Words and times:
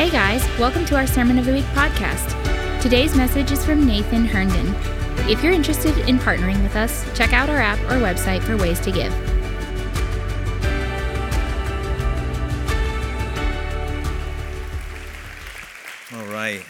Hey 0.00 0.08
guys, 0.08 0.42
welcome 0.58 0.86
to 0.86 0.96
our 0.96 1.06
Sermon 1.06 1.38
of 1.38 1.44
the 1.44 1.52
Week 1.52 1.64
podcast. 1.74 2.80
Today's 2.80 3.14
message 3.14 3.52
is 3.52 3.62
from 3.62 3.86
Nathan 3.86 4.24
Herndon. 4.24 4.74
If 5.30 5.42
you're 5.42 5.52
interested 5.52 5.94
in 6.08 6.18
partnering 6.18 6.62
with 6.62 6.74
us, 6.74 7.04
check 7.14 7.34
out 7.34 7.50
our 7.50 7.58
app 7.58 7.78
or 7.80 8.00
website 8.00 8.42
for 8.42 8.56
ways 8.56 8.80
to 8.80 8.90
give. 8.90 9.12
All 16.14 16.32
right. 16.32 16.64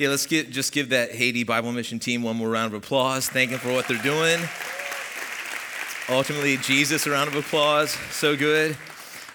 Yeah, 0.00 0.08
let's 0.08 0.26
get, 0.26 0.50
just 0.50 0.72
give 0.72 0.88
that 0.88 1.12
Haiti 1.12 1.44
Bible 1.44 1.70
Mission 1.70 2.00
team 2.00 2.24
one 2.24 2.34
more 2.34 2.50
round 2.50 2.74
of 2.74 2.82
applause. 2.82 3.28
Thank 3.28 3.52
them 3.52 3.60
for 3.60 3.72
what 3.72 3.86
they're 3.86 4.02
doing. 4.02 4.40
Ultimately, 6.08 6.56
Jesus, 6.56 7.06
a 7.06 7.12
round 7.12 7.28
of 7.28 7.36
applause. 7.36 7.92
So 8.10 8.36
good. 8.36 8.76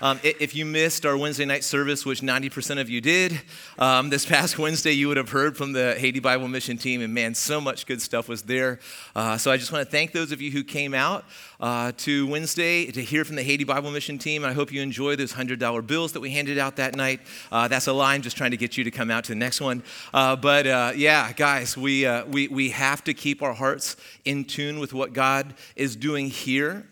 Um, 0.04 0.20
if 0.24 0.56
you 0.56 0.66
missed 0.66 1.06
our 1.06 1.16
Wednesday 1.16 1.46
night 1.46 1.64
service, 1.64 2.08
which 2.08 2.22
90% 2.22 2.82
of 2.82 2.90
you 2.90 3.02
did, 3.02 3.40
um, 3.78 4.10
this 4.10 4.26
past 4.32 4.58
Wednesday 4.58 4.94
you 4.94 5.08
would 5.08 5.18
have 5.18 5.30
heard 5.30 5.56
from 5.56 5.74
the 5.74 5.94
Haiti 5.94 6.20
Bible 6.20 6.48
Mission 6.48 6.76
team, 6.76 7.02
and 7.02 7.14
man, 7.14 7.36
so 7.36 7.62
much 7.62 7.86
good 7.86 8.02
stuff 8.02 8.28
was 8.28 8.42
there. 8.42 8.80
Uh, 9.16 9.38
so 9.38 9.52
I 9.52 9.58
just 9.58 9.72
want 9.72 9.86
to 9.86 9.92
thank 9.92 10.12
those 10.12 10.32
of 10.32 10.42
you 10.42 10.50
who 10.50 10.64
came 10.64 10.96
out 10.96 11.24
uh, 11.60 11.92
to 11.98 12.26
Wednesday 12.26 12.88
to 12.88 13.00
hear 13.04 13.24
from 13.24 13.36
the 13.36 13.44
Haiti 13.44 13.64
Bible 13.64 13.92
Mission 13.92 14.18
team. 14.18 14.44
I 14.44 14.54
hope 14.54 14.72
you 14.72 14.82
enjoy 14.82 15.16
those 15.18 15.34
$100 15.34 15.86
bills 15.86 16.14
that 16.14 16.20
we 16.20 16.32
handed 16.32 16.58
out 16.58 16.78
that 16.78 16.96
night. 16.96 17.22
Uh, 17.52 17.68
that's 17.68 17.86
a 17.86 17.94
line 17.94 18.24
just 18.24 18.36
trying 18.36 18.52
to 18.52 18.58
get 18.58 18.78
you 18.78 18.84
to 18.84 18.92
come 18.92 19.12
out 19.12 19.26
to 19.26 19.34
the 19.34 19.40
next 19.40 19.62
one. 19.62 19.84
Uh, 20.16 20.36
but 20.36 20.66
uh, 20.66 20.94
yeah, 20.96 21.32
guys, 21.34 21.78
we, 21.78 22.08
uh, 22.08 22.26
we, 22.26 22.48
we 22.48 22.72
have 22.72 23.04
to 23.04 23.14
keep 23.14 23.44
our 23.44 23.54
hearts 23.54 23.98
in 24.26 24.46
tune 24.46 24.80
with 24.80 24.94
what 24.94 25.14
God 25.14 25.54
is 25.76 25.96
doing 25.96 26.32
here 26.32 26.88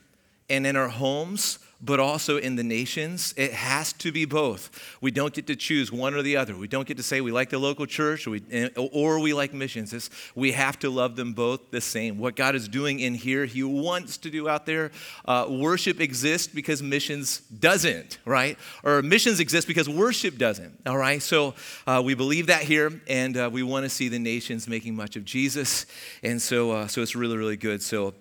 and 0.48 0.68
in 0.68 0.76
our 0.76 0.90
homes 0.90 1.58
but 1.82 2.00
also 2.00 2.38
in 2.38 2.56
the 2.56 2.64
nations. 2.64 3.34
It 3.38 3.54
has 3.54 3.94
to 3.94 4.12
be 4.12 4.26
both. 4.26 4.70
We 5.02 5.12
don't 5.12 5.34
get 5.34 5.48
to 5.48 5.56
choose 5.56 5.92
one 5.92 6.14
or 6.14 6.22
the 6.22 6.36
other. 6.36 6.56
We 6.56 6.68
don't 6.68 6.88
get 6.88 6.98
to 6.98 7.04
say 7.04 7.22
we 7.22 7.32
like 7.32 7.50
the 7.50 7.60
local 7.60 7.86
church 7.86 8.28
or 8.28 8.32
we, 8.32 8.70
or 8.76 9.20
we 9.20 9.34
like 9.34 9.54
missions. 9.54 9.94
It's, 9.94 10.10
we 10.36 10.52
have 10.52 10.78
to 10.80 10.90
love 10.90 11.16
them 11.16 11.34
both 11.34 11.72
the 11.72 11.82
same. 11.82 12.18
What 12.18 12.36
God 12.36 12.56
is 12.56 12.68
doing 12.68 13.00
in 13.00 13.16
here, 13.16 13.46
He 13.46 13.64
wants 13.64 14.18
to 14.18 14.30
do 14.30 14.50
out 14.50 14.66
there. 14.66 14.92
Uh, 15.26 15.48
worship 15.50 16.02
exists 16.02 16.48
because 16.48 16.84
missions 16.84 17.40
doesn't, 17.40 18.20
right? 18.26 18.58
Or 18.84 19.02
missions 19.02 19.40
exist 19.40 19.68
because 19.68 19.88
worship 19.88 20.38
doesn't, 20.38 20.78
all 20.86 20.98
right? 20.98 21.22
So 21.22 21.56
uh, 21.88 22.02
we 22.04 22.14
believe 22.14 22.48
that 22.48 22.64
here, 22.64 23.02
and 23.08 23.38
uh, 23.38 23.50
we 23.52 23.64
want 23.64 23.86
to 23.86 23.90
see 23.90 24.10
the 24.10 24.20
nations 24.20 24.68
making 24.68 24.96
much 24.96 25.16
of 25.16 25.24
Jesus. 25.24 25.86
And 26.24 26.42
so, 26.42 26.72
uh, 26.72 26.88
so 26.88 27.02
it's 27.02 27.16
really, 27.16 27.38
really 27.38 27.58
good. 27.58 27.82
So, 27.82 28.14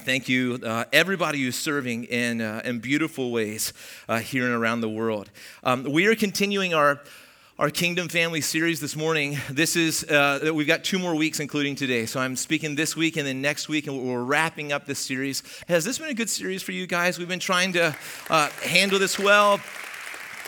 Thank 0.00 0.28
you, 0.28 0.58
uh, 0.64 0.84
everybody 0.92 1.42
who's 1.42 1.56
serving 1.56 2.04
in, 2.04 2.40
uh, 2.40 2.62
in 2.64 2.78
beautiful 2.78 3.30
ways 3.30 3.72
uh, 4.08 4.20
here 4.20 4.44
and 4.44 4.54
around 4.54 4.80
the 4.80 4.88
world. 4.88 5.30
Um, 5.64 5.84
we 5.84 6.06
are 6.06 6.14
continuing 6.14 6.72
our, 6.72 7.00
our 7.58 7.68
Kingdom 7.68 8.08
Family 8.08 8.40
series 8.40 8.80
this 8.80 8.94
morning. 8.96 9.38
This 9.50 9.76
is, 9.76 10.04
uh, 10.04 10.52
we've 10.54 10.66
got 10.66 10.84
two 10.84 10.98
more 10.98 11.14
weeks, 11.14 11.40
including 11.40 11.74
today. 11.74 12.06
So 12.06 12.20
I'm 12.20 12.36
speaking 12.36 12.74
this 12.74 12.96
week 12.96 13.16
and 13.16 13.26
then 13.26 13.42
next 13.42 13.68
week, 13.68 13.86
and 13.86 14.00
we're 14.00 14.22
wrapping 14.22 14.72
up 14.72 14.86
this 14.86 15.00
series. 15.00 15.42
Has 15.66 15.84
this 15.84 15.98
been 15.98 16.08
a 16.08 16.14
good 16.14 16.30
series 16.30 16.62
for 16.62 16.72
you 16.72 16.86
guys? 16.86 17.18
We've 17.18 17.28
been 17.28 17.40
trying 17.40 17.72
to 17.74 17.94
uh, 18.30 18.48
handle 18.62 18.98
this 18.98 19.18
well. 19.18 19.60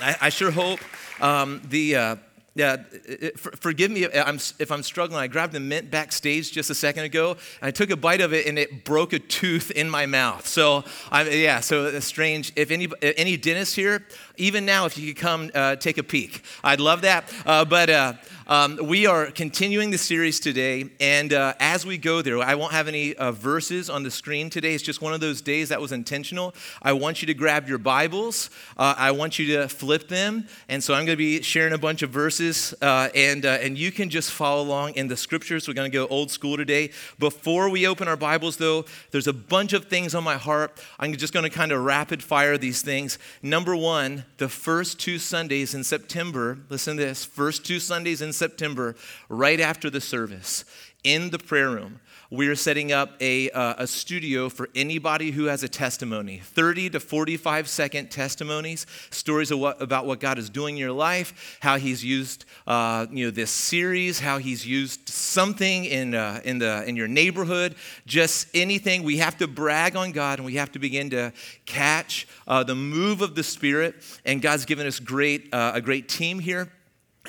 I, 0.00 0.16
I 0.22 0.28
sure 0.28 0.52
hope. 0.52 0.80
Um, 1.20 1.60
the 1.68 2.18
uh, 2.58 2.78
yeah, 3.20 3.30
forgive 3.36 3.90
me 3.92 4.04
if 4.04 4.26
I'm, 4.26 4.38
if 4.58 4.72
I'm 4.72 4.82
struggling. 4.82 5.20
I 5.20 5.28
grabbed 5.28 5.52
the 5.52 5.60
mint 5.60 5.90
backstage 5.90 6.50
just 6.50 6.68
a 6.68 6.74
second 6.74 7.04
ago, 7.04 7.30
and 7.60 7.68
I 7.68 7.70
took 7.70 7.90
a 7.90 7.96
bite 7.96 8.20
of 8.20 8.32
it, 8.32 8.46
and 8.46 8.58
it 8.58 8.84
broke 8.84 9.12
a 9.12 9.20
tooth 9.20 9.70
in 9.70 9.88
my 9.88 10.06
mouth. 10.06 10.46
So, 10.46 10.84
I'm, 11.12 11.28
yeah, 11.30 11.60
so 11.60 11.86
it's 11.86 12.06
strange. 12.06 12.52
If 12.56 12.72
any, 12.72 12.88
any 13.02 13.36
dentist 13.36 13.76
here, 13.76 14.04
even 14.40 14.64
now, 14.64 14.86
if 14.86 14.96
you 14.96 15.12
could 15.12 15.20
come 15.20 15.50
uh, 15.54 15.76
take 15.76 15.98
a 15.98 16.02
peek, 16.02 16.42
I'd 16.64 16.80
love 16.80 17.02
that. 17.02 17.32
Uh, 17.44 17.64
but 17.64 17.90
uh, 17.90 18.14
um, 18.46 18.78
we 18.82 19.06
are 19.06 19.26
continuing 19.26 19.90
the 19.90 19.98
series 19.98 20.40
today, 20.40 20.90
and 20.98 21.32
uh, 21.32 21.52
as 21.60 21.86
we 21.86 21.98
go 21.98 22.22
there, 22.22 22.38
I 22.40 22.54
won't 22.54 22.72
have 22.72 22.88
any 22.88 23.14
uh, 23.14 23.32
verses 23.32 23.88
on 23.90 24.02
the 24.02 24.10
screen 24.10 24.50
today. 24.50 24.74
It's 24.74 24.82
just 24.82 25.02
one 25.02 25.12
of 25.12 25.20
those 25.20 25.40
days 25.40 25.68
that 25.68 25.80
was 25.80 25.92
intentional. 25.92 26.54
I 26.82 26.94
want 26.94 27.22
you 27.22 27.26
to 27.26 27.34
grab 27.34 27.68
your 27.68 27.78
Bibles, 27.78 28.50
I 28.76 29.12
want 29.12 29.38
you 29.38 29.58
to 29.58 29.68
flip 29.68 30.08
them, 30.08 30.48
and 30.68 30.82
so 30.82 30.94
I'm 30.94 31.04
going 31.04 31.16
to 31.16 31.16
be 31.16 31.42
sharing 31.42 31.74
a 31.74 31.78
bunch 31.78 32.02
of 32.02 32.10
verses, 32.10 32.74
and, 32.82 33.44
and 33.44 33.78
you 33.78 33.92
can 33.92 34.10
just 34.10 34.32
follow 34.32 34.62
along 34.62 34.94
in 34.94 35.06
the 35.06 35.16
scriptures. 35.16 35.68
We're 35.68 35.74
going 35.74 35.90
to 35.90 35.96
go 35.96 36.08
old 36.08 36.30
school 36.30 36.56
today. 36.56 36.90
Before 37.18 37.68
we 37.68 37.86
open 37.86 38.08
our 38.08 38.16
Bibles, 38.16 38.56
though, 38.56 38.84
there's 39.12 39.28
a 39.28 39.32
bunch 39.32 39.74
of 39.74 39.84
things 39.84 40.14
on 40.14 40.24
my 40.24 40.38
heart. 40.38 40.82
I'm 40.98 41.14
just 41.14 41.32
going 41.32 41.44
to 41.44 41.50
kind 41.50 41.70
of 41.70 41.84
rapid 41.84 42.22
fire 42.22 42.58
these 42.58 42.82
things. 42.82 43.18
Number 43.42 43.76
one, 43.76 44.24
the 44.38 44.48
first 44.48 44.98
two 44.98 45.18
Sundays 45.18 45.74
in 45.74 45.84
September, 45.84 46.58
listen 46.68 46.96
to 46.96 47.04
this, 47.04 47.24
first 47.24 47.64
two 47.64 47.80
Sundays 47.80 48.22
in 48.22 48.32
September, 48.32 48.96
right 49.28 49.60
after 49.60 49.90
the 49.90 50.00
service, 50.00 50.64
in 51.04 51.30
the 51.30 51.38
prayer 51.38 51.70
room, 51.70 52.00
we 52.30 52.46
are 52.46 52.54
setting 52.54 52.92
up 52.92 53.10
a, 53.20 53.50
uh, 53.50 53.74
a 53.78 53.86
studio 53.88 54.48
for 54.48 54.68
anybody 54.76 55.32
who 55.32 55.46
has 55.46 55.64
a 55.64 55.68
testimony 55.68 56.38
30 56.38 56.90
to 56.90 57.00
45 57.00 57.68
second 57.68 58.10
testimonies, 58.10 58.86
stories 59.10 59.52
what, 59.52 59.82
about 59.82 60.06
what 60.06 60.20
God 60.20 60.38
is 60.38 60.48
doing 60.48 60.76
in 60.76 60.80
your 60.80 60.92
life, 60.92 61.58
how 61.60 61.76
He's 61.76 62.04
used 62.04 62.44
uh, 62.68 63.06
you 63.10 63.24
know, 63.24 63.30
this 63.32 63.50
series, 63.50 64.20
how 64.20 64.38
He's 64.38 64.64
used 64.64 65.08
something 65.08 65.84
in, 65.84 66.14
uh, 66.14 66.40
in, 66.44 66.58
the, 66.60 66.84
in 66.88 66.94
your 66.94 67.08
neighborhood, 67.08 67.74
just 68.06 68.46
anything. 68.54 69.02
We 69.02 69.18
have 69.18 69.36
to 69.38 69.48
brag 69.48 69.96
on 69.96 70.12
God 70.12 70.38
and 70.38 70.46
we 70.46 70.54
have 70.54 70.70
to 70.72 70.78
begin 70.78 71.10
to 71.10 71.32
catch 71.66 72.28
uh, 72.46 72.62
the 72.62 72.76
move 72.76 73.22
of 73.22 73.34
the 73.34 73.42
Spirit. 73.42 73.96
And 74.24 74.40
God's 74.40 74.64
given 74.64 74.86
us 74.86 75.00
great, 75.00 75.52
uh, 75.52 75.72
a 75.74 75.80
great 75.80 76.08
team 76.08 76.38
here 76.38 76.70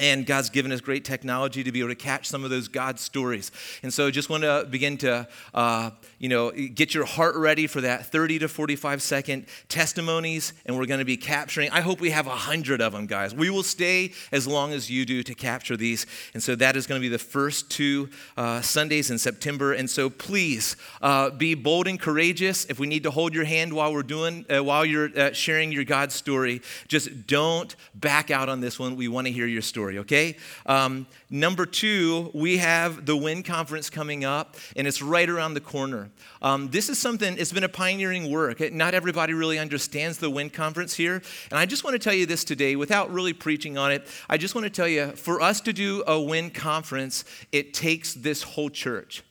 and 0.02 0.26
God's 0.26 0.50
given 0.50 0.72
us 0.72 0.82
great 0.82 1.06
technology 1.06 1.64
to 1.64 1.72
be 1.72 1.80
able 1.80 1.90
to 1.90 1.96
catch 1.96 2.28
some 2.28 2.44
of 2.44 2.50
those 2.50 2.68
God 2.68 3.00
stories. 3.00 3.52
And 3.84 3.94
so 3.94 4.08
I 4.08 4.12
just 4.12 4.32
want 4.32 4.42
to 4.42 4.66
begin 4.68 4.98
to, 4.98 5.28
uh, 5.54 5.92
you 6.18 6.28
know, 6.28 6.50
get 6.52 6.96
your 6.96 7.06
heart 7.06 7.36
ready 7.36 7.68
for 7.68 7.82
that 7.82 8.08
30 8.08 8.40
to 8.40 8.48
45 8.48 9.04
second 9.04 9.46
testimonies. 9.70 10.54
And 10.66 10.76
we're 10.76 10.88
going 10.88 11.00
to 11.00 11.06
be 11.06 11.18
capturing, 11.18 11.70
I 11.70 11.82
hope 11.82 12.02
we 12.02 12.10
have 12.10 12.26
a 12.26 12.32
hundred 12.36 12.82
of 12.82 12.94
them, 12.94 13.06
guys. 13.06 13.36
We 13.36 13.52
will 13.52 13.62
stay 13.62 14.14
as 14.32 14.48
long 14.48 14.74
as 14.74 14.90
you 14.90 15.06
do 15.06 15.22
to 15.22 15.36
capture 15.36 15.78
these. 15.78 16.08
And 16.34 16.42
so 16.42 16.56
that 16.56 16.76
is 16.76 16.88
going 16.88 17.00
to 17.00 17.06
be 17.06 17.10
the 17.10 17.20
first 17.20 17.70
two 17.70 18.10
uh, 18.38 18.62
Sundays 18.62 19.12
in 19.12 19.20
September. 19.20 19.74
And 19.74 19.88
so 19.88 20.10
please 20.10 20.78
uh, 21.04 21.30
be 21.30 21.54
bold 21.54 21.88
and 21.88 22.00
courageous. 22.00 22.66
If 22.66 22.80
we 22.80 22.88
need 22.88 23.04
to 23.04 23.12
hold 23.12 23.36
your 23.36 23.46
hand 23.46 23.72
while 23.72 23.94
we're 23.94 24.02
doing, 24.02 24.48
uh, 24.50 24.64
while 24.64 24.84
you're 24.84 25.16
uh, 25.16 25.34
sharing 25.34 25.72
your 25.72 25.84
God 25.84 26.12
story, 26.12 26.64
just 26.88 27.28
don't 27.28 27.76
back 27.94 28.32
out 28.32 28.50
on 28.50 28.62
this 28.62 28.80
one. 28.80 28.96
We 28.96 29.08
want 29.08 29.28
to 29.28 29.34
hear 29.34 29.46
your 29.46 29.62
story 29.62 29.91
story, 29.92 30.00
okay? 30.00 30.38
Um, 30.66 31.08
number 31.30 31.66
two, 31.66 32.32
we 32.34 32.58
have 32.58 33.06
the 33.06 33.16
WIN 33.16 33.44
conference 33.44 33.90
coming 33.90 34.24
up, 34.24 34.56
and 34.76 34.88
it's 34.88 35.02
right 35.02 35.30
around 35.30 35.54
the 35.54 35.62
corner. 35.62 36.10
Um, 36.42 36.70
this 36.70 36.90
is 36.90 36.98
something, 36.98 37.36
it's 37.38 37.52
been 37.52 37.64
a 37.64 37.70
pioneering 37.70 38.32
work. 38.32 38.60
Not 38.72 38.94
everybody 38.94 39.34
really 39.34 39.60
understands 39.60 40.18
the 40.18 40.30
WIN 40.30 40.50
conference 40.50 40.94
here. 40.94 41.22
And 41.50 41.60
I 41.60 41.66
just 41.66 41.84
want 41.84 41.94
to 41.96 42.00
tell 42.00 42.14
you 42.14 42.26
this 42.26 42.44
today 42.44 42.76
without 42.76 43.12
really 43.12 43.34
preaching 43.34 43.78
on 43.78 43.92
it. 43.92 44.08
I 44.30 44.38
just 44.38 44.56
want 44.56 44.66
to 44.66 44.70
tell 44.70 44.88
you 44.88 45.12
for 45.12 45.42
us 45.42 45.62
to 45.62 45.74
do 45.74 46.04
a 46.08 46.20
WIN 46.20 46.52
conference, 46.52 47.26
it 47.52 47.74
takes 47.74 48.14
this 48.14 48.44
whole 48.44 48.70
church. 48.70 49.24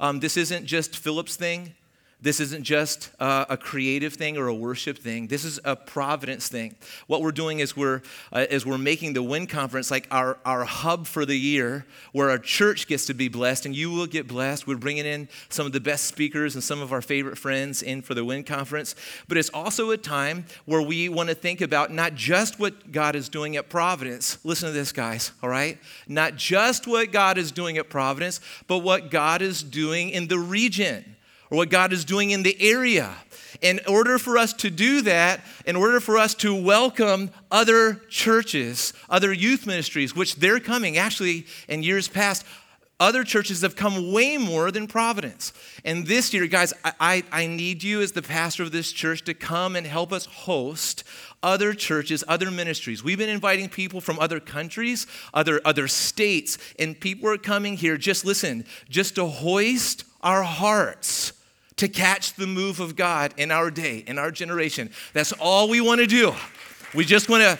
Um, 0.00 0.20
this 0.20 0.36
isn't 0.36 0.66
just 0.66 0.96
Philip's 0.96 1.36
thing. 1.36 1.74
This 2.24 2.40
isn't 2.40 2.64
just 2.64 3.10
uh, 3.20 3.44
a 3.50 3.58
creative 3.58 4.14
thing 4.14 4.38
or 4.38 4.48
a 4.48 4.54
worship 4.54 4.96
thing. 4.96 5.26
This 5.26 5.44
is 5.44 5.60
a 5.62 5.76
providence 5.76 6.48
thing. 6.48 6.74
What 7.06 7.20
we're 7.20 7.32
doing 7.32 7.58
is 7.58 7.76
we're, 7.76 8.00
uh, 8.32 8.46
is 8.48 8.64
we're 8.64 8.78
making 8.78 9.12
the 9.12 9.22
WIN 9.22 9.46
conference 9.46 9.90
like 9.90 10.08
our, 10.10 10.38
our 10.42 10.64
hub 10.64 11.06
for 11.06 11.26
the 11.26 11.36
year 11.36 11.84
where 12.12 12.30
our 12.30 12.38
church 12.38 12.86
gets 12.86 13.04
to 13.06 13.14
be 13.14 13.28
blessed 13.28 13.66
and 13.66 13.76
you 13.76 13.90
will 13.90 14.06
get 14.06 14.26
blessed. 14.26 14.66
We're 14.66 14.78
bringing 14.78 15.04
in 15.04 15.28
some 15.50 15.66
of 15.66 15.72
the 15.72 15.80
best 15.80 16.04
speakers 16.04 16.54
and 16.54 16.64
some 16.64 16.80
of 16.80 16.94
our 16.94 17.02
favorite 17.02 17.36
friends 17.36 17.82
in 17.82 18.00
for 18.00 18.14
the 18.14 18.24
WIN 18.24 18.44
conference. 18.44 18.94
But 19.28 19.36
it's 19.36 19.50
also 19.50 19.90
a 19.90 19.98
time 19.98 20.46
where 20.64 20.80
we 20.80 21.10
want 21.10 21.28
to 21.28 21.34
think 21.34 21.60
about 21.60 21.92
not 21.92 22.14
just 22.14 22.58
what 22.58 22.90
God 22.90 23.16
is 23.16 23.28
doing 23.28 23.56
at 23.56 23.68
Providence. 23.68 24.38
Listen 24.44 24.68
to 24.68 24.72
this, 24.72 24.92
guys, 24.92 25.32
all 25.42 25.50
right? 25.50 25.78
Not 26.08 26.36
just 26.36 26.86
what 26.86 27.12
God 27.12 27.36
is 27.36 27.52
doing 27.52 27.76
at 27.76 27.90
Providence, 27.90 28.40
but 28.66 28.78
what 28.78 29.10
God 29.10 29.42
is 29.42 29.62
doing 29.62 30.08
in 30.08 30.28
the 30.28 30.38
region 30.38 31.13
or 31.54 31.58
what 31.58 31.70
God 31.70 31.92
is 31.92 32.04
doing 32.04 32.32
in 32.32 32.42
the 32.42 32.56
area. 32.60 33.14
In 33.60 33.78
order 33.86 34.18
for 34.18 34.36
us 34.36 34.52
to 34.54 34.70
do 34.70 35.02
that, 35.02 35.40
in 35.64 35.76
order 35.76 36.00
for 36.00 36.18
us 36.18 36.34
to 36.36 36.52
welcome 36.52 37.30
other 37.48 37.94
churches, 38.08 38.92
other 39.08 39.32
youth 39.32 39.64
ministries, 39.64 40.16
which 40.16 40.34
they're 40.34 40.58
coming, 40.58 40.98
actually, 40.98 41.46
in 41.68 41.84
years 41.84 42.08
past, 42.08 42.44
other 42.98 43.22
churches 43.22 43.62
have 43.62 43.76
come 43.76 44.12
way 44.12 44.36
more 44.36 44.72
than 44.72 44.88
Providence. 44.88 45.52
And 45.84 46.08
this 46.08 46.34
year, 46.34 46.48
guys, 46.48 46.72
I, 46.84 46.92
I, 46.98 47.22
I, 47.30 47.46
need 47.46 47.84
you 47.84 48.00
as 48.00 48.12
the 48.12 48.22
pastor 48.22 48.64
of 48.64 48.72
this 48.72 48.90
church 48.90 49.22
to 49.24 49.34
come 49.34 49.76
and 49.76 49.86
help 49.86 50.12
us 50.12 50.26
host 50.26 51.04
other 51.40 51.72
churches, 51.72 52.24
other 52.26 52.50
ministries. 52.50 53.04
We've 53.04 53.18
been 53.18 53.28
inviting 53.28 53.68
people 53.68 54.00
from 54.00 54.18
other 54.18 54.40
countries, 54.40 55.06
other, 55.32 55.60
other 55.64 55.86
states, 55.86 56.58
and 56.78 56.98
people 56.98 57.28
are 57.28 57.38
coming 57.38 57.76
here, 57.76 57.96
just 57.96 58.24
listen, 58.24 58.64
just 58.88 59.14
to 59.16 59.26
hoist 59.26 60.04
our 60.20 60.42
hearts 60.42 61.33
to 61.76 61.88
catch 61.88 62.34
the 62.34 62.46
move 62.46 62.80
of 62.80 62.96
God 62.96 63.34
in 63.36 63.50
our 63.50 63.70
day, 63.70 64.04
in 64.06 64.18
our 64.18 64.30
generation. 64.30 64.90
That's 65.12 65.32
all 65.32 65.68
we 65.68 65.80
want 65.80 66.00
to 66.00 66.06
do. 66.06 66.32
We 66.94 67.04
just 67.04 67.28
want 67.28 67.42
to 67.42 67.58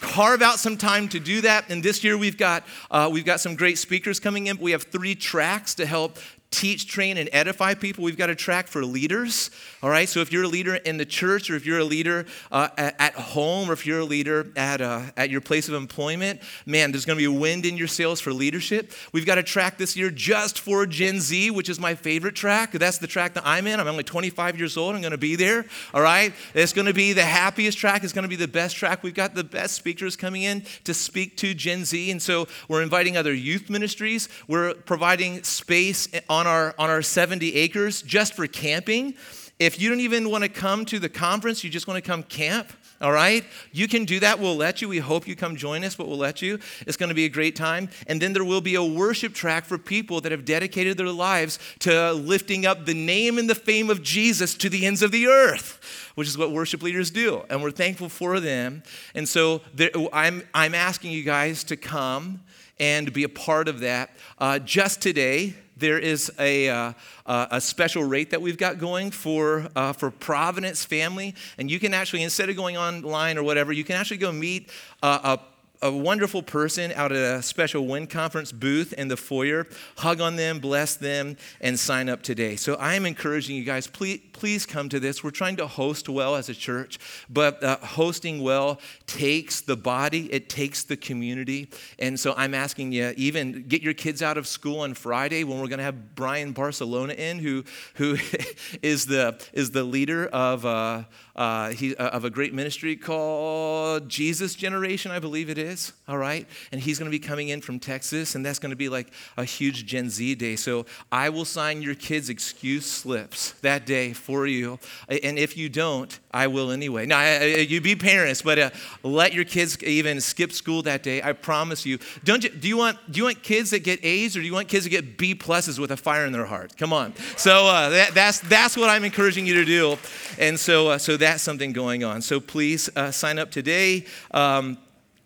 carve 0.00 0.42
out 0.42 0.58
some 0.58 0.76
time 0.76 1.08
to 1.08 1.20
do 1.20 1.40
that. 1.42 1.70
And 1.70 1.82
this 1.82 2.02
year 2.04 2.16
we've 2.16 2.38
got 2.38 2.64
uh, 2.90 3.08
we've 3.12 3.24
got 3.24 3.40
some 3.40 3.56
great 3.56 3.78
speakers 3.78 4.20
coming 4.20 4.46
in. 4.46 4.58
We 4.58 4.72
have 4.72 4.84
three 4.84 5.14
tracks 5.14 5.74
to 5.76 5.86
help 5.86 6.18
teach, 6.50 6.88
train, 6.88 7.16
and 7.16 7.28
edify 7.32 7.74
people. 7.74 8.02
We've 8.02 8.16
got 8.16 8.28
a 8.28 8.34
track 8.34 8.66
for 8.66 8.84
leaders. 8.84 9.50
All 9.82 9.90
right. 9.90 10.08
So 10.08 10.20
if 10.20 10.32
you're 10.32 10.42
a 10.44 10.48
leader 10.48 10.74
in 10.74 10.96
the 10.96 11.04
church, 11.04 11.48
or 11.48 11.54
if 11.54 11.64
you're 11.64 11.78
a 11.78 11.84
leader 11.84 12.26
uh, 12.50 12.68
at, 12.76 13.00
at, 13.00 13.14
home, 13.14 13.70
or 13.70 13.72
if 13.72 13.86
you're 13.86 14.00
a 14.00 14.04
leader 14.04 14.50
at 14.56 14.80
uh, 14.80 15.02
at 15.16 15.30
your 15.30 15.40
place 15.40 15.68
of 15.68 15.74
employment, 15.74 16.40
man, 16.66 16.90
there's 16.90 17.04
going 17.04 17.16
to 17.16 17.20
be 17.20 17.36
a 17.36 17.40
wind 17.40 17.66
in 17.66 17.76
your 17.76 17.86
sails 17.86 18.20
for 18.20 18.32
leadership. 18.32 18.92
We've 19.12 19.26
got 19.26 19.38
a 19.38 19.42
track 19.42 19.78
this 19.78 19.96
year 19.96 20.10
just 20.10 20.58
for 20.58 20.86
Gen 20.86 21.20
Z, 21.20 21.50
which 21.52 21.68
is 21.68 21.78
my 21.78 21.94
favorite 21.94 22.34
track. 22.34 22.72
That's 22.72 22.98
the 22.98 23.06
track 23.06 23.34
that 23.34 23.44
I'm 23.46 23.66
in. 23.66 23.78
I'm 23.78 23.86
only 23.86 24.04
25 24.04 24.58
years 24.58 24.76
old. 24.76 24.94
I'm 24.94 25.02
going 25.02 25.12
to 25.12 25.18
be 25.18 25.36
there. 25.36 25.64
All 25.94 26.02
right. 26.02 26.32
It's 26.54 26.72
going 26.72 26.86
to 26.86 26.94
be 26.94 27.12
the 27.12 27.24
happiest 27.24 27.78
track. 27.78 28.02
It's 28.02 28.12
going 28.12 28.24
to 28.24 28.28
be 28.28 28.36
the 28.36 28.48
best 28.48 28.76
track. 28.76 29.02
We've 29.02 29.14
got 29.14 29.34
the 29.34 29.44
best 29.44 29.76
speakers 29.76 30.16
coming 30.16 30.42
in 30.42 30.64
to 30.84 30.94
speak 30.94 31.36
to 31.38 31.54
Gen 31.54 31.84
Z, 31.84 32.10
and 32.10 32.20
so 32.20 32.48
we're 32.68 32.82
inviting 32.82 33.16
other 33.16 33.32
youth 33.32 33.70
ministries. 33.70 34.28
We're 34.48 34.74
providing 34.74 35.42
space 35.44 36.08
on 36.28 36.39
on 36.40 36.46
our, 36.46 36.74
on 36.78 36.88
our 36.88 37.02
70 37.02 37.54
acres 37.54 38.00
just 38.00 38.32
for 38.32 38.46
camping. 38.46 39.14
If 39.58 39.78
you 39.78 39.90
don't 39.90 40.00
even 40.00 40.30
want 40.30 40.42
to 40.42 40.48
come 40.48 40.86
to 40.86 40.98
the 40.98 41.10
conference, 41.10 41.62
you 41.62 41.68
just 41.68 41.86
want 41.86 42.02
to 42.02 42.10
come 42.10 42.22
camp, 42.22 42.72
all 42.98 43.12
right? 43.12 43.44
You 43.72 43.88
can 43.88 44.06
do 44.06 44.20
that. 44.20 44.38
We'll 44.38 44.56
let 44.56 44.80
you. 44.80 44.88
We 44.88 45.00
hope 45.00 45.28
you 45.28 45.36
come 45.36 45.54
join 45.54 45.84
us, 45.84 45.94
but 45.94 46.08
we'll 46.08 46.16
let 46.16 46.40
you. 46.40 46.58
It's 46.86 46.96
going 46.96 47.10
to 47.10 47.14
be 47.14 47.26
a 47.26 47.28
great 47.28 47.56
time. 47.56 47.90
And 48.06 48.22
then 48.22 48.32
there 48.32 48.44
will 48.44 48.62
be 48.62 48.74
a 48.74 48.82
worship 48.82 49.34
track 49.34 49.66
for 49.66 49.76
people 49.76 50.22
that 50.22 50.32
have 50.32 50.46
dedicated 50.46 50.96
their 50.96 51.10
lives 51.10 51.58
to 51.80 52.12
lifting 52.14 52.64
up 52.64 52.86
the 52.86 52.94
name 52.94 53.36
and 53.36 53.50
the 53.50 53.54
fame 53.54 53.90
of 53.90 54.02
Jesus 54.02 54.54
to 54.54 54.70
the 54.70 54.86
ends 54.86 55.02
of 55.02 55.12
the 55.12 55.26
earth, 55.26 56.10
which 56.14 56.26
is 56.26 56.38
what 56.38 56.52
worship 56.52 56.82
leaders 56.82 57.10
do. 57.10 57.44
And 57.50 57.62
we're 57.62 57.70
thankful 57.70 58.08
for 58.08 58.40
them. 58.40 58.82
And 59.14 59.28
so 59.28 59.60
there, 59.74 59.90
I'm, 60.10 60.42
I'm 60.54 60.74
asking 60.74 61.12
you 61.12 61.22
guys 61.22 61.64
to 61.64 61.76
come 61.76 62.40
and 62.78 63.12
be 63.12 63.24
a 63.24 63.28
part 63.28 63.68
of 63.68 63.80
that. 63.80 64.10
Uh, 64.38 64.58
just 64.58 65.02
today, 65.02 65.54
there 65.80 65.98
is 65.98 66.30
a, 66.38 66.68
uh, 66.68 66.92
a 67.26 67.60
special 67.60 68.04
rate 68.04 68.30
that 68.30 68.40
we've 68.40 68.58
got 68.58 68.78
going 68.78 69.10
for, 69.10 69.68
uh, 69.74 69.92
for 69.92 70.10
Providence 70.10 70.84
family. 70.84 71.34
And 71.58 71.70
you 71.70 71.80
can 71.80 71.94
actually, 71.94 72.22
instead 72.22 72.48
of 72.50 72.56
going 72.56 72.76
online 72.76 73.38
or 73.38 73.42
whatever, 73.42 73.72
you 73.72 73.84
can 73.84 73.96
actually 73.96 74.18
go 74.18 74.30
meet 74.30 74.70
a 75.02 75.38
a 75.82 75.90
wonderful 75.90 76.42
person 76.42 76.92
out 76.94 77.10
at 77.10 77.38
a 77.38 77.42
special 77.42 77.86
Win 77.86 78.06
Conference 78.06 78.52
booth 78.52 78.92
in 78.92 79.08
the 79.08 79.16
foyer. 79.16 79.66
Hug 79.98 80.20
on 80.20 80.36
them, 80.36 80.58
bless 80.58 80.94
them, 80.94 81.36
and 81.60 81.78
sign 81.78 82.08
up 82.08 82.22
today. 82.22 82.56
So 82.56 82.74
I 82.74 82.94
am 82.94 83.06
encouraging 83.06 83.56
you 83.56 83.64
guys, 83.64 83.86
please, 83.86 84.20
please 84.32 84.66
come 84.66 84.90
to 84.90 85.00
this. 85.00 85.24
We're 85.24 85.30
trying 85.30 85.56
to 85.56 85.66
host 85.66 86.08
well 86.08 86.36
as 86.36 86.50
a 86.50 86.54
church, 86.54 86.98
but 87.30 87.62
uh, 87.64 87.78
hosting 87.78 88.42
well 88.42 88.78
takes 89.06 89.62
the 89.62 89.76
body, 89.76 90.30
it 90.32 90.50
takes 90.50 90.84
the 90.84 90.96
community. 90.96 91.70
And 91.98 92.20
so 92.20 92.34
I'm 92.36 92.54
asking 92.54 92.92
you, 92.92 93.14
even 93.16 93.64
get 93.66 93.80
your 93.80 93.94
kids 93.94 94.20
out 94.20 94.36
of 94.36 94.46
school 94.46 94.80
on 94.80 94.92
Friday 94.92 95.44
when 95.44 95.60
we're 95.60 95.68
going 95.68 95.78
to 95.78 95.84
have 95.84 96.14
Brian 96.14 96.52
Barcelona 96.52 97.14
in, 97.14 97.38
who, 97.38 97.64
who 97.94 98.18
is, 98.82 99.06
the, 99.06 99.40
is 99.54 99.70
the 99.70 99.84
leader 99.84 100.26
of. 100.26 100.66
Uh, 100.66 101.04
uh, 101.40 101.70
he, 101.70 101.96
uh, 101.96 102.08
of 102.08 102.26
a 102.26 102.28
great 102.28 102.52
ministry 102.52 102.96
called 102.96 104.10
Jesus 104.10 104.54
Generation, 104.54 105.10
I 105.10 105.20
believe 105.20 105.48
it 105.48 105.56
is. 105.56 105.69
All 106.08 106.18
right. 106.18 106.46
And 106.72 106.80
he's 106.80 106.98
going 106.98 107.10
to 107.10 107.16
be 107.16 107.24
coming 107.24 107.48
in 107.48 107.60
from 107.60 107.78
Texas, 107.78 108.34
and 108.34 108.44
that's 108.44 108.58
going 108.58 108.70
to 108.70 108.76
be 108.76 108.88
like 108.88 109.12
a 109.36 109.44
huge 109.44 109.86
Gen 109.86 110.10
Z 110.10 110.34
day. 110.34 110.56
So 110.56 110.86
I 111.12 111.28
will 111.28 111.44
sign 111.44 111.82
your 111.82 111.94
kids' 111.94 112.28
excuse 112.28 112.86
slips 112.86 113.52
that 113.62 113.86
day 113.86 114.12
for 114.12 114.46
you. 114.46 114.78
And 115.08 115.38
if 115.38 115.56
you 115.56 115.68
don't, 115.68 116.18
I 116.32 116.46
will 116.46 116.70
anyway. 116.70 117.06
Now, 117.06 117.42
you 117.42 117.80
be 117.80 117.96
parents, 117.96 118.42
but 118.42 118.58
uh, 118.58 118.70
let 119.02 119.32
your 119.32 119.44
kids 119.44 119.82
even 119.82 120.20
skip 120.20 120.52
school 120.52 120.82
that 120.82 121.02
day. 121.02 121.22
I 121.22 121.32
promise 121.32 121.86
you. 121.86 121.98
Don't 122.24 122.44
you, 122.44 122.50
do 122.50 122.68
you 122.68 122.76
want 122.76 122.98
do 123.10 123.18
you 123.18 123.24
want 123.24 123.42
kids 123.42 123.70
that 123.70 123.80
get 123.84 124.04
A's 124.04 124.36
or 124.36 124.40
do 124.40 124.46
you 124.46 124.52
want 124.52 124.68
kids 124.68 124.84
that 124.84 124.90
get 124.90 125.18
B 125.18 125.34
pluses 125.34 125.78
with 125.78 125.90
a 125.90 125.96
fire 125.96 126.26
in 126.26 126.32
their 126.32 126.46
heart? 126.46 126.76
Come 126.76 126.92
on. 126.92 127.14
So 127.36 127.66
uh, 127.66 127.88
that, 127.90 128.14
that's 128.14 128.40
that's 128.40 128.76
what 128.76 128.90
I'm 128.90 129.04
encouraging 129.04 129.46
you 129.46 129.54
to 129.54 129.64
do, 129.64 129.96
and 130.38 130.58
so 130.58 130.88
uh, 130.88 130.98
so 130.98 131.16
that's 131.16 131.42
something 131.42 131.72
going 131.72 132.04
on. 132.04 132.22
So 132.22 132.40
please 132.40 132.88
uh, 132.96 133.10
sign 133.10 133.38
up 133.38 133.50
today. 133.50 134.06
Um, 134.30 134.78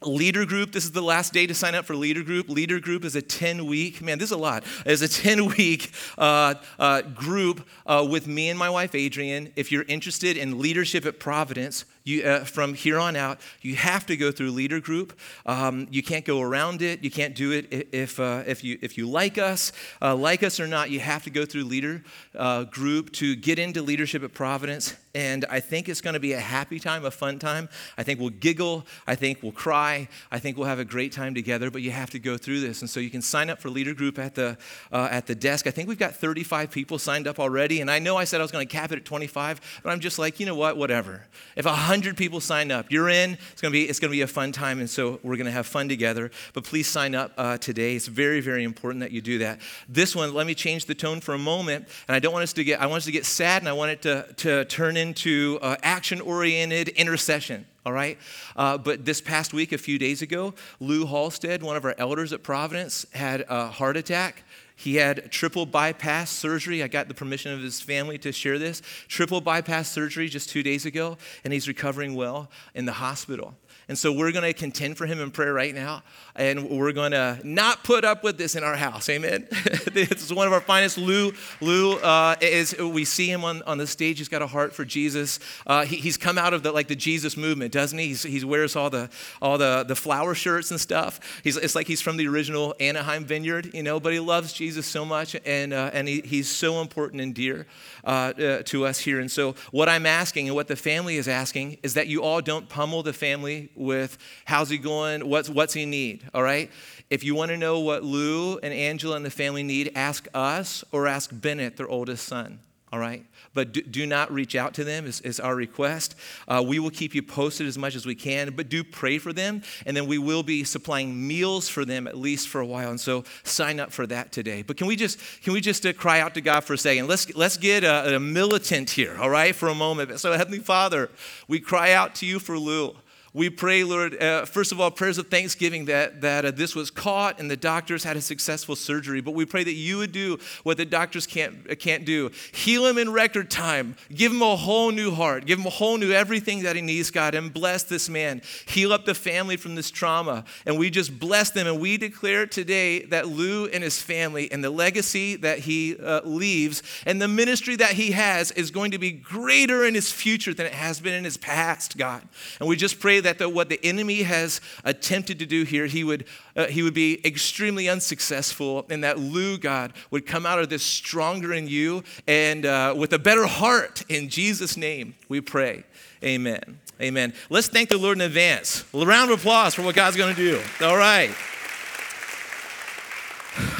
Leader 0.06 0.44
group, 0.44 0.72
this 0.72 0.84
is 0.84 0.92
the 0.92 1.02
last 1.02 1.32
day 1.32 1.46
to 1.46 1.54
sign 1.54 1.74
up 1.74 1.84
for 1.84 1.96
leader 1.96 2.22
group. 2.22 2.48
Leader 2.48 2.80
group 2.80 3.04
is 3.04 3.16
a 3.16 3.22
10 3.22 3.66
week, 3.66 4.02
man, 4.02 4.18
this 4.18 4.28
is 4.28 4.32
a 4.32 4.36
lot. 4.36 4.64
It's 4.84 5.02
a 5.02 5.08
10 5.08 5.46
week 5.56 5.92
uh, 6.18 6.54
uh, 6.78 7.02
group 7.02 7.66
uh, 7.86 8.06
with 8.08 8.26
me 8.26 8.48
and 8.48 8.58
my 8.58 8.70
wife, 8.70 8.94
Adrian. 8.94 9.52
If 9.56 9.72
you're 9.72 9.84
interested 9.84 10.36
in 10.36 10.60
leadership 10.60 11.06
at 11.06 11.18
Providence, 11.18 11.84
you, 12.04 12.22
uh, 12.22 12.44
from 12.44 12.74
here 12.74 12.98
on 12.98 13.16
out, 13.16 13.40
you 13.62 13.76
have 13.76 14.04
to 14.06 14.16
go 14.16 14.30
through 14.30 14.50
leader 14.50 14.78
group. 14.78 15.18
Um, 15.46 15.88
you 15.90 16.02
can't 16.02 16.26
go 16.26 16.42
around 16.42 16.82
it. 16.82 17.02
You 17.02 17.10
can't 17.10 17.34
do 17.34 17.50
it 17.52 17.88
if, 17.92 18.20
uh, 18.20 18.42
if, 18.46 18.62
you, 18.62 18.78
if 18.82 18.98
you 18.98 19.08
like 19.08 19.38
us. 19.38 19.72
Uh, 20.02 20.14
like 20.14 20.42
us 20.42 20.60
or 20.60 20.66
not, 20.66 20.90
you 20.90 21.00
have 21.00 21.24
to 21.24 21.30
go 21.30 21.46
through 21.46 21.64
leader 21.64 22.02
uh, 22.34 22.64
group 22.64 23.10
to 23.12 23.34
get 23.34 23.58
into 23.58 23.80
leadership 23.80 24.22
at 24.22 24.34
Providence. 24.34 24.94
And 25.14 25.46
I 25.48 25.60
think 25.60 25.88
it's 25.88 26.02
going 26.02 26.14
to 26.14 26.20
be 26.20 26.32
a 26.32 26.40
happy 26.40 26.78
time, 26.78 27.06
a 27.06 27.10
fun 27.10 27.38
time. 27.38 27.70
I 27.96 28.02
think 28.02 28.20
we'll 28.20 28.30
giggle. 28.30 28.84
I 29.06 29.14
think 29.14 29.42
we'll 29.42 29.52
cry. 29.52 30.08
I 30.30 30.40
think 30.40 30.58
we'll 30.58 30.66
have 30.66 30.80
a 30.80 30.84
great 30.84 31.12
time 31.12 31.34
together. 31.34 31.70
But 31.70 31.80
you 31.82 31.92
have 31.92 32.10
to 32.10 32.18
go 32.18 32.36
through 32.36 32.60
this. 32.60 32.82
And 32.82 32.90
so 32.90 33.00
you 33.00 33.10
can 33.10 33.22
sign 33.22 33.48
up 33.48 33.60
for 33.60 33.70
leader 33.70 33.94
group 33.94 34.18
at 34.18 34.34
the, 34.34 34.58
uh, 34.92 35.08
at 35.10 35.26
the 35.26 35.34
desk. 35.34 35.66
I 35.66 35.70
think 35.70 35.88
we've 35.88 35.98
got 35.98 36.16
35 36.16 36.70
people 36.70 36.98
signed 36.98 37.26
up 37.26 37.38
already. 37.38 37.80
And 37.80 37.90
I 37.90 37.98
know 37.98 38.18
I 38.18 38.24
said 38.24 38.40
I 38.40 38.44
was 38.44 38.50
going 38.50 38.66
to 38.66 38.70
cap 38.70 38.92
it 38.92 38.98
at 38.98 39.04
25, 39.06 39.80
but 39.82 39.90
I'm 39.90 40.00
just 40.00 40.18
like, 40.18 40.38
you 40.38 40.44
know 40.44 40.56
what, 40.56 40.76
whatever. 40.76 41.24
If 41.56 41.64
100 41.64 41.93
people 42.02 42.40
sign 42.40 42.70
up, 42.70 42.90
you're 42.90 43.08
in. 43.08 43.38
It's 43.52 43.60
going 43.60 43.72
to 43.72 43.78
be, 43.78 43.84
it's 43.84 43.98
going 43.98 44.10
to 44.10 44.16
be 44.16 44.22
a 44.22 44.26
fun 44.26 44.52
time. 44.52 44.80
And 44.80 44.88
so 44.88 45.20
we're 45.22 45.36
going 45.36 45.46
to 45.46 45.52
have 45.52 45.66
fun 45.66 45.88
together. 45.88 46.30
But 46.52 46.64
please 46.64 46.86
sign 46.86 47.14
up 47.14 47.32
uh, 47.36 47.58
today. 47.58 47.96
It's 47.96 48.06
very, 48.06 48.40
very 48.40 48.64
important 48.64 49.00
that 49.00 49.12
you 49.12 49.20
do 49.20 49.38
that. 49.38 49.60
This 49.88 50.14
one, 50.14 50.34
let 50.34 50.46
me 50.46 50.54
change 50.54 50.86
the 50.86 50.94
tone 50.94 51.20
for 51.20 51.34
a 51.34 51.38
moment. 51.38 51.88
And 52.08 52.14
I 52.14 52.18
don't 52.18 52.32
want 52.32 52.42
us 52.42 52.52
to 52.54 52.64
get, 52.64 52.80
I 52.80 52.86
want 52.86 52.98
us 52.98 53.04
to 53.06 53.12
get 53.12 53.24
sad 53.24 53.62
and 53.62 53.68
I 53.68 53.72
want 53.72 53.90
it 53.90 54.02
to, 54.02 54.32
to 54.38 54.64
turn 54.66 54.96
into 54.96 55.58
uh, 55.62 55.76
action 55.82 56.20
oriented 56.20 56.88
intercession 56.88 57.66
all 57.86 57.92
right? 57.92 58.18
Uh, 58.56 58.78
but 58.78 59.04
this 59.04 59.20
past 59.20 59.52
week, 59.52 59.72
a 59.72 59.78
few 59.78 59.98
days 59.98 60.22
ago, 60.22 60.54
Lou 60.80 61.04
Halstead, 61.06 61.62
one 61.62 61.76
of 61.76 61.84
our 61.84 61.94
elders 61.98 62.32
at 62.32 62.42
Providence, 62.42 63.04
had 63.12 63.44
a 63.48 63.68
heart 63.68 63.96
attack. 63.96 64.42
He 64.76 64.96
had 64.96 65.30
triple 65.30 65.66
bypass 65.66 66.30
surgery. 66.30 66.82
I 66.82 66.88
got 66.88 67.08
the 67.08 67.14
permission 67.14 67.52
of 67.52 67.60
his 67.60 67.80
family 67.80 68.18
to 68.18 68.32
share 68.32 68.58
this. 68.58 68.82
Triple 69.08 69.40
bypass 69.40 69.90
surgery 69.90 70.28
just 70.28 70.50
two 70.50 70.62
days 70.62 70.84
ago, 70.84 71.16
and 71.44 71.52
he's 71.52 71.68
recovering 71.68 72.14
well 72.14 72.50
in 72.74 72.84
the 72.84 72.92
hospital. 72.92 73.54
And 73.88 73.98
so 73.98 74.12
we're 74.12 74.32
going 74.32 74.44
to 74.44 74.52
contend 74.52 74.96
for 74.96 75.06
him 75.06 75.20
in 75.20 75.30
prayer 75.30 75.52
right 75.52 75.74
now. 75.74 76.02
And 76.36 76.70
we're 76.70 76.92
going 76.92 77.12
to 77.12 77.38
not 77.44 77.84
put 77.84 78.04
up 78.04 78.24
with 78.24 78.38
this 78.38 78.56
in 78.56 78.64
our 78.64 78.76
house. 78.76 79.08
Amen. 79.08 79.46
this 79.92 80.10
is 80.10 80.32
one 80.32 80.46
of 80.46 80.52
our 80.52 80.60
finest. 80.60 80.98
Lou, 80.98 81.32
Lou 81.60 81.96
uh, 81.98 82.34
is, 82.40 82.76
we 82.78 83.04
see 83.04 83.30
him 83.30 83.44
on, 83.44 83.62
on 83.62 83.78
the 83.78 83.86
stage. 83.86 84.18
He's 84.18 84.28
got 84.28 84.42
a 84.42 84.46
heart 84.46 84.72
for 84.72 84.84
Jesus. 84.84 85.38
Uh, 85.66 85.84
he, 85.84 85.96
he's 85.96 86.16
come 86.16 86.38
out 86.38 86.54
of 86.54 86.62
the, 86.62 86.72
like 86.72 86.88
the 86.88 86.96
Jesus 86.96 87.36
movement, 87.36 87.72
doesn't 87.72 87.98
he? 87.98 88.08
He's, 88.08 88.22
he 88.22 88.44
wears 88.44 88.74
all 88.74 88.90
the, 88.90 89.10
all 89.40 89.58
the, 89.58 89.84
the 89.86 89.94
flower 89.94 90.34
shirts 90.34 90.70
and 90.70 90.80
stuff. 90.80 91.40
He's, 91.44 91.56
it's 91.56 91.74
like 91.74 91.86
he's 91.86 92.00
from 92.00 92.16
the 92.16 92.26
original 92.26 92.74
Anaheim 92.80 93.24
Vineyard, 93.24 93.72
you 93.74 93.82
know, 93.82 94.00
but 94.00 94.12
he 94.12 94.20
loves 94.20 94.52
Jesus 94.52 94.86
so 94.86 95.04
much. 95.04 95.36
And, 95.44 95.72
uh, 95.72 95.90
and 95.92 96.08
he, 96.08 96.20
he's 96.22 96.48
so 96.48 96.80
important 96.80 97.20
and 97.20 97.34
dear 97.34 97.66
uh, 98.02 98.32
uh, 98.38 98.62
to 98.64 98.86
us 98.86 98.98
here. 98.98 99.20
And 99.20 99.30
so 99.30 99.54
what 99.70 99.88
I'm 99.88 100.06
asking 100.06 100.48
and 100.48 100.56
what 100.56 100.68
the 100.68 100.76
family 100.76 101.16
is 101.16 101.28
asking 101.28 101.78
is 101.82 101.94
that 101.94 102.08
you 102.08 102.22
all 102.22 102.40
don't 102.40 102.68
pummel 102.68 103.02
the 103.02 103.12
family 103.12 103.70
with 103.76 104.18
how's 104.44 104.70
he 104.70 104.78
going, 104.78 105.28
what's, 105.28 105.48
what's 105.48 105.74
he 105.74 105.86
need, 105.86 106.24
all 106.32 106.42
right? 106.42 106.70
If 107.10 107.24
you 107.24 107.34
want 107.34 107.50
to 107.50 107.56
know 107.56 107.80
what 107.80 108.02
Lou 108.02 108.58
and 108.58 108.72
Angela 108.72 109.16
and 109.16 109.24
the 109.24 109.30
family 109.30 109.62
need, 109.62 109.92
ask 109.94 110.26
us 110.34 110.84
or 110.92 111.06
ask 111.06 111.30
Bennett, 111.32 111.76
their 111.76 111.88
oldest 111.88 112.26
son, 112.26 112.60
all 112.92 112.98
right? 112.98 113.24
but 113.54 113.72
do, 113.72 113.80
do 113.82 114.06
not 114.06 114.30
reach 114.32 114.54
out 114.54 114.74
to 114.74 114.84
them, 114.84 115.06
is, 115.06 115.20
is 115.22 115.40
our 115.40 115.54
request. 115.54 116.16
Uh, 116.46 116.62
we 116.66 116.78
will 116.78 116.90
keep 116.90 117.14
you 117.14 117.22
posted 117.22 117.66
as 117.66 117.78
much 117.78 117.94
as 117.94 118.04
we 118.04 118.14
can, 118.14 118.52
but 118.54 118.68
do 118.68 118.84
pray 118.84 119.18
for 119.18 119.32
them, 119.32 119.62
and 119.86 119.96
then 119.96 120.06
we 120.06 120.18
will 120.18 120.42
be 120.42 120.64
supplying 120.64 121.26
meals 121.26 121.68
for 121.68 121.84
them 121.84 122.06
at 122.06 122.18
least 122.18 122.48
for 122.48 122.60
a 122.60 122.66
while. 122.66 122.90
And 122.90 123.00
so 123.00 123.24
sign 123.44 123.80
up 123.80 123.92
for 123.92 124.06
that 124.08 124.32
today. 124.32 124.62
But 124.62 124.76
can 124.76 124.86
we 124.86 124.96
just 124.96 125.18
can 125.42 125.52
we 125.52 125.60
just 125.60 125.86
uh, 125.86 125.92
cry 125.92 126.20
out 126.20 126.34
to 126.34 126.40
God 126.40 126.64
for 126.64 126.74
a 126.74 126.78
second? 126.78 127.06
Let's 127.06 127.34
let's 127.34 127.56
get 127.56 127.84
a, 127.84 128.16
a 128.16 128.20
militant 128.20 128.90
here, 128.90 129.16
all 129.18 129.30
right, 129.30 129.54
for 129.54 129.68
a 129.68 129.74
moment. 129.74 130.18
So 130.20 130.32
Heavenly 130.32 130.58
Father, 130.58 131.10
we 131.48 131.60
cry 131.60 131.92
out 131.92 132.16
to 132.16 132.26
you 132.26 132.38
for 132.38 132.58
Lou. 132.58 132.96
We 133.34 133.50
pray, 133.50 133.82
Lord, 133.82 134.22
uh, 134.22 134.44
first 134.44 134.70
of 134.70 134.80
all, 134.80 134.92
prayers 134.92 135.18
of 135.18 135.26
thanksgiving 135.26 135.86
that, 135.86 136.20
that 136.20 136.44
uh, 136.44 136.52
this 136.52 136.76
was 136.76 136.92
caught 136.92 137.40
and 137.40 137.50
the 137.50 137.56
doctors 137.56 138.04
had 138.04 138.16
a 138.16 138.20
successful 138.20 138.76
surgery. 138.76 139.20
But 139.20 139.32
we 139.32 139.44
pray 139.44 139.64
that 139.64 139.72
you 139.72 139.98
would 139.98 140.12
do 140.12 140.38
what 140.62 140.76
the 140.76 140.84
doctors 140.84 141.26
can't, 141.26 141.68
uh, 141.68 141.74
can't 141.74 142.04
do 142.04 142.30
heal 142.52 142.86
him 142.86 142.96
in 142.96 143.10
record 143.10 143.50
time, 143.50 143.96
give 144.14 144.30
him 144.30 144.40
a 144.40 144.54
whole 144.54 144.92
new 144.92 145.10
heart, 145.10 145.46
give 145.46 145.58
him 145.58 145.66
a 145.66 145.70
whole 145.70 145.98
new 145.98 146.12
everything 146.12 146.62
that 146.62 146.76
he 146.76 146.82
needs, 146.82 147.10
God, 147.10 147.34
and 147.34 147.52
bless 147.52 147.82
this 147.82 148.08
man. 148.08 148.40
Heal 148.66 148.92
up 148.92 149.04
the 149.04 149.16
family 149.16 149.56
from 149.56 149.74
this 149.74 149.90
trauma. 149.90 150.44
And 150.64 150.78
we 150.78 150.88
just 150.88 151.18
bless 151.18 151.50
them. 151.50 151.66
And 151.66 151.80
we 151.80 151.96
declare 151.96 152.46
today 152.46 153.00
that 153.06 153.26
Lou 153.26 153.66
and 153.66 153.82
his 153.82 154.00
family 154.00 154.48
and 154.52 154.62
the 154.62 154.70
legacy 154.70 155.34
that 155.36 155.58
he 155.58 155.96
uh, 155.96 156.20
leaves 156.22 156.84
and 157.04 157.20
the 157.20 157.26
ministry 157.26 157.74
that 157.74 157.94
he 157.94 158.12
has 158.12 158.52
is 158.52 158.70
going 158.70 158.92
to 158.92 158.98
be 158.98 159.10
greater 159.10 159.84
in 159.84 159.96
his 159.96 160.12
future 160.12 160.54
than 160.54 160.66
it 160.66 160.74
has 160.74 161.00
been 161.00 161.14
in 161.14 161.24
his 161.24 161.36
past, 161.36 161.98
God. 161.98 162.22
And 162.60 162.68
we 162.68 162.76
just 162.76 163.00
pray 163.00 163.23
that 163.24 163.38
the, 163.38 163.48
what 163.48 163.68
the 163.68 163.84
enemy 163.84 164.22
has 164.22 164.60
attempted 164.84 165.38
to 165.40 165.46
do 165.46 165.64
here, 165.64 165.86
he 165.86 166.04
would, 166.04 166.24
uh, 166.56 166.66
he 166.66 166.82
would 166.82 166.94
be 166.94 167.20
extremely 167.26 167.88
unsuccessful, 167.88 168.86
and 168.88 169.04
that 169.04 169.18
Lou, 169.18 169.58
God, 169.58 169.92
would 170.10 170.26
come 170.26 170.46
out 170.46 170.58
of 170.58 170.68
this 170.70 170.82
stronger 170.82 171.52
in 171.52 171.68
you 171.68 172.04
and 172.26 172.64
uh, 172.64 172.94
with 172.96 173.12
a 173.12 173.18
better 173.18 173.46
heart. 173.46 174.04
In 174.08 174.28
Jesus' 174.28 174.76
name, 174.76 175.14
we 175.28 175.40
pray. 175.40 175.84
Amen. 176.22 176.80
Amen. 177.00 177.34
Let's 177.50 177.66
thank 177.68 177.88
the 177.88 177.98
Lord 177.98 178.16
in 178.16 178.22
advance. 178.22 178.84
A 178.94 179.04
round 179.04 179.30
of 179.30 179.40
applause 179.40 179.74
for 179.74 179.82
what 179.82 179.94
God's 179.94 180.16
going 180.16 180.34
to 180.34 180.40
do. 180.40 180.60
All 180.80 180.96
right. 180.96 181.34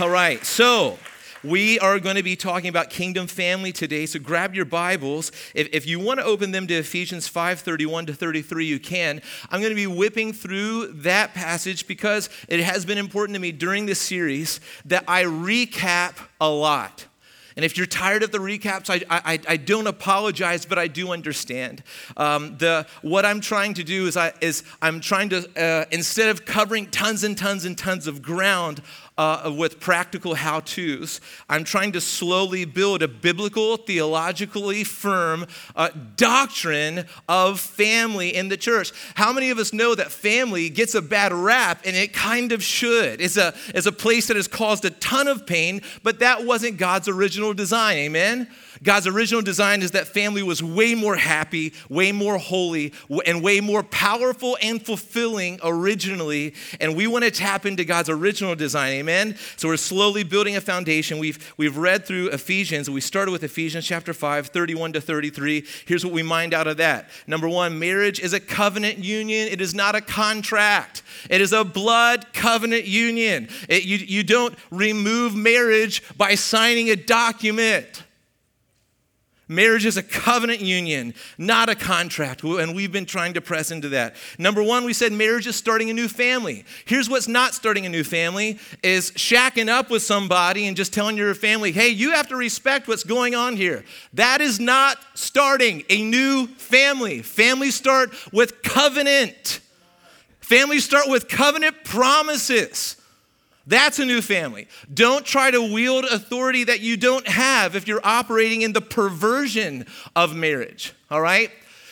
All 0.01 0.11
right. 0.11 0.45
So, 0.45 0.99
we 1.45 1.79
are 1.79 2.01
going 2.01 2.17
to 2.17 2.23
be 2.23 2.37
talking 2.37 2.69
about 2.69 2.91
kingdom 2.91 3.27
family 3.27 3.71
today, 3.71 4.07
so 4.07 4.19
grab 4.19 4.55
your 4.55 4.65
Bibles. 4.65 5.31
If, 5.55 5.69
if 5.73 5.87
you 5.87 6.01
want 6.01 6.21
to 6.21 6.27
open 6.27 6.53
them 6.53 6.67
to 6.69 6.75
Ephesians 6.75 7.29
5 7.29 7.61
31 7.61 8.07
to 8.07 8.15
33, 8.15 8.65
you 8.65 8.81
can. 8.81 9.21
I'm 9.51 9.61
going 9.61 9.71
to 9.71 9.77
be 9.77 9.87
whipping 9.87 10.33
through 10.33 10.93
that 11.03 11.35
passage 11.35 11.87
because 11.87 12.31
it 12.49 12.61
has 12.61 12.85
been 12.87 12.99
important 12.99 13.35
to 13.35 13.41
me 13.41 13.53
during 13.53 13.87
this 13.87 14.01
series 14.01 14.61
that 14.87 15.05
I 15.07 15.25
recap 15.25 16.17
a 16.41 16.49
lot. 16.49 17.07
And 17.57 17.65
if 17.65 17.77
you're 17.77 17.87
tired 17.87 18.23
of 18.23 18.33
the 18.33 18.39
recaps, 18.39 18.91
I, 18.91 19.05
I, 19.09 19.39
I 19.49 19.57
don't 19.57 19.87
apologize, 19.87 20.67
but 20.67 20.79
I 20.79 20.89
do 20.89 21.13
understand. 21.13 21.85
Um, 22.17 22.57
the, 22.59 22.87
what 23.03 23.25
I'm 23.25 23.41
trying 23.41 23.75
to 23.75 23.85
do 23.85 24.07
is, 24.07 24.17
I, 24.17 24.33
is 24.41 24.65
I'm 24.83 25.01
trying 25.01 25.29
to, 25.29 25.49
uh, 25.57 25.85
instead 25.93 26.31
of 26.31 26.45
covering 26.45 26.87
tons 26.87 27.23
and 27.23 27.39
tons 27.39 27.65
and 27.65 27.79
tons 27.79 28.09
of 28.09 28.23
ground, 28.23 28.83
uh, 29.16 29.52
with 29.56 29.80
practical 29.80 30.35
how 30.35 30.61
to's. 30.61 31.21
I'm 31.49 31.64
trying 31.64 31.92
to 31.92 32.00
slowly 32.00 32.64
build 32.64 33.02
a 33.02 33.09
biblical, 33.09 33.76
theologically 33.76 34.85
firm 34.85 35.47
uh, 35.76 35.90
doctrine 36.16 37.06
of 37.28 37.61
family 37.61 38.35
in 38.35 38.49
the 38.49 38.56
church. 38.56 38.92
How 39.14 39.33
many 39.33 39.50
of 39.50 39.59
us 39.59 39.73
know 39.73 39.94
that 39.94 40.11
family 40.11 40.68
gets 40.68 40.94
a 40.94 41.02
bad 41.02 41.33
rap, 41.33 41.83
and 41.85 41.94
it 41.97 42.12
kind 42.12 42.52
of 42.52 42.62
should? 42.62 43.21
It's 43.21 43.37
a, 43.37 43.54
it's 43.68 43.87
a 43.87 43.92
place 43.92 44.26
that 44.28 44.37
has 44.37 44.49
caused 44.49 44.85
a 44.85 44.90
ton 44.90 45.28
of 45.28 45.47
pain, 45.47 45.83
but 46.02 46.18
that 46.18 46.44
wasn't 46.44 46.76
God's 46.76 47.09
original 47.09 47.54
design. 47.54 47.97
Amen? 47.99 48.49
God's 48.83 49.07
original 49.07 49.43
design 49.43 49.83
is 49.83 49.93
that 49.93 50.09
family 50.09 50.43
was 50.43 50.62
way 50.62 50.95
more 50.95 51.16
happy, 51.16 51.73
way 51.88 52.12
more 52.12 52.38
holy, 52.38 52.93
and 53.26 53.43
way 53.43 53.61
more 53.61 53.83
powerful 53.83 54.57
and 54.62 54.85
fulfilling 54.85 55.61
originally. 55.62 56.54
And 56.81 56.97
we 56.97 57.07
want 57.07 57.25
to 57.25 57.31
tap 57.31 57.66
into 57.66 57.85
God's 57.85 58.09
original 58.09 58.54
design. 58.54 58.93
Amen? 58.95 59.37
So 59.57 59.69
we're 59.69 59.76
slowly 59.76 60.25
building 60.25 60.57
a 60.57 60.61
foundation. 60.61 61.19
We've, 61.19 61.54
we've 61.57 61.76
read 61.76 62.07
through 62.07 62.28
Ephesians. 62.28 62.90
We 62.90 63.00
started 63.00 63.31
with 63.31 63.45
Ephesians 63.45 63.87
chapter 63.87 64.12
5, 64.12 64.49
31 64.49 64.95
to 64.95 65.00
33. 65.00 65.64
Here's 65.87 66.04
what 66.04 66.12
we 66.12 66.23
mined 66.23 66.54
out 66.54 66.66
of 66.66 66.76
that. 66.78 67.09
Number 67.26 67.49
one, 67.49 67.78
marriage 67.78 68.21
is 68.21 68.33
a 68.33 68.40
covenant 68.40 68.99
union, 68.99 69.49
it 69.49 69.61
is 69.61 69.75
not 69.75 69.95
a 69.95 70.00
contract. 70.00 71.02
It 71.31 71.40
is 71.40 71.52
a 71.52 71.64
blood 71.64 72.33
covenant 72.33 72.85
union. 72.85 73.49
It, 73.69 73.85
you, 73.85 73.99
you 73.99 74.23
don't 74.23 74.57
remove 74.71 75.35
marriage 75.35 76.02
by 76.16 76.35
signing 76.35 76.90
a 76.90 76.97
document. 76.97 78.02
Marriage 79.47 79.85
is 79.85 79.99
a 79.99 80.03
covenant 80.03 80.61
union, 80.61 81.13
not 81.37 81.69
a 81.69 81.75
contract. 81.75 82.43
And 82.43 82.75
we've 82.75 82.93
been 82.93 83.05
trying 83.05 83.35
to 83.35 83.43
press 83.43 83.71
into 83.71 83.91
that. 83.91 84.17
Number 84.39 84.63
one, 84.63 84.85
we 84.85 84.95
said 84.95 85.13
marriage 85.13 85.47
is 85.47 85.55
starting 85.55 85.91
a 85.91 85.93
new 85.93 86.09
family. 86.09 86.65
Here's 86.87 87.11
what's 87.11 87.29
not 87.29 87.53
starting 87.55 87.85
a 87.85 87.91
new 87.91 88.05
family 88.05 88.59
is 88.83 89.11
shacking 89.13 89.69
up 89.69 89.91
with 89.91 90.03
somebody 90.03 90.67
and 90.67 90.77
just 90.77 90.95
telling 90.95 91.19
your 91.19 91.35
family, 91.35 91.73
hey, 91.73 91.89
you 91.89 92.13
have 92.13 92.29
to 92.29 92.37
respect 92.37 92.89
what's 92.89 93.05
going 93.05 93.35
on 93.35 93.57
here. 93.57 93.85
That 94.15 94.41
is 94.41 94.59
not 94.59 94.97
starting 95.13 95.85
a 95.91 96.03
new 96.03 96.47
family. 96.47 97.21
Families 97.21 97.75
start 97.75 98.15
with 98.33 98.63
covenant. 98.63 99.61
Families 100.41 100.85
start 100.85 101.09
with 101.09 101.29
covenant 101.29 101.85
promises. 101.85 102.97
That's 103.66 103.99
a 103.99 104.04
new 104.04 104.21
family. 104.21 104.68
Don't 104.92 105.25
try 105.25 105.50
to 105.50 105.73
wield 105.73 106.04
authority 106.04 106.64
that 106.64 106.80
you 106.80 106.97
don't 106.97 107.26
have 107.26 107.75
if 107.75 107.88
you're 107.88 108.04
operating 108.04 108.62
in 108.62 108.73
the 108.73 108.83
perversion 108.83 109.87
of 110.14 110.37
marriage, 110.37 110.92
all 111.11 111.21
right? 111.21 111.50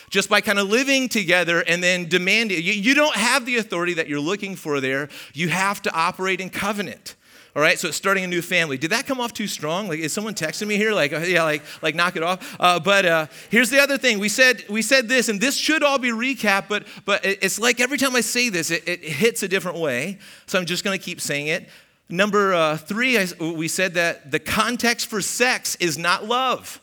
Just 0.09 0.29
by 0.29 0.41
kind 0.41 0.59
of 0.59 0.69
living 0.69 1.09
together 1.09 1.61
and 1.61 1.81
then 1.81 2.07
demanding. 2.07 2.59
You, 2.61 2.93
don't 2.93 3.15
have 3.15 3.47
the 3.47 3.57
authority 3.57 3.95
that 3.95 4.07
you're 4.07 4.19
looking 4.19 4.55
for 4.55 4.79
there. 4.79 5.09
You 5.33 5.49
have 5.49 5.81
to 5.83 5.91
operate 5.91 6.39
in 6.39 6.51
covenant. 6.51 7.15
All 7.55 7.61
right, 7.61 7.77
so 7.77 7.89
it's 7.89 7.97
starting 7.97 8.23
a 8.23 8.27
new 8.27 8.41
family. 8.41 8.79
Did 8.79 8.89
that 8.89 9.05
come 9.05 9.19
off 9.19 9.31
too 9.31 9.45
strong? 9.45 9.87
Like, 9.87 9.99
is 9.99 10.11
someone 10.11 10.33
texting 10.33 10.65
me 10.65 10.75
here? 10.75 10.91
Like, 10.91 11.11
yeah, 11.27 11.43
like, 11.43 11.61
like 11.83 11.93
knock 11.93 12.15
it 12.15 12.23
off. 12.23 12.55
Uh, 12.59 12.79
but 12.79 13.05
uh, 13.05 13.27
here's 13.51 13.69
the 13.69 13.79
other 13.79 13.97
thing. 13.99 14.17
We 14.17 14.27
said 14.27 14.65
we 14.69 14.81
said 14.81 15.07
this, 15.07 15.29
and 15.29 15.39
this 15.39 15.55
should 15.55 15.83
all 15.83 15.99
be 15.99 16.09
recap. 16.09 16.67
But 16.67 16.87
but 17.05 17.23
it's 17.23 17.59
like 17.59 17.79
every 17.79 17.99
time 17.99 18.15
I 18.15 18.21
say 18.21 18.49
this, 18.49 18.71
it, 18.71 18.87
it 18.87 19.03
hits 19.03 19.43
a 19.43 19.47
different 19.47 19.77
way. 19.77 20.17
So 20.47 20.57
I'm 20.57 20.65
just 20.65 20.83
going 20.83 20.97
to 20.97 21.03
keep 21.03 21.21
saying 21.21 21.47
it. 21.47 21.69
Number 22.09 22.53
uh, 22.53 22.77
three, 22.77 23.17
we 23.39 23.67
said 23.67 23.93
that 23.93 24.31
the 24.31 24.39
context 24.39 25.07
for 25.07 25.21
sex 25.21 25.75
is 25.75 25.97
not 25.97 26.25
love. 26.25 26.81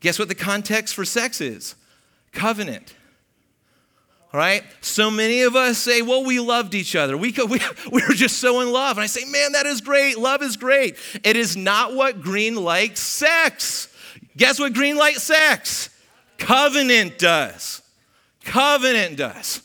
Guess 0.00 0.18
what 0.18 0.28
the 0.28 0.34
context 0.34 0.94
for 0.94 1.04
sex 1.04 1.40
is? 1.40 1.74
Covenant. 2.32 2.94
Right? 4.32 4.62
So 4.82 5.10
many 5.10 5.40
of 5.42 5.56
us 5.56 5.78
say, 5.78 6.02
well, 6.02 6.22
we 6.22 6.38
loved 6.38 6.74
each 6.74 6.94
other. 6.94 7.16
We, 7.16 7.32
we, 7.48 7.60
we 7.90 8.02
were 8.06 8.14
just 8.14 8.38
so 8.38 8.60
in 8.60 8.70
love. 8.72 8.98
And 8.98 9.04
I 9.04 9.06
say, 9.06 9.24
man, 9.30 9.52
that 9.52 9.66
is 9.66 9.80
great. 9.80 10.18
Love 10.18 10.42
is 10.42 10.56
great. 10.56 10.96
It 11.24 11.36
is 11.36 11.56
not 11.56 11.94
what 11.94 12.20
green 12.20 12.54
likes 12.54 13.00
sex. 13.00 13.88
Guess 14.36 14.60
what 14.60 14.74
green 14.74 14.96
light 14.96 15.16
sex? 15.16 15.90
Covenant 16.38 17.18
does. 17.18 17.82
Covenant 18.44 19.16
does. 19.16 19.62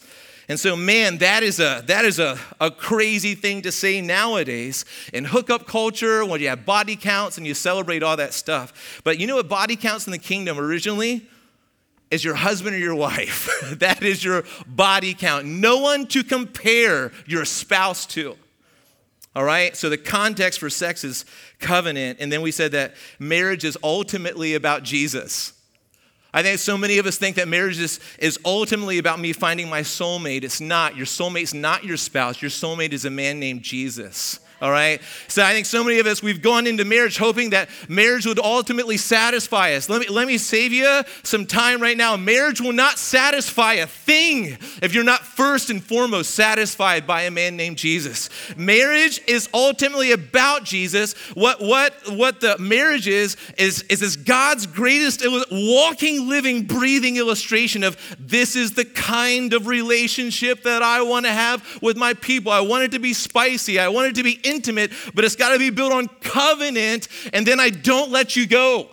And 0.50 0.60
so, 0.60 0.76
man, 0.76 1.20
that 1.20 1.42
is 1.42 1.60
a 1.60 1.84
that 1.88 2.04
is 2.04 2.20
a, 2.20 2.38
a 2.60 2.70
crazy 2.70 3.34
thing 3.34 3.62
to 3.62 3.72
say 3.72 4.02
nowadays 4.02 4.84
in 5.14 5.26
hookup 5.26 5.68
culture 5.68 6.26
when 6.26 6.42
you 6.42 6.50
have 6.50 6.66
body 6.66 6.96
counts 6.96 7.38
and 7.38 7.48
you 7.48 7.54
celebrate 7.54 8.04
all 8.04 8.18
that 8.18 8.34
stuff. 8.34 9.02
But 9.04 9.20
you 9.20 9.28
know 9.28 9.38
what 9.38 9.48
body 9.48 9.76
counts 9.76 10.06
in 10.06 10.12
the 10.12 10.20
kingdom 10.20 10.60
originally? 10.60 11.28
Is 12.14 12.24
your 12.24 12.36
husband 12.36 12.76
or 12.76 12.80
your 12.80 12.96
wife. 12.96 13.50
that 13.80 14.04
is 14.04 14.24
your 14.24 14.44
body 14.68 15.14
count. 15.14 15.46
No 15.46 15.80
one 15.80 16.08
to 16.08 16.24
compare 16.24 17.12
your 17.26 17.44
spouse 17.44 18.06
to. 18.08 18.38
All 19.36 19.44
right? 19.44 19.76
So 19.76 19.90
the 19.90 19.98
context 19.98 20.60
for 20.60 20.70
sex 20.70 21.04
is 21.04 21.26
covenant. 21.60 22.20
And 22.22 22.32
then 22.32 22.42
we 22.42 22.52
said 22.52 22.72
that 22.74 22.94
marriage 23.20 23.64
is 23.64 23.78
ultimately 23.84 24.54
about 24.54 24.84
Jesus. 24.84 25.54
I 26.36 26.44
think 26.44 26.60
so 26.60 26.78
many 26.78 26.98
of 26.98 27.06
us 27.06 27.18
think 27.18 27.36
that 27.36 27.48
marriage 27.48 27.80
is, 27.80 28.00
is 28.20 28.40
ultimately 28.46 28.98
about 28.98 29.20
me 29.20 29.34
finding 29.34 29.70
my 29.70 29.82
soulmate. 29.82 30.44
It's 30.44 30.62
not. 30.62 30.96
Your 30.96 31.06
soulmate's 31.06 31.54
not 31.54 31.84
your 31.84 31.98
spouse. 31.98 32.42
Your 32.42 32.52
soulmate 32.52 32.94
is 32.94 33.06
a 33.06 33.10
man 33.10 33.40
named 33.40 33.64
Jesus 33.64 34.40
all 34.62 34.72
right? 34.72 35.02
So 35.28 35.44
I 35.44 35.54
think 35.54 35.66
so 35.66 35.84
many 35.84 36.00
of 36.00 36.08
us, 36.08 36.24
we've 36.24 36.42
gone 36.42 36.68
into 36.68 36.86
marriage 36.86 37.18
hoping 37.18 37.52
that 37.52 37.70
marriage 37.88 38.26
would 38.26 38.40
ultimately 38.40 38.98
satisfy 38.98 39.74
us. 39.74 39.90
Let 39.90 40.02
me, 40.02 40.08
let 40.08 40.28
me 40.28 40.38
save 40.38 40.72
you 40.72 41.02
some 41.24 41.46
time 41.46 41.82
right 41.82 41.98
now. 41.98 42.16
Marriage 42.16 42.62
will 42.62 42.74
not 42.74 42.98
satisfy 42.98 43.74
a 43.74 43.88
thing 43.88 44.58
if 44.82 44.94
you're 44.94 45.04
not 45.04 45.22
first 45.22 45.70
and 45.70 45.84
foremost 45.84 46.32
satisfied 46.32 47.06
by 47.06 47.24
a 47.24 47.32
man 47.32 47.58
named 47.58 47.78
Jesus. 47.78 48.30
Marriage 48.56 49.22
is 49.28 49.50
ultimately 49.54 50.12
about 50.12 50.64
Jesus. 50.64 51.14
What, 51.34 51.62
what, 51.62 51.94
what 52.10 52.40
the 52.40 52.58
marriage 52.58 53.08
is, 53.08 53.36
is, 53.58 53.82
is 53.84 54.00
this 54.00 54.16
God's 54.16 54.66
greatest 54.66 55.26
walking, 55.52 56.30
living, 56.30 56.64
breathing 56.64 57.18
illustration 57.18 57.84
of 57.84 57.98
this 58.20 58.56
is 58.56 58.74
the 58.74 58.86
kind 58.86 59.54
of 59.54 59.68
relationship 59.68 60.64
that 60.64 60.82
I 60.82 61.02
want 61.02 61.26
to 61.26 61.32
have 61.32 61.82
with 61.82 61.98
my 61.98 62.14
people. 62.14 62.52
I 62.52 62.62
want 62.62 62.84
it 62.84 62.92
to 62.92 63.00
be 63.00 63.14
spicy. 63.14 63.80
I 63.80 63.88
want 63.90 64.08
it 64.08 64.16
to 64.16 64.24
be 64.24 64.40
intimate, 64.54 64.92
but 65.14 65.26
it's 65.26 65.36
got 65.36 65.54
to 65.54 65.60
be 65.60 65.70
built 65.70 65.92
on 65.92 66.08
covenant, 66.22 67.08
and 67.34 67.46
then 67.46 67.60
I 67.60 67.70
don't 67.70 68.12
let 68.12 68.36
you 68.36 68.48
go. 68.48 68.90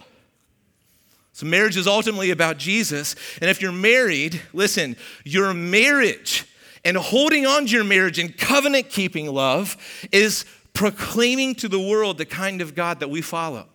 So, 1.32 1.46
marriage 1.46 1.76
is 1.76 1.86
ultimately 1.86 2.30
about 2.30 2.58
Jesus. 2.58 3.16
And 3.40 3.48
if 3.48 3.62
you're 3.62 3.72
married, 3.72 4.40
listen, 4.52 4.96
your 5.24 5.54
marriage 5.54 6.44
and 6.84 6.96
holding 6.96 7.46
on 7.46 7.66
to 7.66 7.72
your 7.72 7.84
marriage 7.84 8.18
and 8.18 8.36
covenant 8.36 8.90
keeping 8.90 9.26
love 9.32 9.76
is 10.12 10.44
proclaiming 10.72 11.54
to 11.56 11.68
the 11.68 11.80
world 11.80 12.18
the 12.18 12.26
kind 12.26 12.60
of 12.60 12.74
God 12.74 13.00
that 13.00 13.08
we 13.08 13.22
follow. 13.22 13.66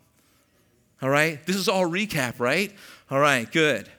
All 1.01 1.09
right? 1.09 1.43
This 1.45 1.55
is 1.55 1.67
all 1.67 1.85
recap, 1.85 2.39
right? 2.39 2.73
All 3.11 3.19
right, 3.19 3.51
good. 3.51 3.89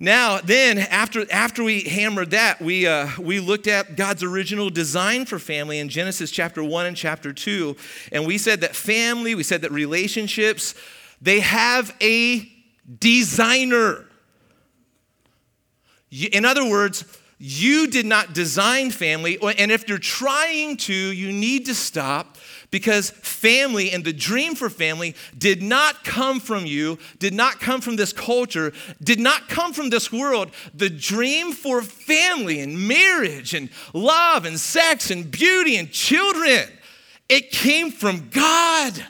Now, 0.00 0.38
then, 0.40 0.78
after, 0.78 1.26
after 1.30 1.64
we 1.64 1.82
hammered 1.82 2.30
that, 2.30 2.62
we, 2.62 2.86
uh, 2.86 3.08
we 3.18 3.40
looked 3.40 3.66
at 3.66 3.96
God's 3.96 4.22
original 4.22 4.70
design 4.70 5.26
for 5.26 5.40
family 5.40 5.80
in 5.80 5.88
Genesis 5.88 6.30
chapter 6.30 6.62
1 6.62 6.86
and 6.86 6.96
chapter 6.96 7.32
2. 7.32 7.74
And 8.12 8.24
we 8.24 8.38
said 8.38 8.60
that 8.60 8.76
family, 8.76 9.34
we 9.34 9.42
said 9.42 9.62
that 9.62 9.72
relationships, 9.72 10.76
they 11.20 11.40
have 11.40 11.96
a 12.00 12.48
designer. 13.00 14.04
In 16.12 16.44
other 16.44 16.64
words, 16.64 17.04
you 17.38 17.88
did 17.88 18.06
not 18.06 18.34
design 18.34 18.92
family. 18.92 19.36
And 19.58 19.72
if 19.72 19.88
you're 19.88 19.98
trying 19.98 20.76
to, 20.78 20.94
you 20.94 21.32
need 21.32 21.66
to 21.66 21.74
stop 21.74 22.37
Because 22.70 23.10
family 23.10 23.90
and 23.92 24.04
the 24.04 24.12
dream 24.12 24.54
for 24.54 24.68
family 24.68 25.14
did 25.36 25.62
not 25.62 26.04
come 26.04 26.38
from 26.38 26.66
you, 26.66 26.98
did 27.18 27.32
not 27.32 27.60
come 27.60 27.80
from 27.80 27.96
this 27.96 28.12
culture, 28.12 28.74
did 29.02 29.18
not 29.18 29.48
come 29.48 29.72
from 29.72 29.88
this 29.88 30.12
world. 30.12 30.50
The 30.74 30.90
dream 30.90 31.52
for 31.52 31.80
family 31.80 32.60
and 32.60 32.86
marriage 32.86 33.54
and 33.54 33.70
love 33.94 34.44
and 34.44 34.60
sex 34.60 35.10
and 35.10 35.30
beauty 35.30 35.76
and 35.76 35.90
children, 35.90 36.68
it 37.28 37.50
came 37.50 37.90
from 37.90 38.28
God. 38.28 39.02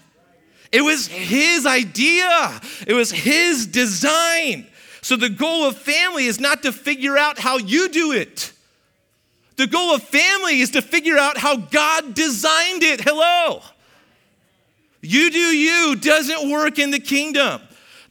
It 0.70 0.82
was 0.82 1.08
His 1.08 1.66
idea, 1.66 2.60
it 2.86 2.94
was 2.94 3.10
His 3.10 3.66
design. 3.66 4.68
So 5.00 5.16
the 5.16 5.30
goal 5.30 5.64
of 5.64 5.76
family 5.76 6.26
is 6.26 6.38
not 6.38 6.62
to 6.62 6.72
figure 6.72 7.16
out 7.16 7.38
how 7.38 7.58
you 7.58 7.88
do 7.88 8.12
it. 8.12 8.52
The 9.58 9.66
goal 9.66 9.92
of 9.92 10.04
family 10.04 10.60
is 10.60 10.70
to 10.70 10.82
figure 10.82 11.18
out 11.18 11.36
how 11.36 11.56
God 11.56 12.14
designed 12.14 12.84
it. 12.84 13.00
Hello. 13.00 13.60
You 15.00 15.32
do 15.32 15.38
you 15.38 15.96
doesn't 15.96 16.48
work 16.48 16.78
in 16.78 16.92
the 16.92 17.00
kingdom. 17.00 17.60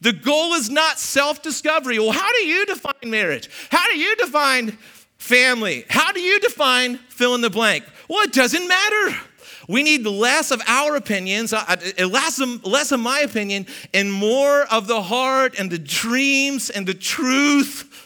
The 0.02 0.12
goal 0.12 0.56
is 0.56 0.70
not 0.70 1.00
self 1.00 1.42
discovery. 1.42 2.00
Well, 2.00 2.12
how 2.12 2.30
do 2.34 2.46
you 2.46 2.66
define 2.66 3.10
marriage? 3.10 3.50
How 3.72 3.88
do 3.88 3.98
you 3.98 4.14
define 4.18 4.78
family? 5.18 5.86
How 5.88 6.12
do 6.12 6.20
you 6.20 6.38
define 6.42 6.98
fill 7.08 7.34
in 7.34 7.40
the 7.40 7.50
blank? 7.50 7.86
Well, 8.10 8.26
it 8.26 8.34
doesn't 8.34 8.68
matter. 8.68 9.18
We 9.70 9.84
need 9.84 10.06
less 10.06 10.52
of 10.52 10.62
our 10.68 10.98
opinions, 10.98 11.54
uh, 11.54 11.64
uh, 11.66 12.08
less 12.08 12.42
of, 12.42 12.66
less 12.66 12.92
of 12.92 13.00
my 13.00 13.22
opinion, 13.22 13.68
and 13.94 14.12
more 14.12 14.64
of 14.64 14.88
the 14.88 15.02
heart 15.02 15.56
and 15.58 15.72
the 15.72 15.80
dreams 15.80 16.70
and 16.70 16.86
the 16.86 16.94
truth 16.94 18.06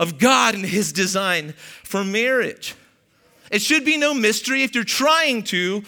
of 0.00 0.18
God 0.18 0.56
and 0.56 0.64
His 0.66 0.92
design 0.92 1.54
for 1.84 2.02
marriage. 2.02 2.74
It 3.50 3.60
should 3.62 3.84
be 3.84 3.96
no 3.96 4.14
mystery 4.14 4.62
if 4.62 4.74
you're 4.74 4.84
trying 4.84 5.42
to 5.44 5.82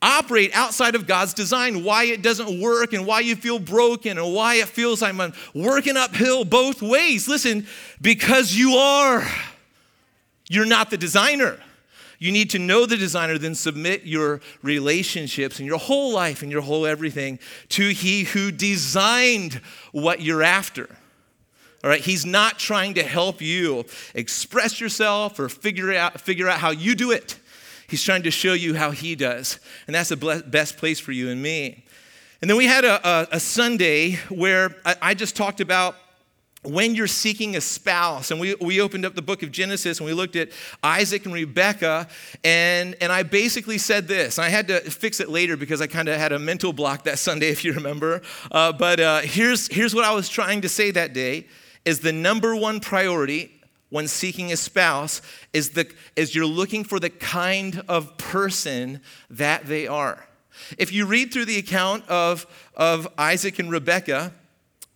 operate 0.00 0.52
outside 0.54 0.94
of 0.94 1.06
God's 1.06 1.34
design, 1.34 1.82
why 1.82 2.04
it 2.04 2.22
doesn't 2.22 2.60
work 2.60 2.92
and 2.92 3.04
why 3.04 3.20
you 3.20 3.34
feel 3.34 3.58
broken 3.58 4.16
and 4.16 4.32
why 4.32 4.56
it 4.56 4.68
feels 4.68 5.02
like 5.02 5.18
I'm 5.18 5.32
working 5.54 5.96
uphill 5.96 6.44
both 6.44 6.80
ways. 6.80 7.28
Listen, 7.28 7.66
because 8.00 8.54
you 8.54 8.76
are. 8.76 9.26
You're 10.48 10.66
not 10.66 10.90
the 10.90 10.96
designer. 10.96 11.58
You 12.20 12.32
need 12.32 12.50
to 12.50 12.58
know 12.58 12.86
the 12.86 12.96
designer, 12.96 13.38
then 13.38 13.54
submit 13.54 14.04
your 14.04 14.40
relationships 14.62 15.58
and 15.58 15.68
your 15.68 15.78
whole 15.78 16.12
life 16.12 16.42
and 16.42 16.50
your 16.50 16.62
whole 16.62 16.86
everything 16.86 17.38
to 17.70 17.90
He 17.90 18.24
who 18.24 18.50
designed 18.50 19.60
what 19.92 20.20
you're 20.20 20.42
after. 20.42 20.88
All 21.84 21.90
right, 21.90 22.00
he's 22.00 22.26
not 22.26 22.58
trying 22.58 22.94
to 22.94 23.04
help 23.04 23.40
you 23.40 23.84
express 24.14 24.80
yourself 24.80 25.38
or 25.38 25.48
figure 25.48 25.94
out, 25.94 26.20
figure 26.20 26.48
out 26.48 26.58
how 26.58 26.70
you 26.70 26.94
do 26.96 27.12
it. 27.12 27.38
He's 27.88 28.02
trying 28.02 28.24
to 28.24 28.30
show 28.30 28.52
you 28.52 28.74
how 28.74 28.90
he 28.90 29.14
does. 29.14 29.60
And 29.86 29.94
that's 29.94 30.08
the 30.08 30.44
best 30.46 30.76
place 30.76 30.98
for 30.98 31.12
you 31.12 31.30
and 31.30 31.40
me. 31.40 31.84
And 32.40 32.50
then 32.50 32.56
we 32.56 32.66
had 32.66 32.84
a, 32.84 33.08
a, 33.08 33.28
a 33.32 33.40
Sunday 33.40 34.16
where 34.28 34.74
I, 34.84 34.96
I 35.02 35.14
just 35.14 35.36
talked 35.36 35.60
about 35.60 35.94
when 36.62 36.96
you're 36.96 37.06
seeking 37.06 37.54
a 37.54 37.60
spouse, 37.60 38.32
and 38.32 38.40
we, 38.40 38.56
we 38.56 38.80
opened 38.80 39.06
up 39.06 39.14
the 39.14 39.22
book 39.22 39.44
of 39.44 39.52
Genesis 39.52 40.00
and 40.00 40.06
we 40.06 40.12
looked 40.12 40.34
at 40.34 40.50
Isaac 40.82 41.24
and 41.24 41.32
Rebekah, 41.32 42.08
and, 42.42 42.96
and 43.00 43.12
I 43.12 43.22
basically 43.22 43.78
said 43.78 44.08
this. 44.08 44.40
I 44.40 44.48
had 44.48 44.66
to 44.68 44.80
fix 44.80 45.20
it 45.20 45.28
later 45.28 45.56
because 45.56 45.80
I 45.80 45.86
kind 45.86 46.08
of 46.08 46.18
had 46.18 46.32
a 46.32 46.38
mental 46.38 46.72
block 46.72 47.04
that 47.04 47.20
Sunday, 47.20 47.48
if 47.50 47.64
you 47.64 47.72
remember. 47.72 48.22
Uh, 48.50 48.72
but 48.72 48.98
uh, 48.98 49.20
here's, 49.20 49.68
here's 49.68 49.94
what 49.94 50.04
I 50.04 50.12
was 50.12 50.28
trying 50.28 50.62
to 50.62 50.68
say 50.68 50.90
that 50.90 51.12
day 51.12 51.46
is 51.88 52.00
the 52.00 52.12
number 52.12 52.54
one 52.54 52.80
priority 52.80 53.50
when 53.88 54.06
seeking 54.06 54.52
a 54.52 54.56
spouse 54.58 55.22
is, 55.54 55.70
the, 55.70 55.90
is 56.16 56.34
you're 56.34 56.44
looking 56.44 56.84
for 56.84 57.00
the 57.00 57.08
kind 57.08 57.82
of 57.88 58.18
person 58.18 59.00
that 59.30 59.64
they 59.64 59.86
are. 59.86 60.28
If 60.76 60.92
you 60.92 61.06
read 61.06 61.32
through 61.32 61.46
the 61.46 61.56
account 61.56 62.06
of, 62.06 62.46
of 62.76 63.08
Isaac 63.16 63.58
and 63.58 63.70
Rebekah, 63.70 64.34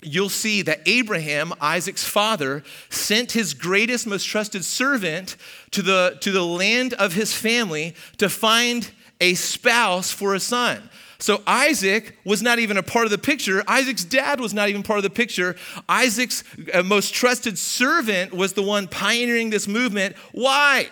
you'll 0.02 0.28
see 0.28 0.60
that 0.60 0.82
Abraham, 0.84 1.54
Isaac's 1.62 2.06
father, 2.06 2.62
sent 2.90 3.32
his 3.32 3.54
greatest, 3.54 4.06
most 4.06 4.26
trusted 4.26 4.62
servant 4.62 5.36
to 5.70 5.80
the, 5.80 6.18
to 6.20 6.30
the 6.30 6.44
land 6.44 6.92
of 6.92 7.14
his 7.14 7.32
family 7.32 7.94
to 8.18 8.28
find 8.28 8.90
a 9.18 9.32
spouse 9.32 10.10
for 10.10 10.34
a 10.34 10.40
son. 10.40 10.90
So 11.22 11.40
Isaac 11.46 12.18
was 12.24 12.42
not 12.42 12.58
even 12.58 12.76
a 12.76 12.82
part 12.82 13.04
of 13.04 13.12
the 13.12 13.18
picture. 13.18 13.62
Isaac's 13.68 14.02
dad 14.02 14.40
was 14.40 14.52
not 14.52 14.68
even 14.68 14.82
part 14.82 14.98
of 14.98 15.04
the 15.04 15.10
picture. 15.10 15.54
Isaac's 15.88 16.42
uh, 16.74 16.82
most 16.82 17.14
trusted 17.14 17.56
servant 17.58 18.34
was 18.34 18.54
the 18.54 18.62
one 18.62 18.88
pioneering 18.88 19.50
this 19.50 19.68
movement. 19.68 20.16
Why? 20.32 20.88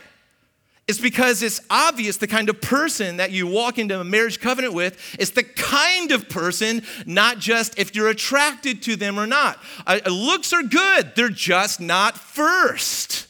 It's 0.87 1.01
because 1.01 1.43
it's 1.43 1.61
obvious 1.69 2.17
the 2.17 2.29
kind 2.29 2.49
of 2.49 2.61
person 2.61 3.17
that 3.17 3.33
you 3.33 3.49
walk 3.49 3.79
into 3.81 4.01
a 4.01 4.05
marriage 4.05 4.41
covenant 4.41 4.73
with 4.73 5.17
is 5.19 5.33
the 5.33 5.43
kind 5.43 6.13
of 6.13 6.29
person, 6.29 6.83
not 7.07 7.41
just 7.41 7.77
if 7.77 7.97
you're 7.97 8.09
attracted 8.09 8.83
to 8.83 8.95
them 8.95 9.19
or 9.19 9.27
not. 9.27 9.59
Uh, 9.85 9.99
looks 10.07 10.53
are 10.53 10.63
good, 10.63 11.13
they're 11.17 11.29
just 11.29 11.81
not 11.81 12.17
first. 12.17 13.27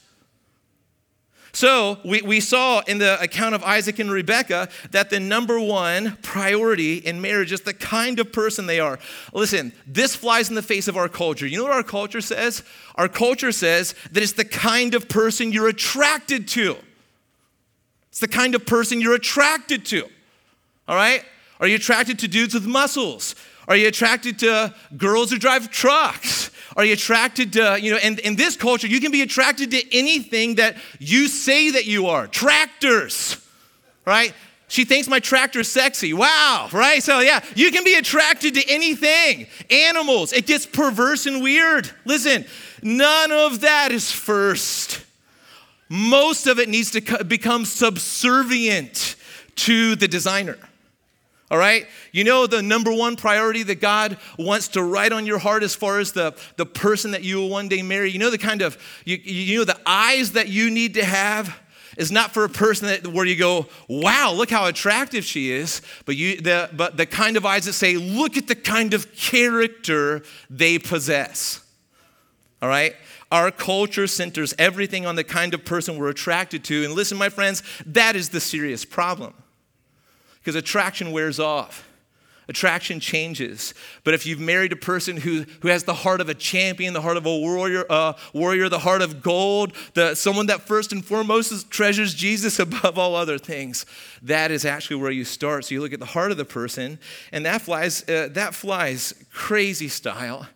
So 1.52 1.98
we, 2.04 2.22
we 2.22 2.40
saw 2.40 2.80
in 2.86 2.98
the 2.98 3.20
account 3.20 3.54
of 3.54 3.64
Isaac 3.64 3.98
and 3.98 4.10
Rebekah 4.10 4.68
that 4.92 5.10
the 5.10 5.18
number 5.18 5.58
one 5.58 6.16
priority 6.22 6.98
in 6.98 7.20
marriage 7.20 7.52
is 7.52 7.62
the 7.62 7.74
kind 7.74 8.20
of 8.20 8.32
person 8.32 8.66
they 8.66 8.78
are. 8.78 8.98
Listen, 9.32 9.72
this 9.86 10.14
flies 10.14 10.48
in 10.48 10.54
the 10.54 10.62
face 10.62 10.86
of 10.86 10.96
our 10.96 11.08
culture. 11.08 11.46
You 11.46 11.58
know 11.58 11.64
what 11.64 11.72
our 11.72 11.82
culture 11.82 12.20
says? 12.20 12.62
Our 12.94 13.08
culture 13.08 13.52
says 13.52 13.94
that 14.12 14.22
it's 14.22 14.32
the 14.32 14.44
kind 14.44 14.94
of 14.94 15.08
person 15.08 15.52
you're 15.52 15.68
attracted 15.68 16.46
to. 16.48 16.76
It's 18.10 18.20
the 18.20 18.28
kind 18.28 18.54
of 18.54 18.66
person 18.66 19.00
you're 19.00 19.14
attracted 19.14 19.84
to. 19.86 20.04
All 20.86 20.96
right? 20.96 21.24
Are 21.58 21.66
you 21.66 21.76
attracted 21.76 22.18
to 22.20 22.28
dudes 22.28 22.54
with 22.54 22.66
muscles? 22.66 23.34
Are 23.68 23.76
you 23.76 23.88
attracted 23.88 24.38
to 24.40 24.74
girls 24.96 25.30
who 25.30 25.38
drive 25.38 25.70
trucks? 25.70 26.50
Are 26.76 26.84
you 26.84 26.92
attracted 26.92 27.52
to, 27.54 27.78
you 27.80 27.92
know, 27.92 27.98
and 27.98 28.18
in 28.20 28.36
this 28.36 28.56
culture, 28.56 28.86
you 28.86 29.00
can 29.00 29.10
be 29.10 29.22
attracted 29.22 29.70
to 29.72 29.96
anything 29.96 30.56
that 30.56 30.76
you 30.98 31.26
say 31.26 31.70
that 31.70 31.86
you 31.86 32.06
are. 32.06 32.26
Tractors, 32.26 33.36
right? 34.04 34.32
She 34.68 34.84
thinks 34.84 35.08
my 35.08 35.18
tractor 35.18 35.60
is 35.60 35.68
sexy. 35.68 36.12
Wow, 36.12 36.68
right? 36.72 37.02
So, 37.02 37.18
yeah, 37.18 37.44
you 37.56 37.72
can 37.72 37.82
be 37.82 37.94
attracted 37.96 38.54
to 38.54 38.64
anything. 38.68 39.48
Animals, 39.68 40.32
it 40.32 40.46
gets 40.46 40.64
perverse 40.64 41.26
and 41.26 41.42
weird. 41.42 41.90
Listen, 42.04 42.44
none 42.80 43.32
of 43.32 43.62
that 43.62 43.90
is 43.90 44.12
first. 44.12 45.04
Most 45.88 46.46
of 46.46 46.60
it 46.60 46.68
needs 46.68 46.92
to 46.92 47.24
become 47.24 47.64
subservient 47.64 49.16
to 49.56 49.96
the 49.96 50.06
designer 50.06 50.56
all 51.50 51.58
right? 51.58 51.86
You 52.12 52.22
know 52.22 52.46
the 52.46 52.62
number 52.62 52.92
one 52.92 53.16
priority 53.16 53.64
that 53.64 53.80
God 53.80 54.18
wants 54.38 54.68
to 54.68 54.82
write 54.82 55.12
on 55.12 55.26
your 55.26 55.38
heart 55.38 55.62
as 55.64 55.74
far 55.74 55.98
as 55.98 56.12
the, 56.12 56.34
the 56.56 56.66
person 56.66 57.10
that 57.10 57.24
you 57.24 57.38
will 57.38 57.48
one 57.48 57.68
day 57.68 57.82
marry? 57.82 58.10
You 58.10 58.20
know 58.20 58.30
the 58.30 58.38
kind 58.38 58.62
of, 58.62 58.78
you, 59.04 59.16
you 59.16 59.58
know 59.58 59.64
the 59.64 59.80
eyes 59.84 60.32
that 60.32 60.48
you 60.48 60.70
need 60.70 60.94
to 60.94 61.04
have 61.04 61.58
is 61.96 62.12
not 62.12 62.30
for 62.32 62.44
a 62.44 62.48
person 62.48 62.86
that, 62.86 63.06
where 63.08 63.26
you 63.26 63.34
go, 63.34 63.66
wow, 63.88 64.32
look 64.32 64.48
how 64.48 64.66
attractive 64.66 65.24
she 65.24 65.50
is, 65.50 65.82
but, 66.04 66.14
you, 66.16 66.40
the, 66.40 66.70
but 66.72 66.96
the 66.96 67.04
kind 67.04 67.36
of 67.36 67.44
eyes 67.44 67.64
that 67.64 67.72
say, 67.72 67.96
look 67.96 68.36
at 68.36 68.46
the 68.46 68.54
kind 68.54 68.94
of 68.94 69.12
character 69.16 70.22
they 70.48 70.78
possess. 70.78 71.64
All 72.62 72.68
right? 72.68 72.94
Our 73.32 73.50
culture 73.50 74.06
centers 74.06 74.54
everything 74.56 75.04
on 75.04 75.16
the 75.16 75.24
kind 75.24 75.52
of 75.52 75.64
person 75.64 75.98
we're 75.98 76.10
attracted 76.10 76.62
to. 76.64 76.84
And 76.84 76.94
listen, 76.94 77.18
my 77.18 77.28
friends, 77.28 77.64
that 77.86 78.14
is 78.14 78.28
the 78.28 78.40
serious 78.40 78.84
problem 78.84 79.34
because 80.40 80.54
attraction 80.54 81.12
wears 81.12 81.38
off. 81.38 81.86
Attraction 82.48 82.98
changes. 82.98 83.74
But 84.02 84.14
if 84.14 84.26
you've 84.26 84.40
married 84.40 84.72
a 84.72 84.76
person 84.76 85.18
who, 85.18 85.44
who 85.60 85.68
has 85.68 85.84
the 85.84 85.94
heart 85.94 86.20
of 86.20 86.28
a 86.28 86.34
champion, 86.34 86.94
the 86.94 87.00
heart 87.00 87.16
of 87.16 87.24
a 87.24 87.38
warrior, 87.38 87.84
uh, 87.88 88.14
warrior, 88.32 88.68
the 88.68 88.80
heart 88.80 89.02
of 89.02 89.22
gold, 89.22 89.72
the, 89.94 90.16
someone 90.16 90.46
that 90.46 90.62
first 90.62 90.90
and 90.90 91.04
foremost 91.04 91.70
treasures 91.70 92.12
Jesus 92.12 92.58
above 92.58 92.98
all 92.98 93.14
other 93.14 93.38
things, 93.38 93.86
that 94.22 94.50
is 94.50 94.64
actually 94.64 94.96
where 94.96 95.12
you 95.12 95.24
start. 95.24 95.66
So 95.66 95.76
you 95.76 95.80
look 95.80 95.92
at 95.92 96.00
the 96.00 96.06
heart 96.06 96.32
of 96.32 96.38
the 96.38 96.44
person, 96.44 96.98
and 97.30 97.46
that 97.46 97.62
flies, 97.62 98.02
uh, 98.08 98.28
that 98.32 98.52
flies 98.52 99.14
crazy 99.30 99.86
style 99.86 100.48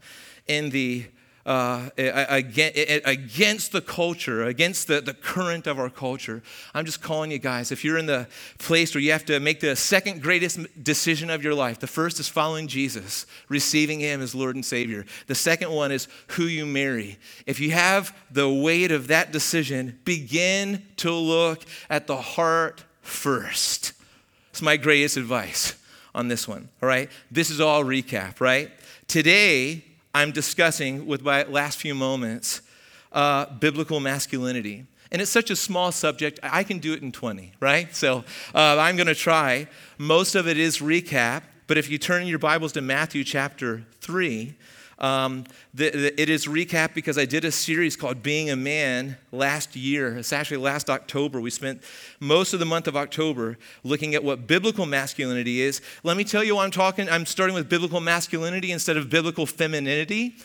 in 0.48 0.70
the 0.70 1.06
uh, 1.46 1.90
against 1.96 3.72
the 3.72 3.82
culture, 3.82 4.44
against 4.44 4.86
the, 4.86 5.00
the 5.00 5.12
current 5.12 5.66
of 5.66 5.78
our 5.78 5.90
culture. 5.90 6.42
I'm 6.72 6.86
just 6.86 7.02
calling 7.02 7.30
you 7.30 7.38
guys, 7.38 7.70
if 7.70 7.84
you're 7.84 7.98
in 7.98 8.06
the 8.06 8.26
place 8.58 8.94
where 8.94 9.02
you 9.02 9.12
have 9.12 9.26
to 9.26 9.38
make 9.40 9.60
the 9.60 9.76
second 9.76 10.22
greatest 10.22 10.58
decision 10.82 11.28
of 11.28 11.44
your 11.44 11.54
life, 11.54 11.80
the 11.80 11.86
first 11.86 12.18
is 12.18 12.28
following 12.28 12.66
Jesus, 12.66 13.26
receiving 13.48 14.00
Him 14.00 14.22
as 14.22 14.34
Lord 14.34 14.54
and 14.54 14.64
Savior. 14.64 15.04
The 15.26 15.34
second 15.34 15.70
one 15.70 15.92
is 15.92 16.08
who 16.28 16.44
you 16.44 16.64
marry. 16.64 17.18
If 17.46 17.60
you 17.60 17.72
have 17.72 18.16
the 18.30 18.48
weight 18.48 18.90
of 18.90 19.08
that 19.08 19.32
decision, 19.32 19.98
begin 20.04 20.82
to 20.96 21.12
look 21.12 21.64
at 21.90 22.06
the 22.06 22.16
heart 22.16 22.84
first. 23.02 23.92
It's 24.50 24.62
my 24.62 24.76
greatest 24.76 25.16
advice 25.16 25.74
on 26.14 26.28
this 26.28 26.48
one, 26.48 26.68
all 26.80 26.88
right? 26.88 27.10
This 27.30 27.50
is 27.50 27.60
all 27.60 27.84
recap, 27.84 28.40
right? 28.40 28.70
Today, 29.08 29.84
I'm 30.14 30.30
discussing 30.30 31.06
with 31.06 31.22
my 31.22 31.42
last 31.42 31.78
few 31.78 31.94
moments 31.94 32.62
uh, 33.10 33.46
biblical 33.46 33.98
masculinity. 33.98 34.86
And 35.10 35.20
it's 35.20 35.30
such 35.30 35.50
a 35.50 35.56
small 35.56 35.92
subject, 35.92 36.40
I 36.42 36.62
can 36.62 36.78
do 36.78 36.92
it 36.92 37.02
in 37.02 37.12
20, 37.12 37.52
right? 37.60 37.94
So 37.94 38.24
uh, 38.54 38.78
I'm 38.78 38.96
going 38.96 39.08
to 39.08 39.14
try. 39.14 39.68
Most 39.98 40.34
of 40.34 40.48
it 40.48 40.58
is 40.58 40.78
recap, 40.78 41.42
but 41.66 41.78
if 41.78 41.90
you 41.90 41.98
turn 41.98 42.26
your 42.26 42.38
Bibles 42.38 42.72
to 42.72 42.80
Matthew 42.80 43.24
chapter 43.24 43.84
3, 44.00 44.54
um, 44.98 45.44
the, 45.72 45.90
the, 45.90 46.20
it 46.20 46.28
is 46.28 46.46
recap 46.46 46.94
because 46.94 47.18
I 47.18 47.24
did 47.24 47.44
a 47.44 47.50
series 47.50 47.96
called 47.96 48.22
Being 48.22 48.50
a 48.50 48.56
Man 48.56 49.16
last 49.32 49.74
year. 49.76 50.16
It's 50.16 50.32
actually 50.32 50.58
last 50.58 50.88
October. 50.88 51.40
We 51.40 51.50
spent 51.50 51.82
most 52.20 52.52
of 52.52 52.60
the 52.60 52.66
month 52.66 52.86
of 52.86 52.96
October 52.96 53.58
looking 53.82 54.14
at 54.14 54.22
what 54.22 54.46
biblical 54.46 54.86
masculinity 54.86 55.60
is. 55.60 55.80
Let 56.02 56.16
me 56.16 56.24
tell 56.24 56.44
you 56.44 56.56
why 56.56 56.64
I'm 56.64 56.70
talking. 56.70 57.08
I'm 57.08 57.26
starting 57.26 57.54
with 57.54 57.68
biblical 57.68 58.00
masculinity 58.00 58.72
instead 58.72 58.96
of 58.96 59.10
biblical 59.10 59.46
femininity. 59.46 60.36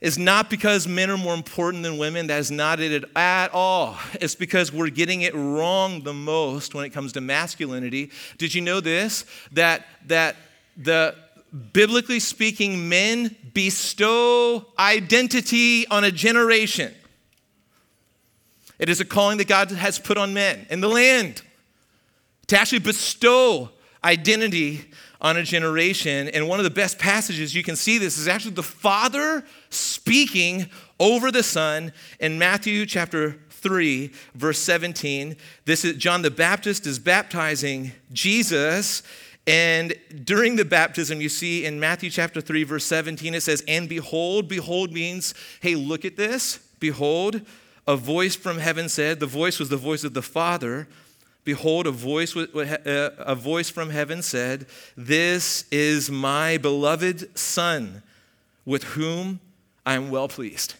It's 0.00 0.18
not 0.18 0.50
because 0.50 0.86
men 0.86 1.08
are 1.08 1.16
more 1.16 1.32
important 1.32 1.82
than 1.82 1.96
women. 1.96 2.26
That 2.26 2.38
is 2.38 2.50
not 2.50 2.78
it 2.78 3.04
at 3.16 3.54
all. 3.54 3.96
It's 4.20 4.34
because 4.34 4.70
we're 4.70 4.90
getting 4.90 5.22
it 5.22 5.34
wrong 5.34 6.02
the 6.02 6.12
most 6.12 6.74
when 6.74 6.84
it 6.84 6.90
comes 6.90 7.12
to 7.14 7.22
masculinity. 7.22 8.10
Did 8.36 8.54
you 8.54 8.60
know 8.60 8.80
this? 8.80 9.24
That 9.52 9.86
that 10.06 10.36
the 10.76 11.14
biblically 11.72 12.20
speaking, 12.20 12.88
men 12.88 13.36
bestow 13.52 14.66
identity 14.78 15.86
on 15.88 16.04
a 16.04 16.10
generation. 16.10 16.92
It 18.78 18.88
is 18.88 19.00
a 19.00 19.04
calling 19.04 19.38
that 19.38 19.46
God 19.46 19.70
has 19.70 19.98
put 19.98 20.18
on 20.18 20.34
men 20.34 20.66
in 20.68 20.80
the 20.80 20.88
land 20.88 21.42
to 22.48 22.58
actually 22.58 22.80
bestow 22.80 23.70
identity 24.02 24.84
on 25.20 25.36
a 25.36 25.42
generation. 25.42 26.28
And 26.28 26.48
one 26.48 26.58
of 26.58 26.64
the 26.64 26.70
best 26.70 26.98
passages 26.98 27.54
you 27.54 27.62
can 27.62 27.76
see 27.76 27.98
this 27.98 28.18
is 28.18 28.28
actually 28.28 28.54
the 28.54 28.62
Father 28.62 29.44
speaking 29.70 30.68
over 30.98 31.30
the 31.30 31.42
Son 31.42 31.92
in 32.18 32.38
Matthew 32.38 32.84
chapter 32.84 33.38
3, 33.48 34.10
verse 34.34 34.58
17. 34.58 35.36
This 35.64 35.84
is 35.84 35.96
John 35.96 36.22
the 36.22 36.30
Baptist 36.30 36.86
is 36.86 36.98
baptizing 36.98 37.92
Jesus 38.12 39.02
and 39.46 39.94
during 40.24 40.56
the 40.56 40.64
baptism, 40.64 41.20
you 41.20 41.28
see 41.28 41.66
in 41.66 41.78
Matthew 41.78 42.08
chapter 42.08 42.40
3, 42.40 42.64
verse 42.64 42.86
17, 42.86 43.34
it 43.34 43.42
says, 43.42 43.62
And 43.68 43.88
behold, 43.88 44.48
behold 44.48 44.92
means, 44.92 45.34
hey, 45.60 45.74
look 45.74 46.04
at 46.04 46.16
this. 46.16 46.58
Behold, 46.80 47.42
a 47.86 47.96
voice 47.96 48.34
from 48.34 48.58
heaven 48.58 48.88
said, 48.88 49.20
the 49.20 49.26
voice 49.26 49.58
was 49.58 49.68
the 49.68 49.76
voice 49.76 50.02
of 50.04 50.14
the 50.14 50.22
Father. 50.22 50.88
Behold, 51.44 51.86
a 51.86 51.90
voice, 51.90 52.34
uh, 52.34 53.10
a 53.18 53.34
voice 53.34 53.68
from 53.68 53.90
heaven 53.90 54.22
said, 54.22 54.66
This 54.96 55.66
is 55.70 56.10
my 56.10 56.56
beloved 56.56 57.36
Son, 57.36 58.02
with 58.64 58.84
whom 58.84 59.40
I 59.84 59.94
am 59.94 60.10
well 60.10 60.26
pleased. 60.26 60.74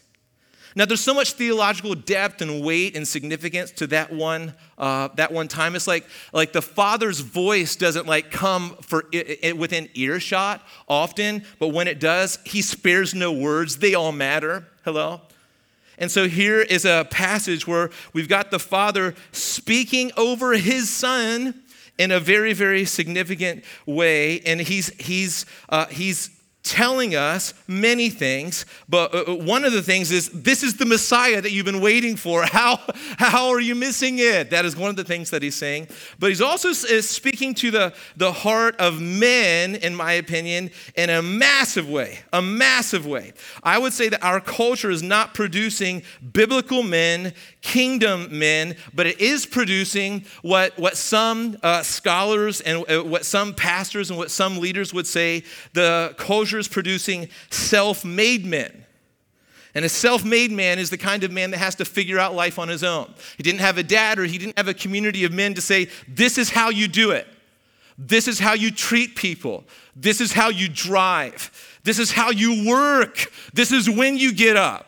Now, 0.77 0.83
there's 0.83 1.01
so 1.01 1.13
much 1.13 1.33
theological 1.33 1.95
depth 1.95 2.41
and 2.41 2.61
weight 2.61 2.97
and 2.97 3.07
significance 3.07 3.71
to 3.71 3.87
that 3.87 4.11
one, 4.11 4.53
uh, 4.77 5.07
that 5.15 5.31
one 5.31 5.47
time. 5.47 5.73
It's 5.73 5.87
like, 5.87 6.05
like 6.33 6.51
the 6.51 6.61
Father's 6.61 7.21
voice 7.21 7.77
doesn't 7.77 8.07
like 8.07 8.29
come 8.29 8.75
for 8.81 9.05
it, 9.13 9.39
it, 9.41 9.57
within 9.57 9.87
earshot 9.93 10.61
often, 10.89 11.45
but 11.59 11.69
when 11.69 11.87
it 11.87 12.01
does, 12.01 12.39
He 12.45 12.61
spares 12.61 13.13
no 13.15 13.31
words. 13.31 13.77
They 13.77 13.93
all 13.93 14.11
matter. 14.11 14.67
Hello? 14.83 15.21
And 15.97 16.11
so 16.11 16.27
here 16.27 16.59
is 16.59 16.83
a 16.83 17.07
passage 17.09 17.65
where 17.65 17.89
we've 18.11 18.27
got 18.27 18.51
the 18.51 18.59
Father 18.59 19.15
speaking 19.31 20.11
over 20.17 20.53
His 20.53 20.89
Son 20.89 21.61
in 21.97 22.11
a 22.11 22.19
very, 22.19 22.51
very 22.51 22.83
significant 22.83 23.63
way, 23.85 24.41
and 24.41 24.59
He's 24.59 24.89
He's 24.95 25.45
uh, 25.69 25.85
He's 25.85 26.31
telling 26.65 27.15
us 27.15 27.53
many 27.67 28.09
things, 28.09 28.65
but 28.89 29.13
uh, 29.13 29.31
uh, 29.31 29.35
one 29.35 29.63
of 29.63 29.71
the 29.71 29.83
things 29.83 30.11
is 30.11 30.29
this 30.29 30.63
is 30.63 30.77
the 30.77 30.85
Messiah 30.85 31.39
that 31.39 31.51
you've 31.51 31.65
been 31.65 31.79
waiting 31.79 32.15
for. 32.15 32.43
How, 32.55 32.79
how 33.17 33.49
are 33.49 33.59
you 33.59 33.75
missing 33.75 34.19
it? 34.19 34.49
That 34.49 34.65
is 34.65 34.75
one 34.75 34.89
of 34.89 34.95
the 34.95 35.03
things 35.03 35.29
that 35.29 35.43
he's 35.43 35.55
saying. 35.55 35.89
But 36.19 36.29
he's 36.29 36.41
also 36.41 36.71
speaking 36.71 37.53
to 37.55 37.69
the, 37.69 37.93
the 38.15 38.31
heart 38.31 38.77
of 38.77 39.01
men, 39.01 39.75
in 39.75 39.93
my 39.93 40.13
opinion, 40.13 40.71
in 40.95 41.09
a 41.09 41.21
massive 41.21 41.89
way, 41.89 42.19
a 42.33 42.41
massive 42.41 43.05
way. 43.05 43.33
I 43.61 43.77
would 43.77 43.93
say 43.93 44.09
that 44.09 44.23
our 44.23 44.39
culture 44.39 44.89
is 44.89 45.03
not 45.03 45.33
producing 45.33 46.03
biblical 46.33 46.81
men, 46.81 47.33
kingdom 47.65 48.27
men, 48.37 48.75
but 48.93 49.07
it 49.07 49.19
is 49.19 49.47
producing 49.47 50.23
what, 50.43 50.77
what 50.77 50.95
some 50.95 51.57
uh, 51.63 51.81
scholars 51.81 52.61
and 52.61 52.87
uh, 52.87 53.03
what 53.03 53.25
some 53.25 53.55
pastors 53.55 54.11
and 54.11 54.19
what 54.19 54.29
some 54.29 54.59
leaders 54.59 54.93
would 54.93 55.07
say 55.07 55.43
the 55.73 56.13
culture 56.15 56.59
is 56.59 56.67
producing 56.67 57.27
self 57.49 58.05
made 58.05 58.45
men. 58.45 58.85
And 59.73 59.83
a 59.83 59.89
self 59.89 60.23
made 60.23 60.51
man 60.51 60.77
is 60.77 60.91
the 60.91 60.97
kind 60.97 61.23
of 61.23 61.31
man 61.31 61.49
that 61.51 61.57
has 61.57 61.73
to 61.75 61.85
figure 61.85 62.19
out 62.19 62.35
life 62.35 62.59
on 62.59 62.67
his 62.67 62.83
own. 62.83 63.11
He 63.35 63.41
didn't 63.41 63.61
have 63.61 63.79
a 63.79 63.83
dad 63.83 64.19
or 64.19 64.25
he 64.25 64.37
didn't 64.37 64.57
have 64.57 64.67
a 64.67 64.73
community 64.75 65.23
of 65.23 65.33
men 65.33 65.55
to 65.55 65.61
say, 65.61 65.89
This 66.07 66.37
is 66.37 66.51
how 66.51 66.69
you 66.69 66.87
do 66.87 67.11
it. 67.11 67.27
This 67.97 68.27
is 68.27 68.37
how 68.37 68.53
you 68.53 68.69
treat 68.69 69.15
people. 69.15 69.63
This 69.95 70.21
is 70.21 70.33
how 70.33 70.49
you 70.49 70.69
drive. 70.69 71.79
This 71.83 71.97
is 71.97 72.11
how 72.11 72.29
you 72.29 72.69
work. 72.69 73.25
This 73.53 73.71
is 73.71 73.89
when 73.89 74.17
you 74.17 74.33
get 74.33 74.55
up. 74.55 74.85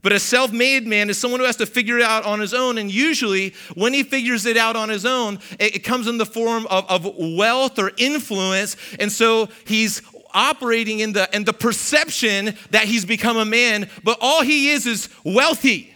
But 0.00 0.12
a 0.12 0.20
self 0.20 0.52
made 0.52 0.86
man 0.86 1.10
is 1.10 1.18
someone 1.18 1.40
who 1.40 1.46
has 1.46 1.56
to 1.56 1.66
figure 1.66 1.98
it 1.98 2.04
out 2.04 2.24
on 2.24 2.38
his 2.38 2.54
own. 2.54 2.78
And 2.78 2.90
usually, 2.90 3.54
when 3.74 3.92
he 3.92 4.04
figures 4.04 4.46
it 4.46 4.56
out 4.56 4.76
on 4.76 4.88
his 4.88 5.04
own, 5.04 5.40
it, 5.58 5.76
it 5.76 5.78
comes 5.80 6.06
in 6.06 6.18
the 6.18 6.26
form 6.26 6.66
of, 6.68 6.88
of 6.88 7.14
wealth 7.36 7.78
or 7.78 7.90
influence. 7.96 8.76
And 9.00 9.10
so 9.10 9.48
he's 9.66 10.02
operating 10.32 11.00
in 11.00 11.14
the, 11.14 11.28
in 11.34 11.44
the 11.44 11.52
perception 11.52 12.56
that 12.70 12.84
he's 12.84 13.04
become 13.04 13.36
a 13.36 13.44
man, 13.44 13.90
but 14.04 14.18
all 14.20 14.42
he 14.42 14.70
is 14.70 14.86
is 14.86 15.08
wealthy. 15.24 15.94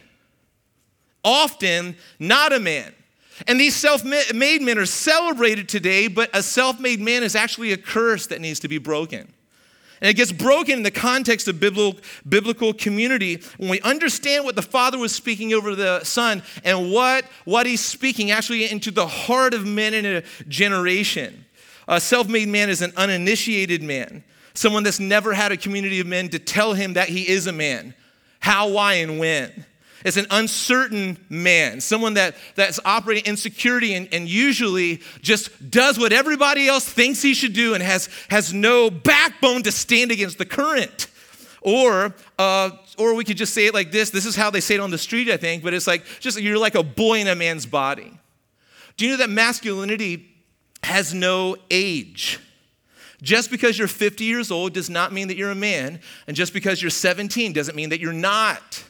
Often 1.24 1.96
not 2.18 2.52
a 2.52 2.58
man. 2.58 2.92
And 3.46 3.58
these 3.58 3.76
self 3.76 4.04
made 4.04 4.62
men 4.62 4.78
are 4.78 4.86
celebrated 4.86 5.68
today, 5.68 6.08
but 6.08 6.28
a 6.34 6.42
self 6.42 6.80
made 6.80 7.00
man 7.00 7.22
is 7.22 7.36
actually 7.36 7.72
a 7.72 7.76
curse 7.76 8.26
that 8.28 8.40
needs 8.40 8.60
to 8.60 8.68
be 8.68 8.78
broken. 8.78 9.32
And 10.02 10.10
it 10.10 10.14
gets 10.14 10.32
broken 10.32 10.78
in 10.78 10.82
the 10.82 10.90
context 10.90 11.46
of 11.46 11.60
biblical, 11.60 12.00
biblical 12.28 12.74
community 12.74 13.40
when 13.56 13.70
we 13.70 13.80
understand 13.82 14.44
what 14.44 14.56
the 14.56 14.62
Father 14.62 14.98
was 14.98 15.14
speaking 15.14 15.54
over 15.54 15.76
the 15.76 16.02
Son 16.02 16.42
and 16.64 16.90
what, 16.90 17.24
what 17.44 17.66
He's 17.66 17.84
speaking 17.84 18.32
actually 18.32 18.68
into 18.68 18.90
the 18.90 19.06
heart 19.06 19.54
of 19.54 19.64
men 19.64 19.94
in 19.94 20.04
a 20.04 20.22
generation. 20.48 21.44
A 21.86 22.00
self 22.00 22.28
made 22.28 22.48
man 22.48 22.68
is 22.68 22.82
an 22.82 22.92
uninitiated 22.96 23.80
man, 23.80 24.24
someone 24.54 24.82
that's 24.82 24.98
never 24.98 25.34
had 25.34 25.52
a 25.52 25.56
community 25.56 26.00
of 26.00 26.08
men 26.08 26.28
to 26.30 26.40
tell 26.40 26.74
him 26.74 26.94
that 26.94 27.08
he 27.08 27.28
is 27.28 27.46
a 27.46 27.52
man, 27.52 27.94
how, 28.40 28.70
why, 28.70 28.94
and 28.94 29.20
when. 29.20 29.64
It's 30.04 30.16
an 30.16 30.26
uncertain 30.30 31.18
man, 31.28 31.80
someone 31.80 32.14
that, 32.14 32.34
that's 32.54 32.80
operating 32.84 33.24
insecurity 33.24 33.94
and, 33.94 34.08
and 34.12 34.28
usually 34.28 35.00
just 35.20 35.70
does 35.70 35.98
what 35.98 36.12
everybody 36.12 36.66
else 36.66 36.84
thinks 36.84 37.22
he 37.22 37.34
should 37.34 37.52
do 37.52 37.74
and 37.74 37.82
has, 37.82 38.08
has 38.28 38.52
no 38.52 38.90
backbone 38.90 39.62
to 39.62 39.72
stand 39.72 40.10
against 40.10 40.38
the 40.38 40.46
current. 40.46 41.06
Or, 41.60 42.14
uh, 42.38 42.70
or 42.98 43.14
we 43.14 43.24
could 43.24 43.36
just 43.36 43.54
say 43.54 43.66
it 43.66 43.74
like 43.74 43.92
this 43.92 44.10
this 44.10 44.26
is 44.26 44.34
how 44.34 44.50
they 44.50 44.60
say 44.60 44.74
it 44.74 44.80
on 44.80 44.90
the 44.90 44.98
street, 44.98 45.28
I 45.30 45.36
think, 45.36 45.62
but 45.62 45.72
it's 45.72 45.86
like 45.86 46.04
just 46.18 46.40
you're 46.40 46.58
like 46.58 46.74
a 46.74 46.82
boy 46.82 47.20
in 47.20 47.28
a 47.28 47.36
man's 47.36 47.66
body. 47.66 48.18
Do 48.96 49.06
you 49.06 49.12
know 49.12 49.18
that 49.18 49.30
masculinity 49.30 50.28
has 50.82 51.14
no 51.14 51.56
age? 51.70 52.40
Just 53.22 53.52
because 53.52 53.78
you're 53.78 53.86
50 53.88 54.24
years 54.24 54.50
old 54.50 54.72
does 54.72 54.90
not 54.90 55.12
mean 55.12 55.28
that 55.28 55.36
you're 55.36 55.52
a 55.52 55.56
man, 55.56 56.00
and 56.26 56.36
just 56.36 56.52
because 56.52 56.82
you're 56.82 56.90
17 56.90 57.52
doesn't 57.52 57.76
mean 57.76 57.90
that 57.90 58.00
you're 58.00 58.12
not. 58.12 58.82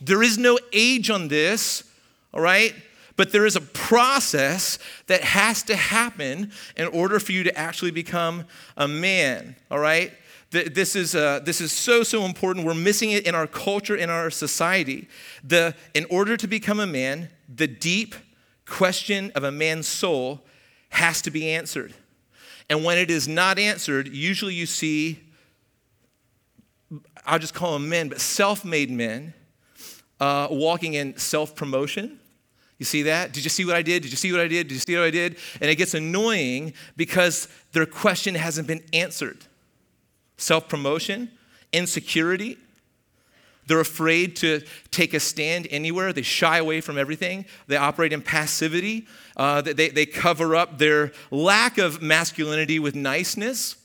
There 0.00 0.22
is 0.22 0.38
no 0.38 0.58
age 0.72 1.10
on 1.10 1.28
this, 1.28 1.84
all 2.32 2.40
right? 2.40 2.74
But 3.16 3.32
there 3.32 3.44
is 3.44 3.56
a 3.56 3.60
process 3.60 4.78
that 5.06 5.22
has 5.22 5.62
to 5.64 5.76
happen 5.76 6.52
in 6.76 6.86
order 6.86 7.20
for 7.20 7.32
you 7.32 7.42
to 7.44 7.58
actually 7.58 7.90
become 7.90 8.46
a 8.76 8.88
man, 8.88 9.56
all 9.70 9.78
right? 9.78 10.12
This 10.50 10.96
is, 10.96 11.14
uh, 11.14 11.40
this 11.44 11.60
is 11.60 11.70
so, 11.70 12.02
so 12.02 12.24
important. 12.24 12.66
We're 12.66 12.74
missing 12.74 13.12
it 13.12 13.26
in 13.26 13.34
our 13.34 13.46
culture, 13.46 13.94
in 13.94 14.10
our 14.10 14.30
society. 14.30 15.06
The, 15.44 15.76
in 15.94 16.06
order 16.10 16.36
to 16.36 16.48
become 16.48 16.80
a 16.80 16.86
man, 16.86 17.28
the 17.54 17.68
deep 17.68 18.14
question 18.66 19.30
of 19.34 19.44
a 19.44 19.52
man's 19.52 19.86
soul 19.86 20.40
has 20.88 21.22
to 21.22 21.30
be 21.30 21.50
answered. 21.50 21.94
And 22.68 22.84
when 22.84 22.98
it 22.98 23.10
is 23.10 23.28
not 23.28 23.58
answered, 23.58 24.08
usually 24.08 24.54
you 24.54 24.66
see, 24.66 25.20
I'll 27.26 27.38
just 27.38 27.54
call 27.54 27.74
them 27.74 27.88
men, 27.88 28.08
but 28.08 28.20
self 28.20 28.64
made 28.64 28.90
men 28.90 29.34
uh, 30.20 30.48
walking 30.50 30.94
in 30.94 31.16
self 31.16 31.54
promotion. 31.54 32.18
You 32.78 32.86
see 32.86 33.02
that? 33.02 33.32
Did 33.32 33.44
you 33.44 33.50
see 33.50 33.64
what 33.64 33.76
I 33.76 33.82
did? 33.82 34.02
Did 34.02 34.10
you 34.10 34.16
see 34.16 34.32
what 34.32 34.40
I 34.40 34.48
did? 34.48 34.68
Did 34.68 34.74
you 34.74 34.80
see 34.80 34.96
what 34.96 35.04
I 35.04 35.10
did? 35.10 35.36
And 35.60 35.70
it 35.70 35.76
gets 35.76 35.92
annoying 35.92 36.72
because 36.96 37.46
their 37.72 37.84
question 37.84 38.34
hasn't 38.34 38.66
been 38.66 38.82
answered. 38.92 39.38
Self 40.38 40.68
promotion, 40.68 41.30
insecurity. 41.72 42.56
They're 43.66 43.80
afraid 43.80 44.34
to 44.36 44.62
take 44.90 45.14
a 45.14 45.20
stand 45.20 45.68
anywhere. 45.70 46.12
They 46.12 46.22
shy 46.22 46.58
away 46.58 46.80
from 46.80 46.98
everything. 46.98 47.44
They 47.68 47.76
operate 47.76 48.12
in 48.12 48.22
passivity. 48.22 49.06
Uh, 49.36 49.60
they, 49.60 49.90
they 49.90 50.06
cover 50.06 50.56
up 50.56 50.78
their 50.78 51.12
lack 51.30 51.78
of 51.78 52.02
masculinity 52.02 52.78
with 52.78 52.96
niceness. 52.96 53.76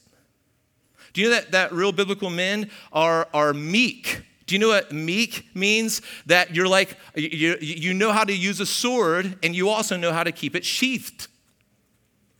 Do 1.13 1.21
you 1.21 1.29
know 1.29 1.35
that, 1.35 1.51
that 1.51 1.71
real 1.71 1.91
biblical 1.91 2.29
men 2.29 2.71
are, 2.91 3.27
are 3.33 3.53
meek? 3.53 4.23
Do 4.45 4.55
you 4.55 4.59
know 4.59 4.67
what 4.67 4.91
meek 4.91 5.47
means? 5.55 6.01
That 6.27 6.55
you're 6.55 6.67
like, 6.67 6.97
you, 7.15 7.57
you 7.59 7.93
know 7.93 8.11
how 8.11 8.23
to 8.23 8.35
use 8.35 8.59
a 8.59 8.65
sword 8.65 9.37
and 9.43 9.55
you 9.55 9.69
also 9.69 9.97
know 9.97 10.13
how 10.13 10.23
to 10.23 10.31
keep 10.31 10.55
it 10.55 10.63
sheathed. 10.63 11.27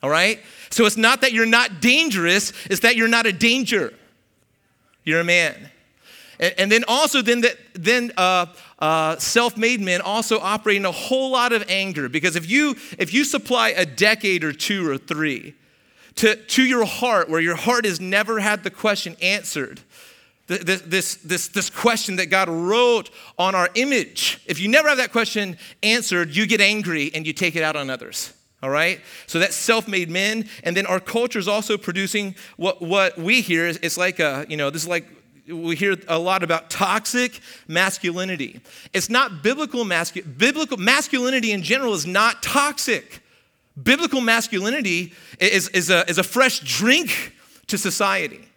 All 0.04 0.10
right? 0.10 0.40
So 0.70 0.86
it's 0.86 0.98
not 0.98 1.22
that 1.22 1.34
you're 1.34 1.48
not 1.48 1.82
dangerous, 1.82 2.54
it's 2.66 2.82
that 2.82 2.96
you're 2.96 3.08
not 3.08 3.26
a 3.26 3.34
danger. 3.34 3.94
You're 5.04 5.22
a 5.22 5.26
man. 5.26 5.72
And, 6.40 6.54
and 6.58 6.72
then 6.72 6.84
also, 6.88 7.22
then, 7.22 7.42
that, 7.42 7.58
then 7.74 8.12
uh, 8.18 8.48
uh, 8.80 9.18
self-made 9.18 9.82
men 9.82 10.02
also 10.02 10.40
operate 10.40 10.78
in 10.78 10.86
a 10.86 10.92
whole 10.92 11.32
lot 11.32 11.54
of 11.54 11.64
anger 11.70 12.10
because 12.10 12.36
if 12.36 12.50
you 12.50 12.76
if 12.98 13.14
you 13.14 13.24
supply 13.24 13.70
a 13.70 13.86
decade 13.86 14.44
or 14.44 14.52
two 14.52 14.90
or 14.90 14.98
three 14.98 15.56
to, 16.16 16.36
to 16.36 16.64
your 16.64 16.86
heart 16.86 17.30
where 17.30 17.40
your 17.40 17.56
heart 17.56 17.86
has 17.86 18.02
never 18.02 18.40
had 18.40 18.64
the 18.64 18.70
question 18.70 19.16
answered 19.22 19.80
this, 20.48 20.82
this, 20.82 21.16
this, 21.16 21.48
this 21.48 21.70
question 21.70 22.18
that 22.18 22.28
God 22.28 22.50
wrote 22.50 23.10
on 23.38 23.56
our 23.56 23.70
image. 23.76 24.42
If 24.46 24.60
you 24.60 24.68
never 24.68 24.90
have 24.90 25.00
that 25.00 25.12
question 25.12 25.58
answered, 25.82 26.36
you 26.36 26.46
get 26.46 26.62
angry 26.62 27.12
and 27.14 27.26
you 27.26 27.34
take 27.34 27.56
it 27.56 27.64
out 27.64 27.76
on 27.76 27.90
others. 27.90 28.32
All 28.62 28.70
right? 28.70 29.02
So 29.28 29.40
that's 29.40 29.56
self 29.56 29.88
made 29.88 30.10
men. 30.10 30.48
And 30.64 30.78
then 30.78 30.86
our 30.86 31.00
culture 31.00 31.40
is 31.40 31.48
also 31.48 31.78
producing 31.78 32.36
what, 32.58 32.82
what 32.82 33.18
we 33.18 33.42
hear 33.42 33.68
is 33.68 33.80
it's 33.82 33.98
like 33.98 34.20
a, 34.20 34.46
you 34.48 34.58
know, 34.58 34.70
this 34.70 34.84
is 34.84 34.88
like 34.88 35.08
we 35.48 35.76
hear 35.76 35.96
a 36.08 36.18
lot 36.18 36.44
about 36.44 36.70
toxic 36.70 37.40
masculinity. 37.68 38.62
It's 38.94 39.10
not 39.10 39.44
biblical 39.44 39.84
masculinity. 39.84 40.38
Biblical 40.38 40.78
masculinity 40.78 41.52
in 41.52 41.62
general 41.62 41.94
is 41.94 42.08
not 42.08 42.42
toxic. 42.42 43.22
Biblical 43.82 44.22
masculinity 44.22 45.14
is, 45.40 45.68
is, 45.70 45.90
a, 45.90 46.10
is 46.10 46.18
a 46.18 46.24
fresh 46.24 46.62
drink 46.62 47.34
to 47.68 47.78
society. 47.78 48.48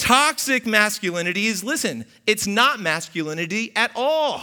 Toxic 0.00 0.64
masculinity 0.66 1.46
is, 1.46 1.62
listen, 1.62 2.06
it's 2.26 2.46
not 2.46 2.80
masculinity 2.80 3.70
at 3.76 3.92
all. 3.94 4.40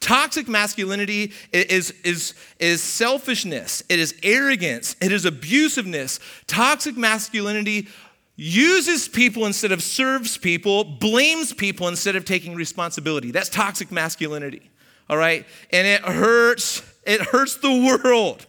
Toxic 0.00 0.46
masculinity 0.46 1.32
is, 1.50 1.92
is, 2.04 2.34
is 2.58 2.82
selfishness, 2.82 3.82
it 3.88 3.98
is 3.98 4.14
arrogance, 4.22 4.94
it 5.00 5.12
is 5.12 5.24
abusiveness. 5.24 6.20
Toxic 6.46 6.94
masculinity 6.96 7.88
uses 8.36 9.08
people 9.08 9.46
instead 9.46 9.72
of 9.72 9.82
serves 9.82 10.36
people, 10.36 10.84
blames 10.84 11.54
people 11.54 11.88
instead 11.88 12.14
of 12.14 12.26
taking 12.26 12.54
responsibility. 12.54 13.30
That's 13.30 13.48
toxic 13.48 13.90
masculinity, 13.90 14.70
all 15.08 15.16
right? 15.16 15.46
And 15.72 15.86
it 15.86 16.02
hurts, 16.02 16.82
it 17.06 17.22
hurts 17.22 17.56
the 17.56 17.98
world. 18.04 18.46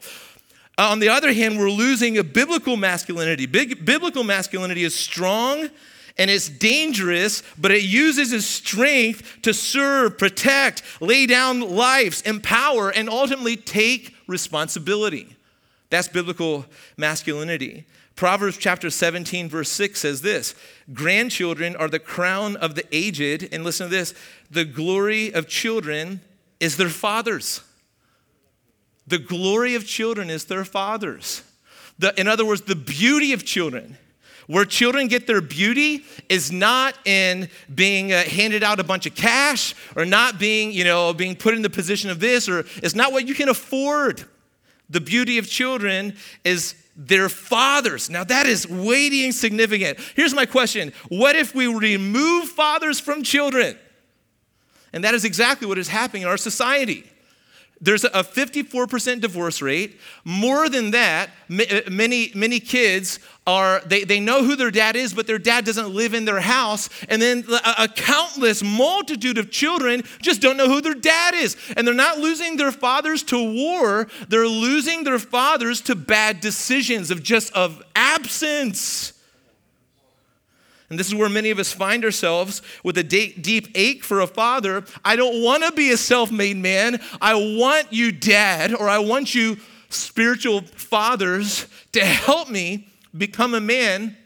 Uh, 0.79 0.91
on 0.91 0.99
the 0.99 1.09
other 1.09 1.33
hand, 1.33 1.59
we're 1.59 1.69
losing 1.69 2.17
a 2.17 2.23
biblical 2.23 2.77
masculinity. 2.77 3.45
Big, 3.45 3.83
biblical 3.83 4.23
masculinity 4.23 4.85
is 4.85 4.95
strong 4.95 5.69
and 6.17 6.31
it's 6.31 6.47
dangerous, 6.47 7.43
but 7.57 7.69
it 7.69 7.83
uses 7.83 8.31
its 8.31 8.45
strength 8.45 9.41
to 9.41 9.53
serve, 9.53 10.17
protect, 10.17 10.81
lay 11.01 11.25
down 11.25 11.59
lives, 11.59 12.21
empower, 12.21 12.91
and 12.91 13.09
ultimately 13.09 13.57
take 13.57 14.15
responsibility. 14.25 15.35
That's 15.89 16.07
biblical 16.07 16.65
masculinity. 16.95 17.85
Proverbs 18.15 18.55
chapter 18.55 18.89
17, 18.89 19.49
verse 19.49 19.69
6 19.71 19.99
says 19.99 20.21
this 20.21 20.55
Grandchildren 20.93 21.75
are 21.75 21.89
the 21.89 21.99
crown 21.99 22.55
of 22.55 22.75
the 22.75 22.85
aged, 22.95 23.49
and 23.51 23.65
listen 23.65 23.89
to 23.89 23.91
this 23.93 24.13
the 24.49 24.63
glory 24.63 25.33
of 25.33 25.49
children 25.49 26.21
is 26.61 26.77
their 26.77 26.87
fathers. 26.87 27.63
The 29.09 29.17
glory 29.17 29.75
of 29.75 29.85
children 29.85 30.29
is 30.29 30.45
their 30.45 30.63
fathers. 30.63 31.43
The, 31.97 32.17
in 32.19 32.27
other 32.27 32.45
words, 32.45 32.61
the 32.61 32.75
beauty 32.75 33.33
of 33.33 33.43
children. 33.43 33.97
Where 34.45 34.65
children 34.65 35.07
get 35.07 35.27
their 35.27 35.41
beauty 35.41 36.05
is 36.27 36.51
not 36.51 36.95
in 37.05 37.49
being 37.73 38.11
uh, 38.11 38.23
handed 38.23 38.63
out 38.63 38.79
a 38.79 38.83
bunch 38.83 39.05
of 39.05 39.13
cash 39.13 39.75
or 39.95 40.05
not 40.05 40.39
being, 40.39 40.71
you 40.71 40.83
know, 40.83 41.13
being 41.13 41.35
put 41.35 41.53
in 41.53 41.61
the 41.61 41.69
position 41.69 42.09
of 42.09 42.19
this 42.19 42.49
or 42.49 42.65
it's 42.77 42.95
not 42.95 43.11
what 43.11 43.27
you 43.27 43.35
can 43.35 43.49
afford. 43.49 44.25
The 44.89 45.01
beauty 45.01 45.37
of 45.37 45.47
children 45.47 46.15
is 46.43 46.73
their 46.95 47.29
fathers. 47.29 48.09
Now 48.09 48.23
that 48.23 48.47
is 48.47 48.67
weighty 48.67 49.23
and 49.23 49.35
significant. 49.35 49.99
Here's 50.15 50.33
my 50.33 50.47
question. 50.47 50.93
What 51.09 51.35
if 51.35 51.53
we 51.53 51.67
remove 51.67 52.49
fathers 52.49 52.99
from 52.99 53.21
children? 53.21 53.77
And 54.93 55.03
that 55.03 55.13
is 55.13 55.25
exactly 55.25 55.67
what 55.67 55.77
is 55.77 55.87
happening 55.87 56.23
in 56.23 56.27
our 56.27 56.37
society. 56.37 57.09
There's 57.81 58.03
a 58.03 58.09
54% 58.09 59.21
divorce 59.21 59.61
rate. 59.61 59.99
More 60.25 60.67
than 60.67 60.91
that, 60.91 61.29
uh, 61.49 61.89
many, 61.89 62.31
many 62.35 62.59
kids 62.59 63.19
are, 63.47 63.81
they, 63.85 64.03
they 64.03 64.19
know 64.19 64.43
who 64.43 64.57
their 64.57 64.69
dad 64.69 64.97
is, 64.97 65.13
but 65.13 65.27
their 65.27 65.39
dad 65.39 65.63
doesn't 65.63 65.89
live 65.89 66.13
in 66.13 66.25
their 66.25 66.41
house. 66.41 66.89
And 67.07 67.21
then 67.21 67.45
a, 67.49 67.83
a 67.83 67.87
countless 67.87 68.61
multitude 68.61 69.37
of 69.37 69.49
children 69.49 70.03
just 70.21 70.41
don't 70.41 70.57
know 70.57 70.67
who 70.67 70.81
their 70.81 70.93
dad 70.93 71.35
is. 71.35 71.55
And 71.77 71.87
they're 71.87 71.93
not 71.93 72.17
losing 72.17 72.57
their 72.57 72.71
fathers 72.71 73.23
to 73.23 73.37
war, 73.37 74.07
they're 74.27 74.47
losing 74.47 75.05
their 75.05 75.19
fathers 75.19 75.79
to 75.81 75.95
bad 75.95 76.41
decisions 76.41 77.11
of 77.11 77.23
just 77.23 77.53
of 77.53 77.81
absence. 77.95 79.13
And 80.89 80.97
this 80.97 81.07
is 81.07 81.15
where 81.15 81.29
many 81.29 81.51
of 81.51 81.59
us 81.59 81.71
find 81.71 82.03
ourselves 82.03 82.61
with 82.83 82.97
a 82.97 83.03
deep 83.03 83.67
ache 83.75 84.03
for 84.03 84.21
a 84.21 84.27
father. 84.27 84.83
I 85.05 85.15
don't 85.15 85.43
want 85.43 85.63
to 85.63 85.71
be 85.71 85.91
a 85.91 85.97
self 85.97 86.31
made 86.31 86.57
man. 86.57 86.99
I 87.21 87.35
want 87.35 87.93
you, 87.93 88.11
dad, 88.11 88.73
or 88.73 88.89
I 88.89 88.99
want 88.99 89.35
you, 89.35 89.57
spiritual 89.89 90.61
fathers, 90.61 91.67
to 91.91 92.03
help 92.03 92.49
me 92.49 92.87
become 93.15 93.53
a 93.53 93.61
man. 93.61 94.17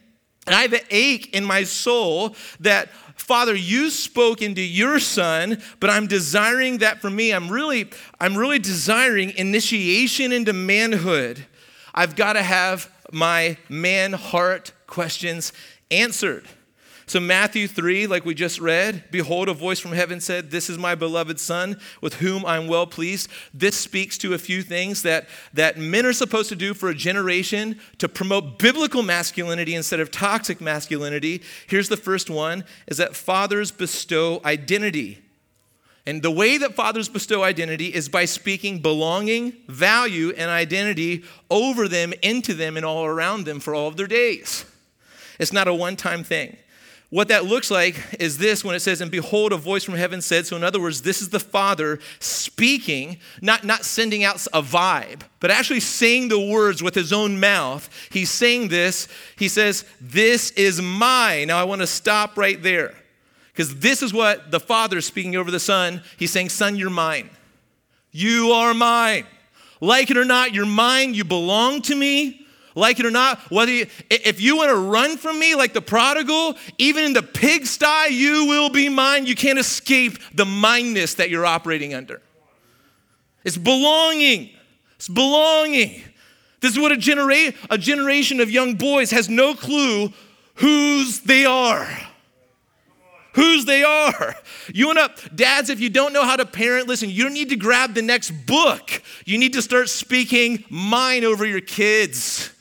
And 0.46 0.56
I 0.56 0.62
have 0.62 0.74
an 0.74 0.82
ache 0.90 1.34
in 1.34 1.44
my 1.44 1.64
soul 1.64 2.36
that, 2.62 2.90
Father, 3.16 3.56
you 3.56 3.90
spoke 3.90 4.42
into 4.42 4.62
your 4.62 5.00
son, 5.00 5.62
but 5.80 5.90
I'm 5.90 6.08
desiring 6.08 6.80
that 6.80 7.02
for 7.02 7.10
me. 7.10 7.32
I'm 7.32 7.50
really, 7.50 7.90
I'm 8.20 8.38
really 8.38 8.60
desiring 8.60 9.32
initiation 9.32 10.32
into 10.32 10.54
manhood. 10.54 11.46
I've 11.94 12.16
got 12.16 12.34
to 12.34 12.44
have 12.44 12.90
my 13.12 13.58
man 13.70 14.14
heart 14.14 14.72
questions 14.88 15.54
answered. 15.94 16.48
So, 17.06 17.20
Matthew 17.20 17.68
3, 17.68 18.08
like 18.08 18.24
we 18.24 18.34
just 18.34 18.62
read, 18.62 19.04
behold, 19.12 19.50
a 19.50 19.54
voice 19.54 19.80
from 19.80 19.92
heaven 19.92 20.22
said, 20.22 20.52
This 20.52 20.70
is 20.70 20.78
my 20.78 20.96
beloved 20.96 21.40
Son, 21.40 21.78
with 22.02 22.16
whom 22.16 22.46
I'm 22.46 22.68
well 22.68 22.88
pleased. 22.88 23.30
This 23.54 23.76
speaks 23.76 24.18
to 24.20 24.34
a 24.34 24.38
few 24.38 24.62
things 24.62 25.02
that, 25.02 25.28
that 25.54 25.78
men 25.78 26.06
are 26.06 26.14
supposed 26.14 26.50
to 26.50 26.56
do 26.56 26.74
for 26.74 26.90
a 26.90 26.96
generation 26.96 27.80
to 27.98 28.08
promote 28.08 28.58
biblical 28.58 29.04
masculinity 29.04 29.76
instead 29.76 30.00
of 30.00 30.12
toxic 30.12 30.62
masculinity. 30.62 31.44
Here's 31.68 31.90
the 31.90 31.98
first 31.98 32.30
one 32.30 32.64
is 32.88 32.98
that 32.98 33.16
fathers 33.16 33.70
bestow 33.70 34.40
identity. 34.46 35.20
And 36.06 36.22
the 36.22 36.32
way 36.32 36.58
that 36.58 36.74
fathers 36.74 37.10
bestow 37.10 37.44
identity 37.44 37.88
is 37.88 38.10
by 38.10 38.26
speaking 38.26 38.80
belonging, 38.80 39.54
value, 39.68 40.34
and 40.38 40.50
identity 40.50 41.24
over 41.50 41.88
them, 41.88 42.14
into 42.22 42.54
them, 42.54 42.76
and 42.76 42.86
all 42.86 43.06
around 43.06 43.46
them 43.46 43.60
for 43.60 43.76
all 43.76 43.88
of 43.88 43.98
their 43.98 44.08
days. 44.08 44.66
It's 45.40 45.54
not 45.54 45.68
a 45.68 45.74
one 45.74 45.96
time 45.96 46.24
thing. 46.24 46.58
What 47.14 47.28
that 47.28 47.46
looks 47.46 47.70
like 47.70 47.96
is 48.20 48.40
this 48.40 48.66
when 48.66 48.76
it 48.76 48.80
says, 48.80 49.00
And 49.00 49.12
behold, 49.12 49.54
a 49.54 49.58
voice 49.58 49.84
from 49.84 49.94
heaven 49.94 50.20
said, 50.20 50.48
so 50.48 50.56
in 50.56 50.64
other 50.64 50.82
words, 50.82 51.04
this 51.04 51.22
is 51.22 51.30
the 51.30 51.40
Father 51.40 52.00
speaking, 52.18 53.20
not, 53.40 53.64
not 53.64 53.86
sending 53.86 54.24
out 54.24 54.48
a 54.48 54.64
vibe, 54.64 55.22
but 55.40 55.52
actually 55.52 55.82
saying 55.82 56.30
the 56.30 56.40
words 56.40 56.82
with 56.82 56.96
his 56.96 57.14
own 57.14 57.40
mouth. 57.40 57.88
He's 58.12 58.32
saying 58.32 58.70
this. 58.70 59.08
He 59.38 59.48
says, 59.48 59.86
This 60.02 60.50
is 60.54 60.82
mine. 60.82 61.50
Now 61.50 61.60
I 61.60 61.66
want 61.66 61.82
to 61.82 61.88
stop 61.88 62.36
right 62.36 62.60
there 62.64 62.96
because 63.52 63.76
this 63.76 64.02
is 64.02 64.12
what 64.12 64.50
the 64.50 64.60
Father 64.60 64.98
is 64.98 65.06
speaking 65.06 65.36
over 65.36 65.52
the 65.52 65.60
Son. 65.60 66.02
He's 66.18 66.32
saying, 66.32 66.50
Son, 66.50 66.76
you're 66.76 66.90
mine. 66.90 67.30
You 68.12 68.54
are 68.54 68.74
mine. 68.74 69.28
Like 69.80 70.10
it 70.10 70.18
or 70.18 70.26
not, 70.26 70.56
you're 70.56 70.66
mine. 70.66 71.14
You 71.14 71.26
belong 71.26 71.84
to 71.84 71.96
me 71.96 72.43
like 72.76 73.00
it 73.00 73.06
or 73.06 73.12
not, 73.12 73.40
whether 73.52 73.72
you, 73.72 73.88
if 74.10 74.42
you 74.42 74.58
want 74.58 74.70
to 74.70 74.76
run 74.76 75.18
from 75.18 75.40
me 75.40 75.56
like 75.56 75.74
the 75.74 75.82
prodigal, 75.82 76.56
even 76.78 77.04
in 77.04 77.14
the 77.14 77.24
pigsty, 77.24 78.10
you 78.10 78.46
will 78.46 78.70
be 78.70 78.90
mine. 78.90 79.26
You 79.26 79.36
can't 79.36 79.60
escape 79.60 80.18
the 80.34 80.46
mindness 80.46 81.16
that 81.16 81.30
you're 81.30 81.46
operating 81.46 81.94
under. 81.94 82.22
It's 83.44 83.58
belonging. 83.58 84.50
It's 84.96 85.10
belonging. 85.10 86.02
This 86.62 86.72
is 86.72 86.80
what 86.80 86.92
a, 86.94 86.98
genera- 86.98 87.54
a 87.70 87.78
generation 87.78 88.40
of 88.40 88.50
young 88.50 88.76
boys 88.76 89.12
has 89.12 89.28
no 89.28 89.54
clue 89.54 90.14
whose 90.56 91.20
they 91.20 91.46
are. 91.46 91.88
Whose 93.34 93.66
they 93.66 93.84
are. 93.84 94.36
You 94.74 94.88
want 94.88 95.18
to, 95.18 95.30
dads, 95.30 95.70
if 95.70 95.80
you 95.80 95.90
don't 95.90 96.14
know 96.14 96.24
how 96.24 96.36
to 96.36 96.46
parent, 96.46 96.88
listen, 96.88 97.10
you 97.10 97.24
don't 97.24 97.34
need 97.34 97.50
to 97.50 97.56
grab 97.56 97.96
the 97.96 98.02
next 98.02 98.32
book. 98.46 99.02
You 99.26 99.40
need 99.40 99.54
to 99.54 99.62
start 99.62 99.90
speaking 99.90 100.64
mine 100.70 101.26
over 101.26 101.44
your 101.44 101.60
kids. 101.60 102.53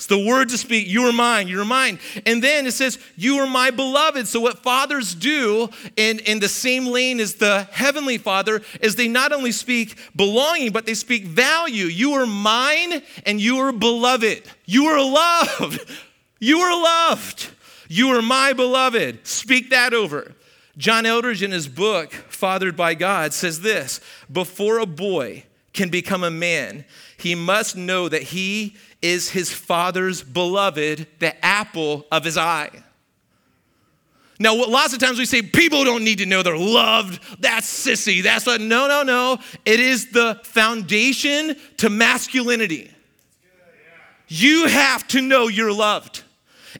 It's 0.00 0.06
the 0.06 0.18
word 0.18 0.48
to 0.48 0.56
speak, 0.56 0.88
you 0.88 1.04
are 1.04 1.12
mine, 1.12 1.46
you 1.46 1.60
are 1.60 1.64
mine. 1.66 1.98
And 2.24 2.42
then 2.42 2.66
it 2.66 2.72
says, 2.72 2.98
you 3.16 3.36
are 3.36 3.46
my 3.46 3.70
beloved. 3.70 4.26
So 4.26 4.40
what 4.40 4.60
fathers 4.60 5.14
do 5.14 5.68
in, 5.94 6.20
in 6.20 6.40
the 6.40 6.48
same 6.48 6.86
lane 6.86 7.20
as 7.20 7.34
the 7.34 7.68
heavenly 7.70 8.16
father 8.16 8.62
is 8.80 8.96
they 8.96 9.08
not 9.08 9.30
only 9.30 9.52
speak 9.52 9.98
belonging, 10.16 10.72
but 10.72 10.86
they 10.86 10.94
speak 10.94 11.24
value. 11.24 11.84
You 11.84 12.14
are 12.14 12.24
mine 12.24 13.02
and 13.26 13.42
you 13.42 13.58
are 13.58 13.72
beloved. 13.72 14.44
You 14.64 14.86
are 14.86 15.04
loved. 15.04 15.84
You 16.38 16.60
are 16.60 16.82
loved. 16.82 17.50
You 17.86 18.16
are 18.16 18.22
my 18.22 18.54
beloved. 18.54 19.26
Speak 19.26 19.68
that 19.68 19.92
over. 19.92 20.34
John 20.78 21.04
Eldredge, 21.04 21.42
in 21.42 21.50
his 21.50 21.68
book, 21.68 22.10
Fathered 22.10 22.74
by 22.74 22.94
God, 22.94 23.34
says 23.34 23.60
this 23.60 24.00
Before 24.32 24.78
a 24.78 24.86
boy 24.86 25.44
can 25.74 25.90
become 25.90 26.24
a 26.24 26.30
man, 26.30 26.84
he 27.20 27.34
must 27.34 27.76
know 27.76 28.08
that 28.08 28.22
he 28.22 28.76
is 29.02 29.30
his 29.30 29.52
father's 29.52 30.22
beloved, 30.22 31.06
the 31.18 31.44
apple 31.44 32.06
of 32.10 32.24
his 32.24 32.36
eye. 32.36 32.70
Now, 34.38 34.54
lots 34.54 34.94
of 34.94 35.00
times 35.00 35.18
we 35.18 35.26
say 35.26 35.42
people 35.42 35.84
don't 35.84 36.02
need 36.02 36.18
to 36.18 36.26
know 36.26 36.42
they're 36.42 36.56
loved. 36.56 37.20
That's 37.42 37.68
sissy. 37.68 38.22
That's 38.22 38.46
what. 38.46 38.60
No, 38.60 38.88
no, 38.88 39.02
no. 39.02 39.38
It 39.66 39.80
is 39.80 40.10
the 40.12 40.40
foundation 40.44 41.56
to 41.76 41.90
masculinity. 41.90 42.90
You 44.28 44.66
have 44.68 45.06
to 45.08 45.20
know 45.20 45.48
you're 45.48 45.72
loved. 45.72 46.22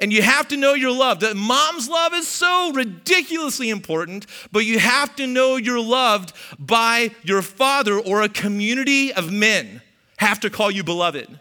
And 0.00 0.10
you 0.12 0.22
have 0.22 0.48
to 0.48 0.56
know 0.56 0.72
you're 0.72 0.96
loved. 0.96 1.22
Mom's 1.36 1.88
love 1.88 2.14
is 2.14 2.26
so 2.26 2.72
ridiculously 2.72 3.68
important, 3.68 4.24
but 4.52 4.60
you 4.60 4.78
have 4.78 5.14
to 5.16 5.26
know 5.26 5.56
you're 5.56 5.82
loved 5.82 6.32
by 6.58 7.10
your 7.22 7.42
father 7.42 7.98
or 7.98 8.22
a 8.22 8.28
community 8.28 9.12
of 9.12 9.30
men 9.30 9.82
have 10.20 10.40
to 10.40 10.50
call 10.50 10.70
you 10.70 10.84
beloved. 10.84 11.38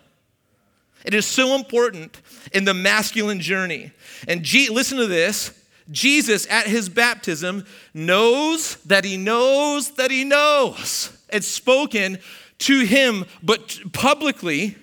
It 1.06 1.14
is 1.14 1.26
so 1.26 1.56
important 1.56 2.22
in 2.54 2.64
the 2.64 2.74
masculine 2.74 3.42
journey. 3.42 3.92
And 4.28 4.42
G- 4.42 4.70
listen 4.70 4.98
to 4.98 5.08
this 5.08 5.54
Jesus 5.92 6.48
at 6.50 6.66
his 6.66 6.88
baptism 6.88 7.66
knows 7.94 8.76
that 8.86 9.04
he 9.04 9.18
knows 9.18 9.92
that 9.96 10.12
he 10.12 10.24
knows. 10.24 11.12
It's 11.30 11.48
spoken 11.48 12.20
to 12.60 12.86
him, 12.86 13.26
but 13.44 13.80
publicly, 13.92 14.78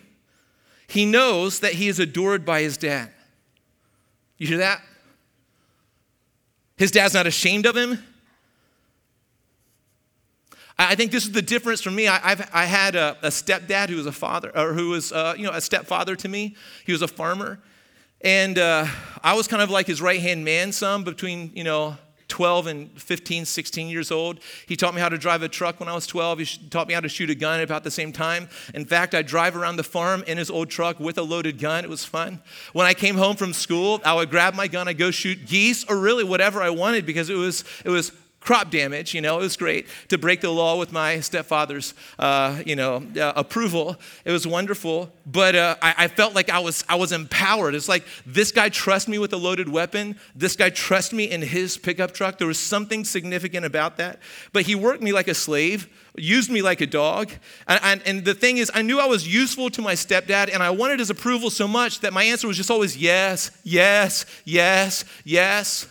he 0.89 1.07
knows 1.07 1.61
that 1.61 1.73
he 1.73 1.89
is 1.89 1.99
adored 1.99 2.45
by 2.45 2.63
his 2.63 2.77
dad. 2.77 3.11
You 4.37 4.47
hear 4.47 4.59
that? 4.59 4.83
His 6.77 6.91
dad's 6.91 7.15
not 7.15 7.27
ashamed 7.27 7.65
of 7.65 7.77
him. 7.77 8.03
I 10.79 10.95
think 10.95 11.11
this 11.11 11.25
is 11.25 11.33
the 11.33 11.43
difference 11.43 11.81
for 11.81 11.91
me. 11.91 12.07
I, 12.07 12.19
have 12.19 12.51
I 12.53 12.67
had 12.67 12.97
a, 12.97 13.17
a, 13.23 13.29
stepdad 13.29 13.89
who 13.89 13.97
was 13.97 14.05
a 14.05 14.13
father, 14.13 14.53
or 14.55 14.75
who 14.75 14.91
was 14.91 15.11
uh, 15.11 15.35
you 15.37 15.45
know 15.45 15.53
a 15.53 15.61
stepfather 15.61 16.17
to 16.17 16.29
me. 16.29 16.55
He 16.85 16.93
was 16.93 17.01
a 17.01 17.09
farmer, 17.09 17.59
and 18.21 18.59
uh, 18.59 18.87
I 19.23 19.35
was 19.35 19.49
kind 19.49 19.63
of 19.63 19.71
like 19.71 19.87
his 19.87 20.01
right 20.01 20.21
hand 20.21 20.45
man, 20.45 20.73
some 20.73 21.05
between, 21.05 21.53
you 21.55 21.65
know, 21.65 21.97
12 22.29 22.67
and 22.67 23.01
15, 23.01 23.45
16 23.45 23.89
years 23.89 24.11
old. 24.11 24.41
He 24.67 24.75
taught 24.77 24.95
me 24.95 25.01
how 25.01 25.09
to 25.09 25.17
drive 25.17 25.43
a 25.43 25.49
truck 25.49 25.79
when 25.79 25.89
I 25.89 25.95
was 25.95 26.07
12. 26.07 26.39
He 26.41 26.69
taught 26.71 26.89
me 26.89 26.95
how 26.95 27.01
to 27.01 27.09
shoot 27.09 27.31
a 27.31 27.35
gun 27.35 27.61
about 27.61 27.85
the 27.85 27.91
same 27.91 28.13
time. 28.13 28.49
In 28.75 28.85
fact, 28.85 29.15
I 29.15 29.23
drive 29.23 29.57
around 29.57 29.77
the 29.77 29.85
farm 29.85 30.25
in 30.27 30.39
his 30.39 30.51
old 30.51 30.69
truck 30.69 30.99
with 30.99 31.19
a 31.19 31.23
loaded 31.23 31.59
gun. 31.59 31.85
It 31.85 31.91
was 31.91 32.05
fun. 32.05 32.43
When 32.73 32.87
I 32.87 32.95
came 32.95 33.17
home 33.17 33.37
from 33.37 33.53
school, 33.53 34.01
I 34.05 34.15
would 34.15 34.31
grab 34.31 34.55
my 34.55 34.67
gun, 34.67 34.89
I'd 34.89 34.99
go 34.99 35.11
shoot 35.11 35.47
geese 35.47 35.85
or 35.85 35.97
really 35.99 36.25
whatever 36.25 36.61
I 36.63 36.71
wanted 36.71 37.07
because 37.07 37.31
it 37.31 37.37
was, 37.37 37.65
it 37.85 37.91
was 37.91 38.11
crop 38.47 38.71
damage. 38.71 39.13
You 39.13 39.21
know, 39.21 39.41
it 39.41 39.43
was 39.43 39.57
great 39.57 39.89
to 40.09 40.17
break 40.17 40.41
the 40.41 40.51
law 40.51 40.79
with 40.79 40.93
my 40.93 41.19
stepfather's, 41.19 41.95
uh, 42.19 42.63
you 42.65 42.77
know, 42.77 43.05
uh, 43.21 43.33
approval. 43.35 43.97
It 44.25 44.31
was 44.31 44.47
wonderful, 44.47 45.13
but 45.27 45.57
uh, 45.57 45.75
I, 45.83 45.95
I, 45.99 46.09
felt 46.09 46.35
like 46.35 46.49
I 46.49 46.61
was 46.61 46.85
I 46.89 46.95
was 46.95 47.11
empowered. 47.11 47.75
It's 47.75 47.89
like 47.89 48.05
this 48.25 48.53
guy 48.53 48.69
trusts 48.69 49.09
me 49.09 49.19
with 49.19 49.33
a 49.33 49.37
loaded 49.37 49.69
weapon. 49.69 50.17
This 50.37 50.55
guy 50.55 50.71
trusts 50.71 51.13
me 51.13 51.25
in 51.25 51.43
his 51.43 51.77
pickup 51.77 52.15
truck. 52.15 52.39
There 52.39 52.47
was 52.47 52.59
something 52.59 53.05
significant 53.05 53.67
about 53.67 53.97
that. 53.97 54.21
But 54.53 54.63
he 54.63 54.77
worked 54.77 55.03
me 55.03 55.13
like 55.13 55.27
a 55.27 55.35
slave. 55.35 55.89
Used 56.17 56.49
me 56.49 56.63
like 56.63 56.81
a 56.81 56.87
dog. 56.87 57.33
And, 57.67 57.81
and, 57.83 58.03
and 58.07 58.25
the 58.25 58.33
thing 58.33 58.59
is, 58.59 58.71
I 58.73 58.83
knew 58.83 59.01
I 59.01 59.07
was 59.07 59.27
useful 59.27 59.71
to 59.71 59.83
my 59.83 59.95
stepdad, 59.95 60.55
and 60.55 60.63
I 60.63 60.71
wanted 60.71 61.01
his 61.01 61.11
approval 61.11 61.51
so 61.51 61.67
much 61.69 62.01
that 62.01 62.13
my 62.13 62.23
answer 62.23 62.47
was 62.47 62.57
just 62.57 62.71
always 62.71 62.97
yes, 62.97 63.51
yes, 63.65 64.25
yes, 64.45 65.05
yes. 65.25 65.89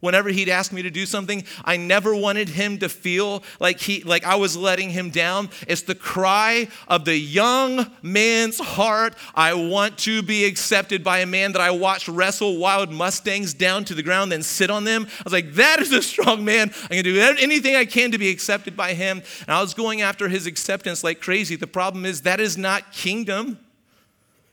Whenever 0.00 0.30
he'd 0.30 0.48
ask 0.48 0.72
me 0.72 0.80
to 0.80 0.90
do 0.90 1.04
something, 1.04 1.44
I 1.64 1.76
never 1.76 2.14
wanted 2.14 2.48
him 2.48 2.78
to 2.78 2.88
feel 2.88 3.42
like 3.60 3.80
he 3.80 4.02
like 4.02 4.24
I 4.24 4.34
was 4.36 4.56
letting 4.56 4.90
him 4.90 5.10
down. 5.10 5.50
It's 5.68 5.82
the 5.82 5.94
cry 5.94 6.68
of 6.88 7.04
the 7.04 7.16
young 7.16 7.90
man's 8.02 8.58
heart. 8.58 9.14
I 9.34 9.52
want 9.52 9.98
to 9.98 10.22
be 10.22 10.46
accepted 10.46 11.04
by 11.04 11.18
a 11.18 11.26
man 11.26 11.52
that 11.52 11.60
I 11.60 11.70
watched 11.70 12.08
wrestle 12.08 12.56
wild 12.56 12.90
mustangs 12.90 13.52
down 13.52 13.84
to 13.84 13.94
the 13.94 14.02
ground, 14.02 14.32
then 14.32 14.42
sit 14.42 14.70
on 14.70 14.84
them. 14.84 15.06
I 15.06 15.22
was 15.24 15.34
like, 15.34 15.52
that 15.52 15.80
is 15.80 15.92
a 15.92 16.02
strong 16.02 16.44
man. 16.44 16.72
I'm 16.84 16.88
gonna 16.88 17.02
do 17.02 17.20
anything 17.20 17.76
I 17.76 17.84
can 17.84 18.10
to 18.12 18.18
be 18.18 18.30
accepted 18.30 18.74
by 18.76 18.94
him. 18.94 19.22
And 19.42 19.50
I 19.54 19.60
was 19.60 19.74
going 19.74 20.00
after 20.00 20.28
his 20.28 20.46
acceptance 20.46 21.04
like 21.04 21.20
crazy. 21.20 21.56
The 21.56 21.66
problem 21.66 22.06
is 22.06 22.22
that 22.22 22.40
is 22.40 22.56
not 22.56 22.92
kingdom. 22.92 23.58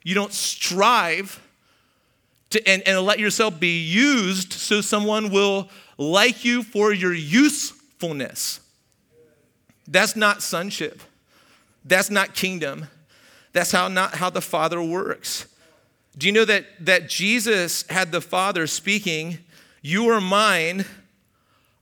You 0.04 0.14
don't 0.14 0.34
strive 0.34 1.42
to, 2.52 2.68
and, 2.68 2.82
and 2.88 3.00
let 3.02 3.20
yourself 3.20 3.60
be 3.60 3.82
used 3.82 4.54
so 4.54 4.82
someone 4.82 5.32
will 5.32 5.70
like 5.98 6.46
you 6.46 6.64
for 6.64 6.94
your 6.94 7.14
usefulness. 7.14 8.60
That's 9.88 10.16
not 10.16 10.42
sonship. 10.42 11.02
That's 11.86 12.10
not 12.10 12.34
kingdom. 12.34 12.88
That's 13.54 13.72
how 13.72 13.88
not 13.88 14.16
how 14.16 14.30
the 14.30 14.42
Father 14.42 14.82
works. 14.82 15.48
Do 16.18 16.26
you 16.28 16.34
know 16.34 16.46
that, 16.46 16.66
that 16.80 17.10
Jesus 17.10 17.86
had 17.90 18.12
the 18.12 18.22
Father 18.22 18.68
speaking, 18.68 19.38
You 19.82 20.10
are 20.10 20.20
mine, 20.20 20.86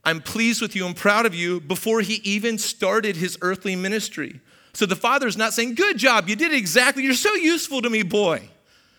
I'm 0.03 0.21
pleased 0.21 0.61
with 0.61 0.75
you, 0.75 0.85
I'm 0.85 0.93
proud 0.93 1.25
of 1.25 1.33
you, 1.33 1.59
before 1.61 2.01
he 2.01 2.15
even 2.23 2.57
started 2.57 3.15
his 3.15 3.37
earthly 3.41 3.75
ministry. 3.75 4.41
So 4.73 4.85
the 4.85 4.95
Father's 4.95 5.37
not 5.37 5.53
saying, 5.53 5.75
Good 5.75 5.97
job, 5.97 6.27
you 6.27 6.35
did 6.35 6.53
exactly, 6.53 7.03
you're 7.03 7.13
so 7.13 7.33
useful 7.33 7.81
to 7.81 7.89
me, 7.89 8.03
boy. 8.03 8.49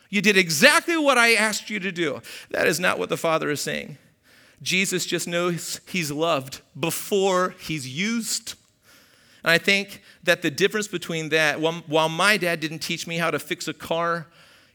You 0.09 0.23
did 0.23 0.37
exactly 0.37 0.97
what 0.97 1.19
I 1.19 1.35
asked 1.35 1.71
you 1.71 1.81
to 1.81 1.93
do. 1.93 2.21
That 2.51 2.67
is 2.67 2.79
not 2.79 2.99
what 2.99 3.09
the 3.09 3.17
Father 3.17 3.51
is 3.51 3.61
saying. 3.61 3.99
Jesus 4.63 5.05
just 5.05 5.29
knows 5.29 5.81
he's 5.87 6.11
loved 6.11 6.61
before 6.79 7.55
he's 7.59 7.89
used. 7.89 8.55
And 9.45 9.51
I 9.51 9.59
think 9.59 10.03
that 10.23 10.43
the 10.43 10.51
difference 10.51 10.89
between 10.89 11.29
that, 11.31 11.61
while, 11.61 12.09
my 12.09 12.37
dad 12.37 12.61
didn't 12.61 12.81
teach 12.81 13.07
me 13.07 13.19
how 13.19 13.31
to 13.31 13.39
fix 13.39 13.69
a 13.69 13.75
car, 13.75 14.27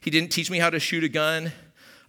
he 0.02 0.10
didn't 0.10 0.32
teach 0.32 0.52
me 0.52 0.60
how 0.60 0.70
to 0.70 0.80
shoot 0.80 1.04
a 1.04 1.10
gun, 1.10 1.52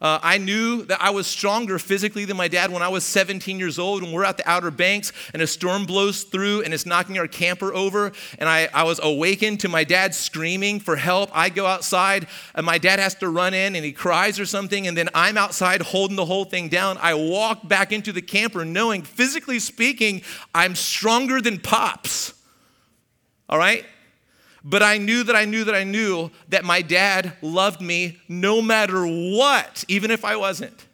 uh, 0.03 0.19
I 0.21 0.39
knew 0.39 0.85
that 0.87 1.01
I 1.01 1.11
was 1.11 1.29
stronger 1.29 1.79
physically 1.79 2.25
than 2.25 2.37
my 2.37 2.49
dad 2.49 2.73
when 2.73 2.83
I 2.83 2.89
was 2.89 3.05
17 3.05 3.61
years 3.61 3.79
old. 3.79 4.03
When 4.03 4.11
we're 4.11 4.25
at 4.25 4.37
the 4.37 4.49
Outer 4.51 4.73
Banks 4.73 5.13
and 5.33 5.41
a 5.41 5.47
storm 5.47 5.87
blows 5.87 6.25
through 6.25 6.63
and 6.63 6.75
it's 6.75 6.85
knocking 6.85 7.19
our 7.19 7.29
camper 7.29 7.73
over, 7.73 8.11
and 8.41 8.49
I, 8.49 8.69
I 8.75 8.83
was 8.83 8.99
awakened 9.01 9.61
to 9.61 9.69
my 9.69 9.85
dad 9.85 10.13
screaming 10.13 10.81
for 10.81 10.97
help. 10.97 11.31
I 11.33 11.51
go 11.51 11.67
outside, 11.67 12.27
and 12.57 12.67
my 12.67 12.79
dad 12.79 12.99
has 12.99 13.15
to 13.17 13.29
run 13.29 13.55
in 13.55 13.77
and 13.77 13.85
he 13.85 13.93
cries 13.93 14.41
or 14.41 14.45
something, 14.45 14.89
and 14.89 14.97
then 14.97 15.09
I'm 15.15 15.39
outside 15.39 15.81
holding 15.83 16.17
the 16.17 16.27
whole 16.27 16.45
thing 16.45 16.69
down. 16.69 16.99
I 16.99 17.15
walk 17.15 17.69
back 17.69 17.93
into 17.93 18.11
the 18.11 18.23
camper 18.23 18.65
knowing, 18.65 19.03
physically 19.03 19.61
speaking, 19.61 20.23
I'm 20.53 20.75
stronger 20.75 21.41
than 21.41 21.61
Pops. 21.61 22.35
All 23.49 23.59
right? 23.59 23.85
But 24.65 24.83
I 24.83 24.99
knew 24.99 25.25
that 25.25 25.35
I 25.35 25.45
knew 25.45 25.65
that 25.65 25.75
I 25.75 25.85
knew 25.85 26.31
that 26.49 26.65
my 26.65 26.83
dad 26.83 27.33
loved 27.43 27.81
me 27.81 28.19
no 28.29 28.63
matter 28.63 29.05
what, 29.05 29.85
even 29.89 30.11
if 30.11 30.25
I 30.25 30.37
wasn't. 30.37 30.87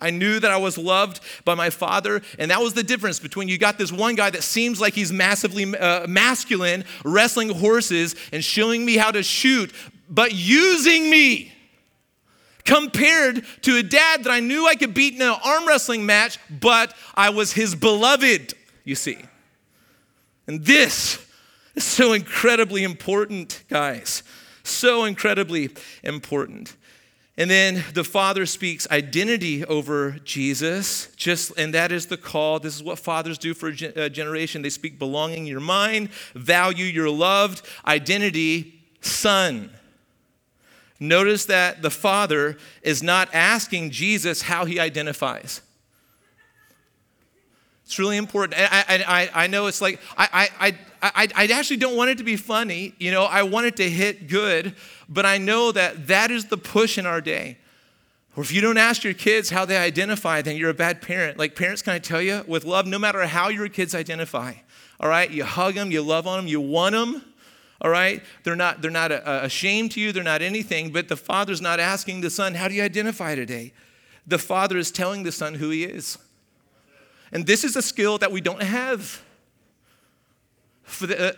I 0.00 0.10
knew 0.10 0.40
that 0.40 0.50
I 0.50 0.56
was 0.56 0.76
loved 0.76 1.20
by 1.44 1.54
my 1.54 1.70
father, 1.70 2.22
and 2.36 2.50
that 2.50 2.60
was 2.60 2.74
the 2.74 2.82
difference 2.82 3.20
between 3.20 3.48
you 3.48 3.56
got 3.56 3.78
this 3.78 3.92
one 3.92 4.16
guy 4.16 4.30
that 4.30 4.42
seems 4.42 4.80
like 4.80 4.94
he's 4.94 5.12
massively 5.12 5.76
uh, 5.76 6.08
masculine, 6.08 6.84
wrestling 7.04 7.50
horses 7.50 8.16
and 8.32 8.42
showing 8.42 8.84
me 8.84 8.96
how 8.96 9.12
to 9.12 9.22
shoot, 9.22 9.72
but 10.10 10.34
using 10.34 11.08
me 11.08 11.52
compared 12.64 13.44
to 13.62 13.76
a 13.76 13.82
dad 13.82 14.24
that 14.24 14.30
I 14.30 14.40
knew 14.40 14.66
I 14.66 14.74
could 14.74 14.92
beat 14.92 15.14
in 15.14 15.22
an 15.22 15.36
arm 15.44 15.66
wrestling 15.66 16.04
match, 16.04 16.38
but 16.50 16.94
I 17.14 17.30
was 17.30 17.52
his 17.52 17.76
beloved, 17.76 18.54
you 18.84 18.96
see. 18.96 19.18
And 20.48 20.64
this 20.64 21.24
so 21.78 22.12
incredibly 22.12 22.84
important, 22.84 23.64
guys. 23.68 24.22
So 24.62 25.04
incredibly 25.04 25.70
important. 26.02 26.76
And 27.38 27.50
then 27.50 27.82
the 27.94 28.04
Father 28.04 28.44
speaks 28.44 28.86
identity 28.90 29.64
over 29.64 30.12
Jesus, 30.22 31.08
just 31.16 31.56
and 31.56 31.72
that 31.72 31.90
is 31.90 32.06
the 32.06 32.18
call. 32.18 32.60
This 32.60 32.76
is 32.76 32.82
what 32.82 32.98
fathers 32.98 33.38
do 33.38 33.54
for 33.54 33.68
a 33.68 34.10
generation. 34.10 34.60
They 34.60 34.70
speak 34.70 34.98
belonging, 34.98 35.46
your 35.46 35.60
mind, 35.60 36.10
value, 36.34 36.84
you're 36.84 37.08
loved, 37.08 37.62
identity, 37.86 38.74
son. 39.00 39.70
Notice 41.00 41.46
that 41.46 41.80
the 41.80 41.90
Father 41.90 42.58
is 42.82 43.02
not 43.02 43.30
asking 43.32 43.90
Jesus 43.90 44.42
how 44.42 44.66
he 44.66 44.78
identifies. 44.78 45.62
It's 47.86 47.98
really 47.98 48.18
important. 48.18 48.60
I, 48.60 49.30
I, 49.34 49.44
I 49.44 49.46
know 49.48 49.66
it's 49.66 49.80
like, 49.80 50.00
I, 50.16 50.48
I, 50.60 50.78
I, 51.02 51.28
I 51.34 51.44
actually 51.46 51.78
don't 51.78 51.96
want 51.96 52.10
it 52.10 52.18
to 52.18 52.24
be 52.24 52.36
funny. 52.36 52.94
You 52.98 53.10
know, 53.10 53.24
I 53.24 53.42
want 53.42 53.66
it 53.66 53.76
to 53.76 53.90
hit 53.90 54.28
good, 54.28 54.76
but 55.08 55.26
I 55.26 55.38
know 55.38 55.72
that 55.72 56.06
that 56.06 56.30
is 56.30 56.46
the 56.46 56.56
push 56.56 56.96
in 56.96 57.06
our 57.06 57.20
day. 57.20 57.58
Or 58.36 58.42
if 58.42 58.52
you 58.52 58.60
don't 58.60 58.78
ask 58.78 59.02
your 59.04 59.12
kids 59.12 59.50
how 59.50 59.64
they 59.64 59.76
identify, 59.76 60.40
then 60.42 60.56
you're 60.56 60.70
a 60.70 60.74
bad 60.74 61.02
parent. 61.02 61.38
Like 61.38 61.56
parents, 61.56 61.82
can 61.82 61.92
I 61.92 61.98
tell 61.98 62.22
you, 62.22 62.44
with 62.46 62.64
love, 62.64 62.86
no 62.86 62.98
matter 62.98 63.26
how 63.26 63.48
your 63.48 63.68
kids 63.68 63.94
identify, 63.94 64.54
all 65.00 65.08
right, 65.08 65.30
you 65.30 65.44
hug 65.44 65.74
them, 65.74 65.90
you 65.90 66.02
love 66.02 66.26
on 66.26 66.38
them, 66.38 66.46
you 66.46 66.60
want 66.60 66.92
them, 66.94 67.22
all 67.80 67.90
right? 67.90 68.22
They're 68.44 68.56
not, 68.56 68.80
they're 68.80 68.90
not 68.90 69.10
a 69.10 69.44
ashamed 69.44 69.92
to 69.92 70.00
you, 70.00 70.12
they're 70.12 70.22
not 70.22 70.40
anything, 70.40 70.92
but 70.92 71.08
the 71.08 71.16
father's 71.16 71.60
not 71.60 71.80
asking 71.80 72.20
the 72.20 72.30
son, 72.30 72.54
how 72.54 72.68
do 72.68 72.74
you 72.74 72.82
identify 72.82 73.34
today? 73.34 73.72
The 74.26 74.38
father 74.38 74.78
is 74.78 74.90
telling 74.92 75.24
the 75.24 75.32
son 75.32 75.54
who 75.54 75.70
he 75.70 75.84
is. 75.84 76.16
And 77.32 77.46
this 77.46 77.64
is 77.64 77.76
a 77.76 77.82
skill 77.82 78.18
that 78.18 78.30
we 78.30 78.40
don't 78.40 78.62
have. 78.62 79.20
For 80.82 81.06
the, 81.06 81.28
uh, 81.28 81.32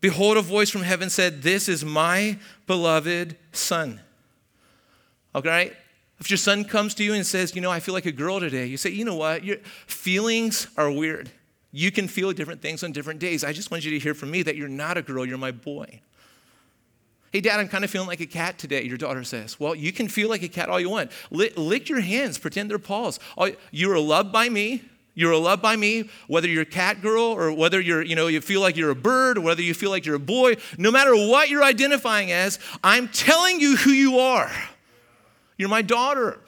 Behold, 0.00 0.38
a 0.38 0.42
voice 0.42 0.70
from 0.70 0.82
heaven 0.82 1.10
said, 1.10 1.42
This 1.42 1.68
is 1.68 1.84
my 1.84 2.38
beloved 2.66 3.36
son. 3.52 4.00
Okay? 5.34 5.72
If 6.18 6.30
your 6.30 6.38
son 6.38 6.64
comes 6.64 6.94
to 6.94 7.04
you 7.04 7.14
and 7.14 7.26
says, 7.26 7.54
You 7.54 7.60
know, 7.60 7.70
I 7.70 7.80
feel 7.80 7.94
like 7.94 8.06
a 8.06 8.12
girl 8.12 8.40
today, 8.40 8.66
you 8.66 8.76
say, 8.76 8.90
You 8.90 9.04
know 9.04 9.14
what? 9.14 9.44
Your 9.44 9.58
feelings 9.86 10.68
are 10.76 10.90
weird. 10.90 11.30
You 11.72 11.90
can 11.90 12.08
feel 12.08 12.32
different 12.32 12.62
things 12.62 12.82
on 12.82 12.92
different 12.92 13.20
days. 13.20 13.44
I 13.44 13.52
just 13.52 13.70
want 13.70 13.84
you 13.84 13.90
to 13.92 13.98
hear 13.98 14.14
from 14.14 14.30
me 14.30 14.42
that 14.42 14.56
you're 14.56 14.68
not 14.68 14.96
a 14.96 15.02
girl, 15.02 15.24
you're 15.24 15.38
my 15.38 15.52
boy. 15.52 16.00
Hey, 17.32 17.40
dad, 17.40 17.60
I'm 17.60 17.68
kind 17.68 17.84
of 17.84 17.90
feeling 17.90 18.08
like 18.08 18.18
a 18.18 18.26
cat 18.26 18.58
today, 18.58 18.82
your 18.82 18.96
daughter 18.96 19.22
says. 19.22 19.60
Well, 19.60 19.76
you 19.76 19.92
can 19.92 20.08
feel 20.08 20.28
like 20.28 20.42
a 20.42 20.48
cat 20.48 20.68
all 20.68 20.80
you 20.80 20.90
want. 20.90 21.12
Lick, 21.30 21.56
lick 21.56 21.88
your 21.88 22.00
hands, 22.00 22.38
pretend 22.38 22.70
they're 22.70 22.80
paws. 22.80 23.20
You 23.70 23.92
are 23.92 24.00
loved 24.00 24.32
by 24.32 24.48
me. 24.48 24.82
You're 25.14 25.32
a 25.32 25.38
loved 25.38 25.62
by 25.62 25.76
me, 25.76 26.08
whether 26.28 26.48
you're 26.48 26.62
a 26.62 26.66
cat 26.66 27.02
girl 27.02 27.22
or 27.22 27.52
whether 27.52 27.80
you're, 27.80 28.02
you 28.02 28.14
know, 28.14 28.28
you 28.28 28.40
feel 28.40 28.60
like 28.60 28.76
you're 28.76 28.90
a 28.90 28.94
bird 28.94 29.38
or 29.38 29.40
whether 29.42 29.62
you 29.62 29.74
feel 29.74 29.90
like 29.90 30.06
you're 30.06 30.16
a 30.16 30.20
boy. 30.20 30.56
No 30.78 30.90
matter 30.90 31.14
what 31.14 31.50
you're 31.50 31.64
identifying 31.64 32.30
as, 32.32 32.58
I'm 32.84 33.08
telling 33.08 33.60
you 33.60 33.76
who 33.76 33.90
you 33.90 34.18
are. 34.18 34.50
You're 35.58 35.68
my 35.68 35.82
daughter. 35.82 36.38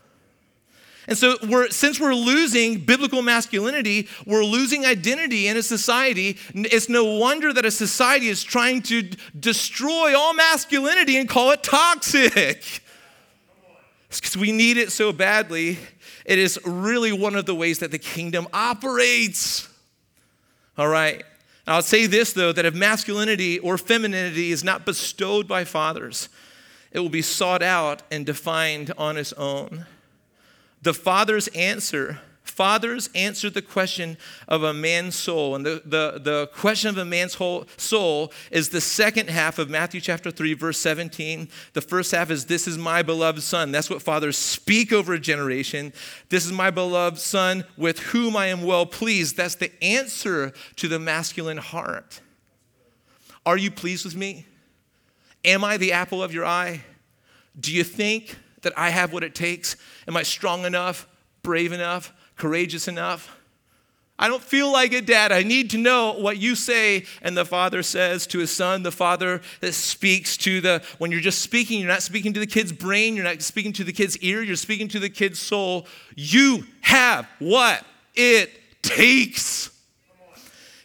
And 1.09 1.19
so, 1.19 1.37
we're, 1.49 1.69
since 1.71 1.99
we're 1.99 2.15
losing 2.15 2.79
biblical 2.79 3.23
masculinity, 3.23 4.09
we're 4.25 4.45
losing 4.45 4.87
identity 4.87 5.49
in 5.49 5.57
a 5.57 5.63
society. 5.63 6.39
It's 6.55 6.89
no 6.89 7.19
wonder 7.19 7.53
that 7.53 7.67
a 7.67 7.73
society 7.73 8.29
is 8.29 8.45
trying 8.45 8.83
to 8.83 9.03
destroy 9.39 10.17
all 10.17 10.33
masculinity 10.33 11.17
and 11.17 11.29
call 11.29 11.51
it 11.51 11.65
toxic. 11.65 12.83
because 14.09 14.37
we 14.37 14.53
need 14.53 14.77
it 14.77 14.93
so 14.93 15.13
badly. 15.13 15.79
It 16.25 16.39
is 16.39 16.59
really 16.65 17.13
one 17.13 17.35
of 17.35 17.47
the 17.47 17.55
ways 17.55 17.79
that 17.81 17.91
the 17.91 17.99
kingdom 17.99 18.47
operates. 18.53 19.69
All 20.79 20.89
right. 20.89 21.25
I'll 21.67 21.83
say 21.83 22.07
this, 22.07 22.33
though, 22.33 22.53
that 22.53 22.65
if 22.65 22.75
masculinity 22.75 23.59
or 23.59 23.79
femininity 23.79 24.51
is 24.51 24.65
not 24.65 24.85
bestowed 24.85 25.47
by 25.47 25.65
fathers, 25.65 26.29
it 26.91 26.99
will 26.99 27.09
be 27.09 27.23
sought 27.23 27.63
out 27.63 28.03
and 28.11 28.27
defined 28.27 28.93
on 28.99 29.17
its 29.17 29.33
own. 29.35 29.87
The 30.83 30.95
Father's 30.95 31.49
answer 31.49 32.21
Fathers 32.53 33.09
answer 33.15 33.49
the 33.49 33.63
question 33.63 34.19
of 34.47 34.63
a 34.63 34.75
man's 34.75 35.17
soul. 35.17 35.55
And 35.55 35.65
the, 35.65 35.81
the, 35.87 36.21
the 36.23 36.51
question 36.53 36.91
of 36.91 36.99
a 36.99 37.05
man's 37.05 37.33
whole 37.33 37.65
soul 37.79 38.31
is 38.51 38.69
the 38.69 38.81
second 38.83 39.31
half 39.31 39.59
of 39.59 39.71
Matthew 39.71 40.03
chapter 40.03 40.31
3, 40.31 40.53
verse 40.53 40.79
17. 40.79 41.49
The 41.73 41.81
first 41.81 42.13
half 42.13 42.31
is, 42.31 42.45
This 42.45 42.69
is 42.69 42.77
my 42.77 43.01
beloved 43.01 43.43
son. 43.43 43.73
That's 43.73 43.89
what 43.89 44.03
fathers 44.03 44.37
speak 44.37 44.93
over 44.93 45.15
a 45.15 45.19
generation. 45.19 45.95
This 46.29 46.45
is 46.45 46.53
my 46.53 46.71
beloved 46.71 47.19
son 47.19 47.65
with 47.79 47.99
whom 48.01 48.37
I 48.37 48.49
am 48.49 48.65
well 48.65 48.85
pleased. 48.85 49.35
That's 49.35 49.55
the 49.55 49.73
answer 49.83 50.53
to 50.77 50.89
the 50.89 50.99
masculine 50.99 51.57
heart. 51.57 52.21
Are 53.47 53.57
you 53.57 53.71
pleased 53.71 54.05
with 54.05 54.15
me? 54.15 54.45
Am 55.43 55.65
I 55.65 55.79
the 55.79 55.93
apple 55.93 56.23
of 56.23 56.35
your 56.35 56.45
eye? 56.45 56.85
Do 57.59 57.73
you 57.73 57.83
think 57.83 58.37
that 58.61 58.75
I 58.77 58.91
have 58.91 59.11
what 59.11 59.25
it 59.25 59.35
takes? 59.35 59.75
Am 60.07 60.19
I 60.19 60.23
strong 60.23 60.67
enough, 60.67 61.09
brave 61.43 61.73
enough, 61.73 62.13
courageous 62.43 62.89
enough? 62.89 63.39
I 64.19 64.27
don't 64.27 64.43
feel 64.43 64.73
like 64.73 64.93
it, 64.93 65.07
Dad. 65.07 65.31
I 65.31 65.45
need 65.45 65.71
to 65.71 65.79
know 65.79 66.15
what 66.15 66.39
you 66.39 66.57
say. 66.57 67.05
And 67.23 67.37
the 67.37 67.45
father 67.45 67.85
says 67.85 68.27
to 68.29 68.41
his 68.41 68.51
son, 68.51 68.83
the 68.83 68.91
father 68.91 69.41
that 69.61 69.75
speaks 69.75 70.37
to 70.39 70.61
the, 70.61 70.83
when 70.99 71.13
you're 71.13 71.21
just 71.21 71.41
speaking, 71.41 71.79
you're 71.79 71.89
not 71.89 72.03
speaking 72.03 72.33
to 72.33 72.41
the 72.41 72.47
kid's 72.49 72.73
brain, 72.73 73.15
you're 73.15 73.25
not 73.25 73.41
speaking 73.43 73.73
to 73.75 73.85
the 73.85 73.93
kid's 73.93 74.19
ear, 74.19 74.43
you're 74.43 74.57
speaking 74.57 74.89
to 74.89 74.99
the 74.99 75.09
kid's 75.09 75.39
soul. 75.39 75.87
You 76.17 76.65
have 76.81 77.29
what 77.39 77.85
it 78.17 78.51
takes. 78.83 79.71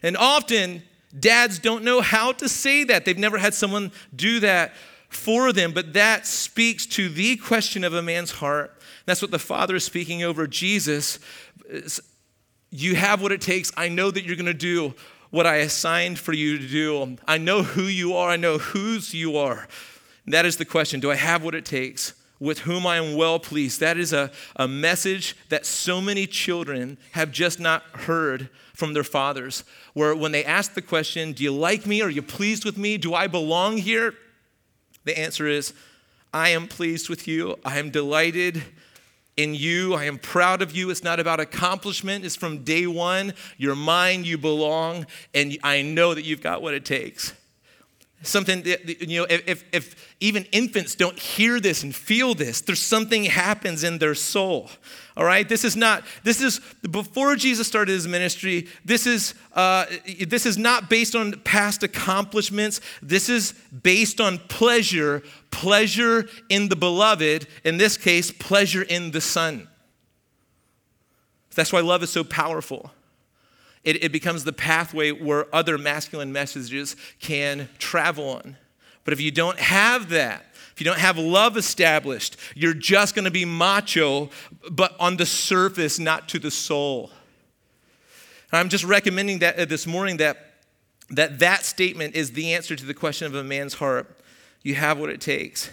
And 0.04 0.16
often, 0.16 0.84
dads 1.20 1.58
don't 1.58 1.84
know 1.84 2.02
how 2.02 2.34
to 2.34 2.48
say 2.48 2.84
that. 2.84 3.04
They've 3.04 3.18
never 3.18 3.40
had 3.40 3.56
someone 3.56 3.92
do 4.16 4.40
that 4.42 4.76
for 5.10 5.52
them, 5.52 5.72
but 5.72 5.94
that 5.94 6.28
speaks 6.28 6.86
to 6.86 7.10
the 7.10 7.36
question 7.38 7.84
of 7.84 7.96
a 7.96 8.04
man's 8.04 8.34
heart. 8.34 8.77
That's 9.08 9.22
what 9.22 9.32
the 9.32 9.40
Father 9.40 9.78
is 9.78 9.86
speaking 9.86 10.22
over 10.22 10.46
Jesus. 10.48 11.18
You 12.70 12.96
have 12.96 13.22
what 13.22 13.32
it 13.32 13.40
takes. 13.40 13.72
I 13.78 13.88
know 13.88 14.12
that 14.12 14.26
you're 14.26 14.36
going 14.36 14.48
to 14.48 14.54
do 14.54 14.94
what 15.30 15.48
I 15.48 15.56
assigned 15.56 16.20
for 16.20 16.34
you 16.34 16.58
to 16.58 16.68
do. 16.68 17.18
I 17.26 17.38
know 17.38 17.64
who 17.64 17.84
you 17.84 18.16
are, 18.18 18.30
I 18.30 18.36
know 18.36 18.58
whose 18.58 19.14
you 19.14 19.38
are. 19.38 19.68
And 20.26 20.34
that 20.34 20.46
is 20.46 20.58
the 20.58 20.66
question 20.66 21.00
Do 21.00 21.10
I 21.10 21.16
have 21.16 21.42
what 21.42 21.56
it 21.56 21.66
takes? 21.66 22.14
With 22.40 22.60
whom 22.60 22.86
I 22.86 22.98
am 22.98 23.16
well 23.16 23.40
pleased. 23.40 23.80
That 23.80 23.98
is 23.98 24.12
a, 24.12 24.30
a 24.58 24.68
message 24.68 25.36
that 25.50 25.66
so 25.66 26.02
many 26.02 26.28
children 26.28 26.98
have 27.14 27.32
just 27.32 27.60
not 27.62 27.84
heard 27.94 28.50
from 28.76 28.94
their 28.94 29.06
fathers. 29.06 29.64
Where 29.94 30.16
when 30.16 30.34
they 30.34 30.44
ask 30.44 30.74
the 30.74 30.82
question, 30.82 31.32
Do 31.32 31.44
you 31.44 31.54
like 31.54 31.86
me? 31.86 32.02
Are 32.02 32.10
you 32.10 32.22
pleased 32.22 32.66
with 32.66 32.78
me? 32.78 32.98
Do 32.98 33.14
I 33.14 33.28
belong 33.28 33.78
here? 33.78 34.14
The 35.06 35.18
answer 35.18 35.48
is, 35.48 35.74
I 36.34 36.50
am 36.50 36.68
pleased 36.68 37.08
with 37.08 37.26
you. 37.26 37.58
I 37.64 37.80
am 37.80 37.90
delighted 37.90 38.64
in 39.38 39.54
you. 39.54 39.94
I 39.94 40.06
am 40.06 40.18
proud 40.18 40.62
of 40.62 40.76
you. 40.76 40.90
It's 40.90 41.04
not 41.04 41.20
about 41.20 41.40
accomplishment, 41.40 42.26
it's 42.26 42.36
from 42.36 42.64
day 42.64 42.88
one. 42.88 43.34
You're 43.58 43.76
mine, 43.76 44.26
you 44.26 44.38
belong, 44.38 45.06
and 45.34 45.58
I 45.64 45.84
know 45.84 46.14
that 46.14 46.26
you've 46.26 46.42
got 46.42 46.62
what 46.62 46.74
it 46.74 46.84
takes. 46.84 47.34
Something 48.24 48.64
that, 48.64 49.08
you 49.08 49.20
know, 49.20 49.28
if, 49.30 49.64
if 49.72 50.16
even 50.20 50.46
infants 50.46 50.96
don't 50.96 51.20
hear 51.20 51.60
this 51.60 51.84
and 51.84 51.96
feel 51.96 52.34
this, 52.34 52.62
there's 52.62 52.82
something 52.82 53.26
happens 53.26 53.84
in 53.84 54.00
their 54.00 54.16
soul. 54.16 54.72
All 55.16 55.24
right, 55.24 55.48
this 55.48 55.64
is 55.64 55.76
not. 55.76 56.04
This 56.24 56.42
is 56.42 56.60
before 56.90 57.36
Jesus 57.36 57.68
started 57.68 57.92
his 57.92 58.08
ministry. 58.08 58.68
This 58.84 59.06
is 59.06 59.36
uh, 59.54 59.86
this 60.28 60.48
is 60.48 60.58
not 60.58 60.90
based 60.90 61.16
on 61.16 61.34
past 61.42 61.84
accomplishments. 61.84 62.82
This 63.04 63.30
is 63.30 63.54
based 63.84 64.20
on 64.20 64.40
pleasure, 64.40 65.22
pleasure 65.52 66.28
in 66.50 66.70
the 66.70 66.76
beloved. 66.76 67.48
In 67.64 67.78
this 67.78 67.98
case, 67.98 68.32
pleasure 68.32 68.82
in 68.82 69.12
the 69.12 69.22
Son. 69.22 69.68
That's 71.54 71.74
why 71.74 71.82
love 71.82 72.04
is 72.04 72.12
so 72.12 72.24
powerful. 72.24 72.92
It, 73.88 74.04
it 74.04 74.12
becomes 74.12 74.44
the 74.44 74.52
pathway 74.52 75.12
where 75.12 75.48
other 75.56 75.78
masculine 75.78 76.34
messages 76.34 76.98
can 77.22 77.70
travel 77.80 78.32
on. 78.32 78.58
But 79.06 79.14
if 79.14 79.22
you 79.22 79.32
don't 79.32 79.58
have 79.58 80.10
that, 80.10 80.46
if 80.74 80.82
you 80.82 80.84
don't 80.84 81.00
have 81.00 81.18
love 81.18 81.56
established, 81.56 82.36
you're 82.54 82.74
just 82.74 83.16
going 83.16 83.24
to 83.24 83.32
be 83.32 83.46
macho, 83.46 84.30
but 84.70 84.94
on 85.00 85.16
the 85.16 85.26
surface, 85.26 86.00
not 86.00 86.28
to 86.28 86.38
the 86.38 86.52
soul. 86.52 87.12
I'm 88.52 88.68
just 88.68 88.84
recommending 88.84 89.40
that 89.40 89.58
uh, 89.58 89.64
this 89.64 89.88
morning 89.88 90.18
that, 90.18 90.56
that 91.10 91.40
that 91.40 91.64
statement 91.64 92.14
is 92.14 92.34
the 92.34 92.56
answer 92.56 92.76
to 92.76 92.86
the 92.86 92.94
question 92.94 93.26
of 93.26 93.36
a 93.36 93.44
man's 93.44 93.76
heart. 93.76 94.20
You 94.64 94.76
have 94.76 95.00
what 95.00 95.10
it 95.10 95.22
takes. 95.22 95.70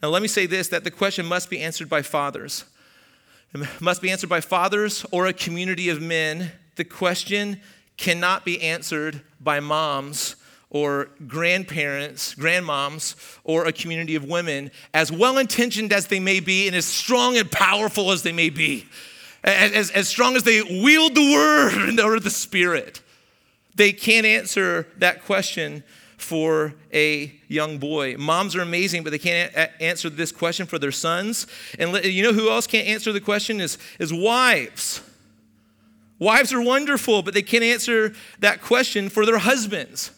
Now, 0.00 0.10
let 0.10 0.22
me 0.22 0.28
say 0.28 0.46
this 0.46 0.68
that 0.68 0.84
the 0.84 0.92
question 0.92 1.26
must 1.26 1.50
be 1.50 1.60
answered 1.60 1.88
by 1.88 2.02
fathers. 2.02 2.64
It 3.52 3.80
must 3.80 4.00
be 4.00 4.12
answered 4.12 4.30
by 4.30 4.40
fathers 4.40 5.04
or 5.10 5.26
a 5.26 5.32
community 5.32 5.88
of 5.88 6.00
men. 6.00 6.52
The 6.76 6.84
question 6.84 7.60
cannot 7.96 8.44
be 8.44 8.62
answered 8.62 9.22
by 9.40 9.60
moms 9.60 10.36
or 10.70 11.08
grandparents, 11.26 12.34
grandmoms, 12.34 13.14
or 13.44 13.64
a 13.64 13.72
community 13.72 14.14
of 14.14 14.24
women, 14.24 14.70
as 14.92 15.10
well 15.10 15.38
intentioned 15.38 15.92
as 15.92 16.08
they 16.08 16.20
may 16.20 16.40
be 16.40 16.66
and 16.66 16.76
as 16.76 16.84
strong 16.84 17.36
and 17.36 17.50
powerful 17.50 18.10
as 18.10 18.22
they 18.22 18.32
may 18.32 18.50
be, 18.50 18.86
as, 19.44 19.90
as 19.90 20.08
strong 20.08 20.36
as 20.36 20.42
they 20.42 20.62
wield 20.62 21.14
the 21.14 21.32
word 21.32 22.00
or 22.04 22.20
the 22.20 22.30
spirit, 22.30 23.00
they 23.74 23.92
can't 23.92 24.26
answer 24.26 24.88
that 24.98 25.24
question 25.24 25.84
for 26.16 26.74
a 26.92 27.32
young 27.46 27.78
boy. 27.78 28.16
Moms 28.18 28.56
are 28.56 28.62
amazing, 28.62 29.04
but 29.04 29.10
they 29.10 29.18
can't 29.18 29.54
a- 29.54 29.82
answer 29.82 30.10
this 30.10 30.32
question 30.32 30.66
for 30.66 30.78
their 30.78 30.92
sons. 30.92 31.46
And 31.78 31.94
you 32.04 32.22
know 32.22 32.32
who 32.32 32.50
else 32.50 32.66
can't 32.66 32.88
answer 32.88 33.12
the 33.12 33.20
question 33.20 33.60
is, 33.60 33.78
is 33.98 34.12
wives. 34.12 35.02
Wives 36.18 36.52
are 36.52 36.62
wonderful, 36.62 37.22
but 37.22 37.34
they 37.34 37.42
can't 37.42 37.64
answer 37.64 38.14
that 38.40 38.62
question 38.62 39.08
for 39.08 39.26
their 39.26 39.38
husbands. 39.38 40.10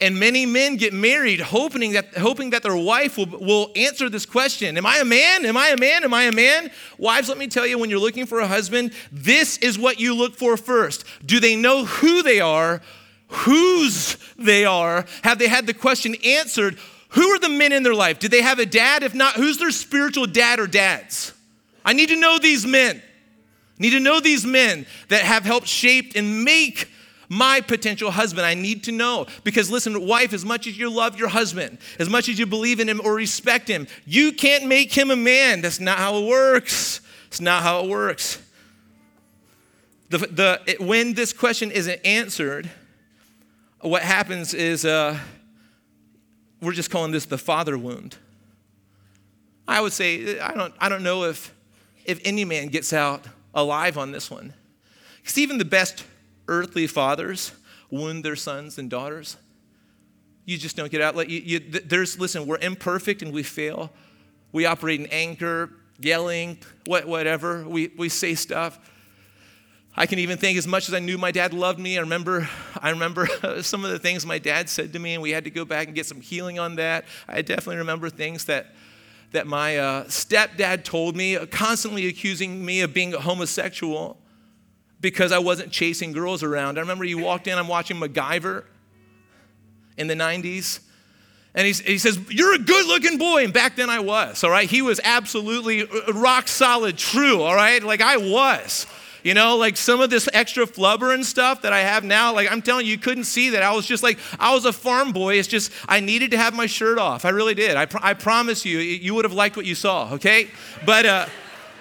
And 0.00 0.18
many 0.18 0.44
men 0.44 0.76
get 0.76 0.92
married 0.92 1.40
hoping 1.40 1.92
that, 1.92 2.14
hoping 2.16 2.50
that 2.50 2.62
their 2.62 2.76
wife 2.76 3.16
will, 3.16 3.26
will 3.26 3.70
answer 3.76 4.08
this 4.08 4.26
question 4.26 4.76
Am 4.76 4.84
I 4.84 4.98
a 4.98 5.04
man? 5.04 5.46
Am 5.46 5.56
I 5.56 5.68
a 5.68 5.76
man? 5.76 6.04
Am 6.04 6.12
I 6.12 6.24
a 6.24 6.32
man? 6.32 6.70
Wives, 6.98 7.28
let 7.28 7.38
me 7.38 7.46
tell 7.46 7.66
you, 7.66 7.78
when 7.78 7.90
you're 7.90 8.00
looking 8.00 8.26
for 8.26 8.40
a 8.40 8.48
husband, 8.48 8.92
this 9.12 9.56
is 9.58 9.78
what 9.78 10.00
you 10.00 10.14
look 10.14 10.34
for 10.36 10.56
first. 10.56 11.04
Do 11.24 11.38
they 11.40 11.54
know 11.56 11.84
who 11.84 12.22
they 12.22 12.40
are, 12.40 12.82
whose 13.28 14.16
they 14.36 14.64
are? 14.64 15.06
Have 15.22 15.38
they 15.38 15.48
had 15.48 15.66
the 15.66 15.74
question 15.74 16.16
answered? 16.24 16.76
Who 17.10 17.28
are 17.28 17.38
the 17.38 17.48
men 17.48 17.72
in 17.72 17.84
their 17.84 17.94
life? 17.94 18.18
Did 18.18 18.32
they 18.32 18.42
have 18.42 18.58
a 18.58 18.66
dad? 18.66 19.04
If 19.04 19.14
not, 19.14 19.36
who's 19.36 19.58
their 19.58 19.70
spiritual 19.70 20.26
dad 20.26 20.58
or 20.58 20.66
dads? 20.66 21.32
I 21.84 21.92
need 21.92 22.08
to 22.08 22.16
know 22.16 22.38
these 22.38 22.66
men. 22.66 23.00
Need 23.78 23.90
to 23.90 24.00
know 24.00 24.20
these 24.20 24.46
men 24.46 24.86
that 25.08 25.22
have 25.22 25.44
helped 25.44 25.66
shape 25.66 26.12
and 26.14 26.44
make 26.44 26.88
my 27.28 27.60
potential 27.60 28.10
husband. 28.10 28.46
I 28.46 28.54
need 28.54 28.84
to 28.84 28.92
know. 28.92 29.26
Because 29.42 29.70
listen, 29.70 30.06
wife, 30.06 30.32
as 30.32 30.44
much 30.44 30.66
as 30.66 30.78
you 30.78 30.90
love 30.90 31.18
your 31.18 31.28
husband, 31.28 31.78
as 31.98 32.08
much 32.08 32.28
as 32.28 32.38
you 32.38 32.46
believe 32.46 32.80
in 32.80 32.88
him 32.88 33.00
or 33.04 33.14
respect 33.14 33.68
him, 33.68 33.86
you 34.04 34.32
can't 34.32 34.66
make 34.66 34.92
him 34.92 35.10
a 35.10 35.16
man. 35.16 35.60
That's 35.60 35.80
not 35.80 35.98
how 35.98 36.18
it 36.18 36.28
works. 36.28 37.00
It's 37.26 37.40
not 37.40 37.62
how 37.62 37.84
it 37.84 37.90
works. 37.90 38.40
The, 40.10 40.18
the, 40.18 40.60
it, 40.66 40.80
when 40.80 41.14
this 41.14 41.32
question 41.32 41.72
isn't 41.72 42.00
answered, 42.04 42.70
what 43.80 44.02
happens 44.02 44.54
is 44.54 44.84
uh, 44.84 45.18
we're 46.60 46.72
just 46.72 46.90
calling 46.90 47.10
this 47.10 47.26
the 47.26 47.38
father 47.38 47.76
wound. 47.76 48.16
I 49.66 49.80
would 49.80 49.92
say, 49.92 50.38
I 50.38 50.54
don't, 50.54 50.74
I 50.78 50.88
don't 50.88 51.02
know 51.02 51.24
if, 51.24 51.52
if 52.04 52.20
any 52.24 52.44
man 52.44 52.68
gets 52.68 52.92
out 52.92 53.26
alive 53.54 53.96
on 53.96 54.12
this 54.12 54.30
one. 54.30 54.52
Because 55.22 55.38
even 55.38 55.58
the 55.58 55.64
best 55.64 56.04
earthly 56.48 56.86
fathers 56.86 57.52
wound 57.90 58.24
their 58.24 58.36
sons 58.36 58.78
and 58.78 58.90
daughters. 58.90 59.36
You 60.44 60.58
just 60.58 60.76
don't 60.76 60.90
get 60.90 61.00
out. 61.00 61.16
Like 61.16 61.28
you, 61.30 61.40
you, 61.40 61.58
there's, 61.58 62.18
listen, 62.18 62.46
we're 62.46 62.58
imperfect 62.58 63.22
and 63.22 63.32
we 63.32 63.42
fail. 63.42 63.90
We 64.52 64.66
operate 64.66 65.00
in 65.00 65.06
anger, 65.06 65.70
yelling, 65.98 66.58
what, 66.86 67.06
whatever. 67.06 67.66
We, 67.66 67.90
we 67.96 68.08
say 68.08 68.34
stuff. 68.34 68.78
I 69.96 70.06
can 70.06 70.18
even 70.18 70.38
think 70.38 70.58
as 70.58 70.66
much 70.66 70.88
as 70.88 70.94
I 70.94 70.98
knew 70.98 71.16
my 71.16 71.30
dad 71.30 71.54
loved 71.54 71.78
me, 71.78 71.96
I 71.96 72.00
remember, 72.00 72.48
I 72.80 72.90
remember 72.90 73.28
some 73.62 73.84
of 73.84 73.92
the 73.92 73.98
things 73.98 74.26
my 74.26 74.38
dad 74.38 74.68
said 74.68 74.92
to 74.92 74.98
me, 74.98 75.14
and 75.14 75.22
we 75.22 75.30
had 75.30 75.44
to 75.44 75.50
go 75.50 75.64
back 75.64 75.86
and 75.86 75.94
get 75.94 76.06
some 76.06 76.20
healing 76.20 76.58
on 76.58 76.76
that. 76.76 77.04
I 77.28 77.42
definitely 77.42 77.76
remember 77.76 78.10
things 78.10 78.46
that, 78.46 78.74
that 79.34 79.46
my 79.46 79.76
uh, 79.76 80.04
stepdad 80.04 80.84
told 80.84 81.16
me, 81.16 81.36
constantly 81.46 82.06
accusing 82.06 82.64
me 82.64 82.80
of 82.80 82.94
being 82.94 83.12
homosexual 83.12 84.16
because 85.00 85.32
I 85.32 85.38
wasn't 85.38 85.70
chasing 85.70 86.12
girls 86.12 86.42
around. 86.42 86.78
I 86.78 86.80
remember 86.80 87.04
he 87.04 87.14
walked 87.14 87.46
in, 87.46 87.58
I'm 87.58 87.68
watching 87.68 87.98
MacGyver 87.98 88.64
in 89.98 90.06
the 90.06 90.14
90s. 90.14 90.80
And 91.54 91.66
he 91.66 91.98
says, 91.98 92.18
You're 92.30 92.54
a 92.54 92.58
good 92.58 92.86
looking 92.86 93.18
boy. 93.18 93.44
And 93.44 93.52
back 93.52 93.76
then 93.76 93.90
I 93.90 94.00
was, 94.00 94.42
all 94.42 94.50
right? 94.50 94.68
He 94.68 94.82
was 94.82 95.00
absolutely 95.04 95.84
rock 96.12 96.48
solid 96.48 96.96
true, 96.96 97.42
all 97.42 97.54
right? 97.54 97.82
Like 97.82 98.00
I 98.00 98.16
was. 98.16 98.86
You 99.24 99.32
know, 99.32 99.56
like 99.56 99.78
some 99.78 100.02
of 100.02 100.10
this 100.10 100.28
extra 100.34 100.66
flubber 100.66 101.14
and 101.14 101.24
stuff 101.24 101.62
that 101.62 101.72
I 101.72 101.80
have 101.80 102.04
now, 102.04 102.34
like 102.34 102.52
I'm 102.52 102.60
telling 102.60 102.84
you, 102.84 102.92
you 102.92 102.98
couldn't 102.98 103.24
see 103.24 103.50
that. 103.50 103.62
I 103.62 103.72
was 103.72 103.86
just 103.86 104.02
like, 104.02 104.18
I 104.38 104.54
was 104.54 104.66
a 104.66 104.72
farm 104.72 105.12
boy. 105.12 105.38
It's 105.38 105.48
just, 105.48 105.72
I 105.88 106.00
needed 106.00 106.30
to 106.32 106.36
have 106.36 106.52
my 106.54 106.66
shirt 106.66 106.98
off. 106.98 107.24
I 107.24 107.30
really 107.30 107.54
did. 107.54 107.74
I, 107.74 107.86
pr- 107.86 107.98
I 108.02 108.12
promise 108.12 108.66
you, 108.66 108.78
you 108.78 109.14
would 109.14 109.24
have 109.24 109.32
liked 109.32 109.56
what 109.56 109.64
you 109.64 109.74
saw, 109.74 110.12
okay? 110.12 110.50
But, 110.84 111.06
uh, 111.06 111.26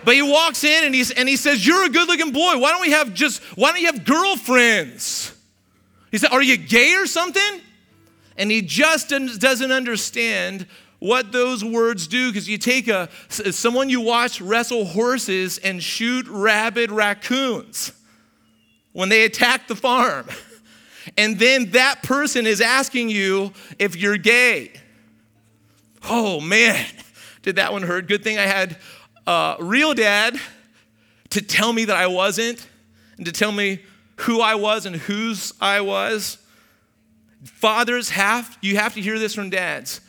but 0.05 0.15
he 0.15 0.21
walks 0.21 0.63
in 0.63 0.85
and, 0.85 0.95
he's, 0.95 1.11
and 1.11 1.27
he 1.27 1.35
says, 1.35 1.67
You're 1.67 1.85
a 1.85 1.89
good 1.89 2.07
looking 2.07 2.31
boy. 2.31 2.57
Why 2.59 2.71
don't 2.71 2.81
we 2.81 2.91
have 2.91 3.13
just, 3.13 3.43
why 3.57 3.71
don't 3.71 3.81
you 3.81 3.87
have 3.87 4.05
girlfriends? 4.05 5.35
He 6.11 6.19
said, 6.19 6.31
Are 6.31 6.41
you 6.41 6.55
gay 6.55 6.95
or 6.95 7.07
something? 7.07 7.61
And 8.37 8.49
he 8.49 8.61
just 8.61 9.09
doesn't 9.09 9.71
understand 9.71 10.65
what 11.03 11.33
those 11.33 11.65
words 11.65 12.07
do 12.07 12.29
because 12.29 12.47
you 12.47 12.57
take 12.57 12.87
a 12.87 13.09
someone 13.27 13.89
you 13.89 13.99
watch 13.99 14.39
wrestle 14.39 14.85
horses 14.85 15.57
and 15.57 15.83
shoot 15.83 16.25
rabid 16.29 16.91
raccoons 16.91 17.91
when 18.93 19.09
they 19.09 19.25
attack 19.25 19.67
the 19.67 19.75
farm. 19.75 20.27
And 21.17 21.37
then 21.37 21.71
that 21.71 22.01
person 22.01 22.47
is 22.47 22.61
asking 22.61 23.09
you 23.09 23.51
if 23.77 23.97
you're 23.97 24.17
gay. 24.17 24.71
Oh 26.09 26.39
man, 26.39 26.85
did 27.41 27.57
that 27.57 27.73
one 27.73 27.81
hurt? 27.81 28.07
Good 28.07 28.23
thing 28.23 28.39
I 28.39 28.43
had 28.45 28.77
a 29.27 29.57
real 29.59 29.93
dad 29.93 30.39
to 31.31 31.41
tell 31.41 31.73
me 31.73 31.83
that 31.83 31.97
I 31.97 32.07
wasn't 32.07 32.65
and 33.17 33.25
to 33.25 33.33
tell 33.33 33.51
me 33.51 33.83
who 34.15 34.39
I 34.39 34.55
was 34.55 34.85
and 34.85 34.95
whose 34.95 35.51
I 35.59 35.81
was. 35.81 36.37
Fathers 37.43 38.11
have, 38.11 38.57
you 38.61 38.77
have 38.77 38.93
to 38.93 39.01
hear 39.01 39.19
this 39.19 39.35
from 39.35 39.49
dads. 39.49 39.99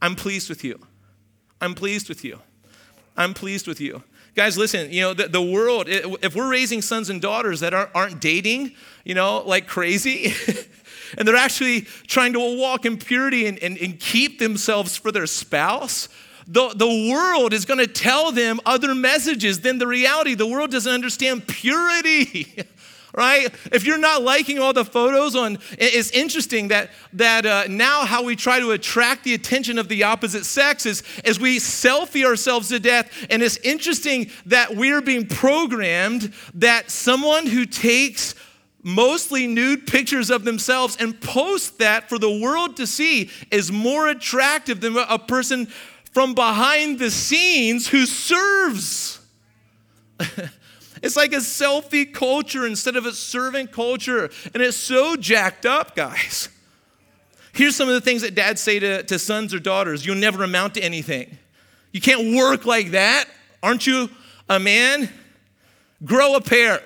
I'm 0.00 0.14
pleased 0.14 0.48
with 0.48 0.64
you. 0.64 0.80
I'm 1.60 1.74
pleased 1.74 2.08
with 2.08 2.24
you. 2.24 2.40
I'm 3.16 3.34
pleased 3.34 3.66
with 3.66 3.80
you. 3.80 4.02
Guys, 4.34 4.58
listen, 4.58 4.92
you 4.92 5.00
know, 5.00 5.14
the, 5.14 5.28
the 5.28 5.40
world, 5.40 5.86
if 5.88 6.34
we're 6.34 6.50
raising 6.50 6.82
sons 6.82 7.08
and 7.08 7.22
daughters 7.22 7.60
that 7.60 7.72
aren't, 7.72 7.90
aren't 7.94 8.20
dating, 8.20 8.72
you 9.02 9.14
know, 9.14 9.42
like 9.46 9.66
crazy, 9.66 10.34
and 11.16 11.26
they're 11.26 11.36
actually 11.36 11.82
trying 12.06 12.34
to 12.34 12.58
walk 12.58 12.84
in 12.84 12.98
purity 12.98 13.46
and, 13.46 13.58
and, 13.60 13.78
and 13.78 13.98
keep 13.98 14.38
themselves 14.38 14.94
for 14.94 15.10
their 15.10 15.26
spouse, 15.26 16.10
the, 16.46 16.68
the 16.68 17.10
world 17.12 17.52
is 17.52 17.64
going 17.64 17.80
to 17.80 17.86
tell 17.86 18.30
them 18.30 18.60
other 18.66 18.94
messages 18.94 19.60
than 19.60 19.78
the 19.78 19.86
reality. 19.86 20.34
The 20.34 20.46
world 20.46 20.70
doesn't 20.70 20.92
understand 20.92 21.48
purity. 21.48 22.64
right? 23.16 23.52
If 23.72 23.86
you're 23.86 23.98
not 23.98 24.22
liking 24.22 24.58
all 24.58 24.74
the 24.74 24.84
photos 24.84 25.34
on, 25.34 25.58
it's 25.78 26.10
interesting 26.10 26.68
that, 26.68 26.90
that 27.14 27.46
uh, 27.46 27.64
now 27.68 28.04
how 28.04 28.22
we 28.22 28.36
try 28.36 28.60
to 28.60 28.72
attract 28.72 29.24
the 29.24 29.32
attention 29.32 29.78
of 29.78 29.88
the 29.88 30.04
opposite 30.04 30.44
sex 30.44 30.84
is, 30.84 31.02
is 31.24 31.40
we 31.40 31.58
selfie 31.58 32.24
ourselves 32.24 32.68
to 32.68 32.78
death. 32.78 33.10
And 33.30 33.42
it's 33.42 33.56
interesting 33.58 34.30
that 34.44 34.76
we're 34.76 35.00
being 35.00 35.26
programmed 35.26 36.32
that 36.54 36.90
someone 36.90 37.46
who 37.46 37.64
takes 37.64 38.34
mostly 38.82 39.46
nude 39.46 39.86
pictures 39.86 40.30
of 40.30 40.44
themselves 40.44 40.96
and 41.00 41.18
posts 41.20 41.70
that 41.70 42.08
for 42.08 42.18
the 42.18 42.30
world 42.30 42.76
to 42.76 42.86
see 42.86 43.30
is 43.50 43.72
more 43.72 44.08
attractive 44.08 44.80
than 44.80 44.96
a 44.96 45.18
person 45.18 45.66
from 46.12 46.34
behind 46.34 46.98
the 46.98 47.10
scenes 47.10 47.88
who 47.88 48.04
serves. 48.04 49.20
It's 51.02 51.16
like 51.16 51.32
a 51.32 51.36
selfie 51.36 52.12
culture 52.12 52.66
instead 52.66 52.96
of 52.96 53.06
a 53.06 53.12
servant 53.12 53.72
culture. 53.72 54.30
And 54.54 54.62
it's 54.62 54.76
so 54.76 55.16
jacked 55.16 55.66
up, 55.66 55.94
guys. 55.94 56.48
Here's 57.52 57.74
some 57.74 57.88
of 57.88 57.94
the 57.94 58.00
things 58.00 58.22
that 58.22 58.34
dads 58.34 58.60
say 58.60 58.78
to, 58.78 59.02
to 59.04 59.18
sons 59.18 59.54
or 59.54 59.58
daughters 59.58 60.04
You'll 60.04 60.16
never 60.16 60.44
amount 60.44 60.74
to 60.74 60.82
anything. 60.82 61.38
You 61.92 62.00
can't 62.00 62.36
work 62.36 62.66
like 62.66 62.90
that. 62.90 63.26
Aren't 63.62 63.86
you 63.86 64.10
a 64.48 64.58
man? 64.58 65.08
Grow 66.04 66.36
a 66.36 66.40
pair. 66.40 66.80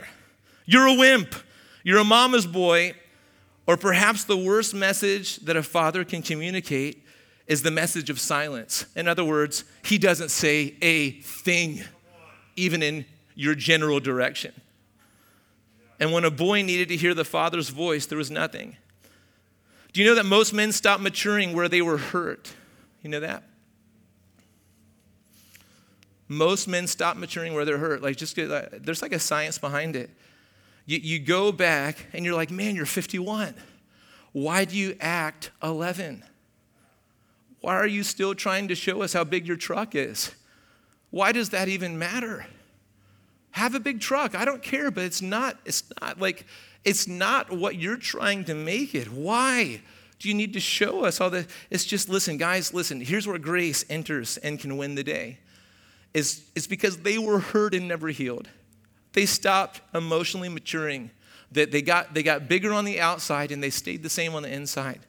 You're 0.66 0.86
a 0.86 0.94
wimp. 0.94 1.34
You're 1.82 1.98
a 1.98 2.04
mama's 2.04 2.46
boy. 2.46 2.94
Or 3.66 3.76
perhaps 3.76 4.24
the 4.24 4.36
worst 4.36 4.74
message 4.74 5.36
that 5.38 5.56
a 5.56 5.62
father 5.62 6.04
can 6.04 6.22
communicate 6.22 7.04
is 7.46 7.62
the 7.62 7.70
message 7.70 8.10
of 8.10 8.20
silence. 8.20 8.86
In 8.94 9.08
other 9.08 9.24
words, 9.24 9.64
he 9.84 9.98
doesn't 9.98 10.30
say 10.30 10.76
a 10.80 11.10
thing, 11.20 11.82
even 12.54 12.80
in 12.80 13.04
your 13.40 13.54
general 13.54 14.00
direction. 14.00 14.52
And 15.98 16.12
when 16.12 16.26
a 16.26 16.30
boy 16.30 16.60
needed 16.60 16.88
to 16.88 16.96
hear 16.96 17.14
the 17.14 17.24
father's 17.24 17.70
voice, 17.70 18.04
there 18.04 18.18
was 18.18 18.30
nothing. 18.30 18.76
Do 19.94 20.02
you 20.02 20.06
know 20.06 20.14
that 20.16 20.26
most 20.26 20.52
men 20.52 20.72
stop 20.72 21.00
maturing 21.00 21.54
where 21.54 21.66
they 21.66 21.80
were 21.80 21.96
hurt? 21.96 22.52
You 23.02 23.08
know 23.08 23.20
that? 23.20 23.44
Most 26.28 26.68
men 26.68 26.86
stop 26.86 27.16
maturing 27.16 27.54
where 27.54 27.64
they're 27.64 27.78
hurt. 27.78 28.02
Like, 28.02 28.16
just 28.16 28.36
there's 28.36 29.00
like 29.00 29.14
a 29.14 29.18
science 29.18 29.56
behind 29.56 29.96
it. 29.96 30.10
You, 30.84 30.98
you 30.98 31.18
go 31.18 31.50
back 31.50 32.08
and 32.12 32.26
you're 32.26 32.34
like, 32.34 32.50
man, 32.50 32.76
you're 32.76 32.84
51. 32.84 33.54
Why 34.32 34.66
do 34.66 34.76
you 34.76 34.96
act 35.00 35.50
11? 35.62 36.24
Why 37.62 37.74
are 37.74 37.86
you 37.86 38.02
still 38.02 38.34
trying 38.34 38.68
to 38.68 38.74
show 38.74 39.00
us 39.00 39.14
how 39.14 39.24
big 39.24 39.46
your 39.46 39.56
truck 39.56 39.94
is? 39.94 40.34
Why 41.08 41.32
does 41.32 41.48
that 41.50 41.68
even 41.68 41.98
matter? 41.98 42.46
Have 43.52 43.74
a 43.74 43.80
big 43.80 44.00
truck. 44.00 44.34
I 44.34 44.44
don't 44.44 44.62
care, 44.62 44.90
but 44.90 45.04
it's 45.04 45.22
not, 45.22 45.58
it's 45.64 45.84
not 46.00 46.20
like, 46.20 46.46
it's 46.84 47.08
not 47.08 47.50
what 47.50 47.76
you're 47.76 47.96
trying 47.96 48.44
to 48.44 48.54
make 48.54 48.94
it. 48.94 49.10
Why 49.10 49.80
do 50.18 50.28
you 50.28 50.34
need 50.34 50.52
to 50.52 50.60
show 50.60 51.04
us 51.04 51.20
all 51.20 51.30
that? 51.30 51.46
It's 51.70 51.84
just, 51.84 52.08
listen, 52.08 52.36
guys, 52.36 52.72
listen, 52.72 53.00
here's 53.00 53.26
where 53.26 53.38
grace 53.38 53.84
enters 53.88 54.36
and 54.36 54.58
can 54.58 54.76
win 54.76 54.94
the 54.94 55.04
day. 55.04 55.38
Is 56.12 56.42
it's 56.56 56.66
because 56.66 56.98
they 56.98 57.18
were 57.18 57.38
hurt 57.38 57.74
and 57.74 57.86
never 57.86 58.08
healed. 58.08 58.48
They 59.12 59.26
stopped 59.26 59.80
emotionally 59.94 60.48
maturing. 60.48 61.10
That 61.52 61.72
they 61.72 61.82
got 61.82 62.14
they 62.14 62.22
got 62.22 62.48
bigger 62.48 62.72
on 62.72 62.84
the 62.84 63.00
outside 63.00 63.50
and 63.50 63.62
they 63.62 63.70
stayed 63.70 64.04
the 64.04 64.10
same 64.10 64.34
on 64.34 64.42
the 64.44 64.52
inside. 64.52 65.00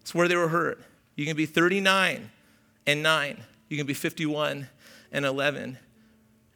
It's 0.00 0.14
where 0.14 0.28
they 0.28 0.36
were 0.36 0.48
hurt. 0.48 0.80
You 1.16 1.26
can 1.26 1.36
be 1.36 1.46
39 1.46 2.30
and 2.86 3.02
9. 3.02 3.36
You 3.68 3.76
can 3.76 3.86
be 3.86 3.94
51 3.94 4.68
and 5.12 5.24
11. 5.24 5.78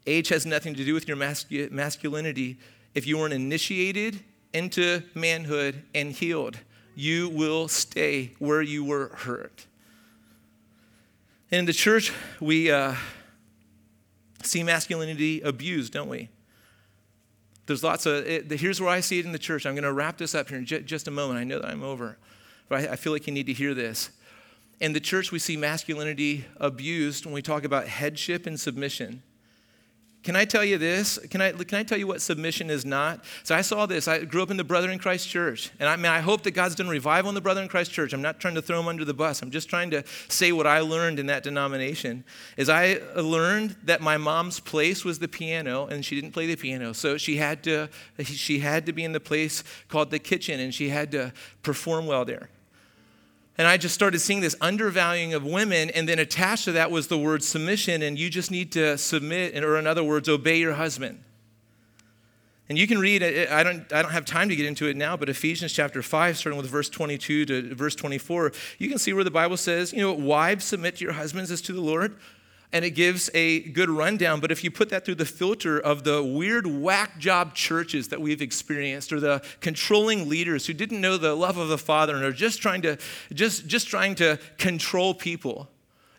Age 0.07 0.29
has 0.29 0.47
nothing 0.47 0.75
to 0.75 0.85
do 0.85 0.95
with 0.95 1.09
your 1.09 1.17
mascu- 1.17 1.71
masculinity. 1.71 2.59
If 2.95 3.07
you 3.07 3.19
weren't 3.19 3.35
initiated 3.35 4.21
into 4.53 5.03
manhood 5.15 5.83
and 5.95 6.13
healed, 6.13 6.59
you 6.95 7.29
will 7.29 7.69
stay 7.69 8.33
where 8.39 8.63
you 8.63 8.85
were 8.85 9.09
hurt. 9.09 9.67
In 11.51 11.65
the 11.65 11.73
church, 11.73 12.13
we 12.41 12.71
uh, 12.71 12.95
see 14.43 14.63
masculinity 14.63 15.41
abused, 15.43 15.93
don't 15.93 16.09
we? 16.09 16.29
There's 17.67 17.83
lots 17.83 18.07
of, 18.07 18.27
it, 18.27 18.51
here's 18.53 18.81
where 18.81 18.91
I 18.91 19.01
see 19.01 19.19
it 19.19 19.27
in 19.27 19.33
the 19.33 19.39
church. 19.39 19.67
I'm 19.67 19.75
going 19.75 19.85
to 19.85 19.93
wrap 19.93 20.19
this 20.19 20.35
up 20.35 20.49
here 20.49 20.59
in 20.59 20.65
j- 20.65 20.83
just 20.83 21.09
a 21.09 21.11
moment. 21.11 21.39
I 21.39 21.45
know 21.45 21.59
that 21.59 21.69
I'm 21.69 21.83
over, 21.83 22.17
but 22.69 22.81
I, 22.81 22.93
I 22.93 22.97
feel 22.97 23.13
like 23.13 23.27
you 23.27 23.33
need 23.33 23.47
to 23.47 23.53
hear 23.53 23.75
this. 23.75 24.11
In 24.81 24.93
the 24.93 25.01
church, 25.01 25.33
we 25.33 25.39
see 25.39 25.57
masculinity 25.57 26.45
abused 26.59 27.25
when 27.25 27.35
we 27.35 27.43
talk 27.43 27.65
about 27.65 27.89
headship 27.89 28.47
and 28.47 28.59
submission. 28.59 29.23
Can 30.27 30.35
I 30.35 30.45
tell 30.45 30.65
you 30.65 30.77
this? 30.77 31.21
Can 31.31 31.41
I, 31.41 31.53
can 31.53 31.79
I 31.79 31.85
tell 31.85 31.97
you 31.97 32.09
what 32.09 32.21
submission 32.21 32.69
is 32.69 32.85
not? 32.85 33.25
So 33.45 33.55
I 33.55 33.61
saw 33.61 33.87
this. 33.87 34.09
I 34.09 34.25
grew 34.25 34.43
up 34.43 34.51
in 34.51 34.57
the 34.57 34.65
Brethren 34.65 34.93
in 34.93 34.99
Christ 34.99 35.29
Church. 35.29 35.71
And 35.79 35.89
I 35.89 35.95
mean, 35.95 36.07
I 36.07 36.19
hope 36.19 36.43
that 36.43 36.51
God's 36.51 36.75
done 36.75 36.89
revival 36.89 37.29
in 37.29 37.37
the 37.37 37.41
Brethren 37.41 37.63
in 37.63 37.69
Christ 37.69 37.93
Church. 37.93 38.13
I'm 38.13 38.23
not 38.23 38.41
trying 38.41 38.57
to 38.57 38.61
throw 38.61 38.81
him 38.81 38.89
under 38.89 39.05
the 39.05 39.15
bus. 39.15 39.41
I'm 39.41 39.53
just 39.53 39.71
trying 39.71 39.93
to 39.93 40.03
say 40.27 40.51
what 40.51 40.67
I 40.67 40.81
learned 40.81 41.21
in 41.21 41.27
that 41.27 41.45
denomination. 41.45 42.25
Is 42.57 42.69
I 42.69 42.99
learned 43.15 43.77
that 43.85 44.01
my 44.01 44.17
mom's 44.17 44.59
place 44.59 45.05
was 45.05 45.21
the 45.21 45.29
piano, 45.29 45.87
and 45.87 46.05
she 46.05 46.17
didn't 46.21 46.33
play 46.33 46.47
the 46.49 46.57
piano. 46.57 46.93
So 46.93 47.19
she 47.19 47.37
had 47.37 47.63
to, 47.63 47.89
she 48.25 48.59
had 48.59 48.85
to 48.87 48.93
be 48.93 49.05
in 49.05 49.13
the 49.13 49.21
place 49.21 49.63
called 49.87 50.11
the 50.11 50.19
kitchen, 50.19 50.59
and 50.59 50.75
she 50.75 50.89
had 50.89 51.13
to 51.13 51.33
perform 51.63 52.05
well 52.05 52.25
there. 52.25 52.49
And 53.59 53.67
I 53.67 53.77
just 53.77 53.95
started 53.95 54.19
seeing 54.19 54.41
this 54.41 54.55
undervaluing 54.61 55.33
of 55.33 55.45
women, 55.45 55.91
and 55.91 56.09
then 56.09 56.19
attached 56.19 56.65
to 56.65 56.73
that 56.73 56.91
was 56.91 57.09
the 57.09 57.19
word 57.19 57.43
submission, 57.43 58.03
and 58.03 58.19
you 58.19 58.29
just 58.29 58.51
need 58.51 58.73
to 58.73 58.99
submit, 58.99 59.63
or 59.65 59.79
in 59.79 59.87
other 59.87 60.05
words, 60.05 60.29
obey 60.29 60.59
your 60.59 60.75
husband. 60.75 61.23
And 62.69 62.77
you 62.77 62.87
can 62.87 62.99
read, 62.99 63.23
I 63.23 63.63
don't, 63.63 63.91
I 63.93 64.03
don't 64.03 64.11
have 64.11 64.25
time 64.25 64.49
to 64.49 64.57
get 64.57 64.67
into 64.67 64.89
it 64.89 64.97
now, 64.97 65.17
but 65.17 65.29
Ephesians 65.29 65.73
chapter 65.73 66.03
5, 66.03 66.37
starting 66.37 66.61
with 66.61 66.69
verse 66.69 66.89
22 66.89 67.47
to 67.47 67.75
verse 67.75 67.95
24, 67.95 68.53
you 68.79 68.89
can 68.89 68.99
see 68.99 69.13
where 69.13 69.23
the 69.23 69.31
Bible 69.31 69.57
says, 69.57 69.93
you 69.93 70.01
know, 70.01 70.13
wives 70.13 70.65
submit 70.65 70.97
to 70.97 71.05
your 71.05 71.13
husbands 71.13 71.51
as 71.51 71.61
to 71.63 71.73
the 71.73 71.81
Lord 71.81 72.17
and 72.73 72.85
it 72.85 72.91
gives 72.91 73.31
a 73.33 73.61
good 73.61 73.89
rundown. 73.89 74.41
But 74.41 74.51
if 74.51 74.65
you 74.65 74.71
put 74.71 74.89
that 74.91 75.05
through 75.05 75.15
the 75.17 75.25
filter 75.25 75.79
of 75.79 76.05
the 76.05 76.23
weird 76.23 76.67
whack 76.67 77.19
job 77.19 77.55
churches 77.55 78.09
that 78.09 78.21
we've 78.21 78.43
experienced, 78.43 79.13
or 79.13 79.21
the 79.21 79.43
controlling 79.61 80.29
leaders 80.29 80.67
who 80.67 80.73
didn't 80.73 81.01
know 81.01 81.17
the 81.17 81.35
love 81.35 81.57
of 81.57 81.69
the 81.69 81.79
Father 81.79 82.17
and 82.17 82.25
are 82.25 82.33
just 82.33 82.61
trying 82.61 82.83
to 82.83 82.99
just, 83.33 83.67
just 83.67 83.89
trying 83.89 84.15
to 84.17 84.39
control 84.59 85.15
people, 85.15 85.69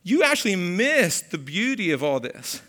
you 0.03 0.23
actually 0.23 0.55
miss 0.55 1.21
the 1.21 1.37
beauty 1.37 1.91
of 1.91 2.03
all 2.03 2.19
this. 2.19 2.61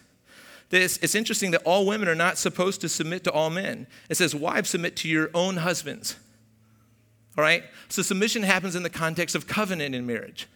This, 0.71 0.99
it's 0.99 1.15
interesting 1.15 1.53
that 1.53 1.63
all 1.65 1.87
women 1.87 2.09
are 2.09 2.15
not 2.15 2.37
supposed 2.37 2.81
to 2.83 2.89
submit 2.89 3.25
to 3.25 3.33
all 3.33 3.49
men. 3.49 3.87
It 4.11 4.17
says, 4.17 4.35
Wives, 4.35 4.71
submit 4.71 4.97
to 4.97 5.09
your 5.09 5.31
own 5.33 5.59
husbands. 5.59 6.17
All 7.39 7.45
right? 7.45 7.65
So 7.89 8.03
submission 8.03 8.43
happens 8.43 8.75
in 8.75 8.83
the 8.83 8.91
context 8.91 9.35
of 9.35 9.47
covenant 9.47 9.95
in 9.95 10.07
marriage. 10.07 10.47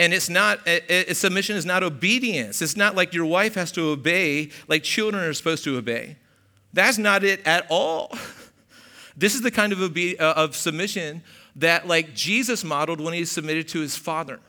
And 0.00 0.14
it's 0.14 0.30
not, 0.30 0.60
it, 0.64 1.14
submission 1.14 1.56
is 1.56 1.66
not 1.66 1.82
obedience. 1.82 2.62
It's 2.62 2.74
not 2.74 2.96
like 2.96 3.12
your 3.12 3.26
wife 3.26 3.54
has 3.54 3.70
to 3.72 3.90
obey 3.90 4.48
like 4.66 4.82
children 4.82 5.22
are 5.22 5.34
supposed 5.34 5.62
to 5.64 5.76
obey. 5.76 6.16
That's 6.72 6.96
not 6.96 7.22
it 7.22 7.46
at 7.46 7.66
all. 7.70 8.10
This 9.16 9.34
is 9.34 9.42
the 9.42 9.50
kind 9.50 9.72
of, 9.72 9.82
obe- 9.82 10.18
uh, 10.18 10.32
of 10.34 10.56
submission 10.56 11.22
that 11.56 11.86
like 11.86 12.14
Jesus 12.14 12.64
modeled 12.64 13.02
when 13.02 13.12
he 13.12 13.26
submitted 13.26 13.68
to 13.68 13.80
his 13.80 13.94
father. 13.94 14.40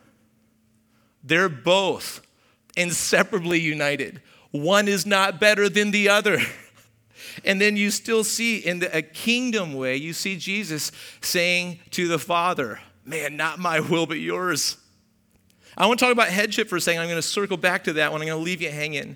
They're 1.26 1.50
both 1.50 2.26
inseparably 2.78 3.60
united. 3.60 4.22
One 4.52 4.88
is 4.88 5.06
not 5.06 5.42
better 5.42 5.68
than 5.68 5.92
the 5.92 6.08
other. 6.08 6.40
And 7.46 7.62
then 7.62 7.76
you 7.76 7.92
still 7.92 8.24
see 8.24 8.58
in 8.58 8.80
the, 8.80 8.96
a 8.96 9.02
kingdom 9.02 9.74
way, 9.74 9.96
you 9.96 10.14
see 10.14 10.36
Jesus 10.36 10.92
saying 11.22 11.80
to 11.92 12.08
the 12.08 12.20
Father, 12.20 12.80
Man, 13.06 13.36
not 13.36 13.58
my 13.58 13.80
will, 13.80 14.06
but 14.06 14.20
yours. 14.20 14.78
I 15.78 15.88
want 15.88 16.00
to 16.00 16.06
talk 16.06 16.12
about 16.12 16.28
headship 16.28 16.68
for 16.68 16.76
a 16.76 16.82
second. 16.82 17.02
I'm 17.02 17.08
going 17.08 17.18
to 17.18 17.22
circle 17.22 17.58
back 17.58 17.84
to 17.86 17.94
that 17.94 18.12
one. 18.12 18.22
I'm 18.22 18.28
going 18.28 18.40
to 18.40 18.44
leave 18.44 18.62
you 18.62 18.70
hanging. 18.70 19.16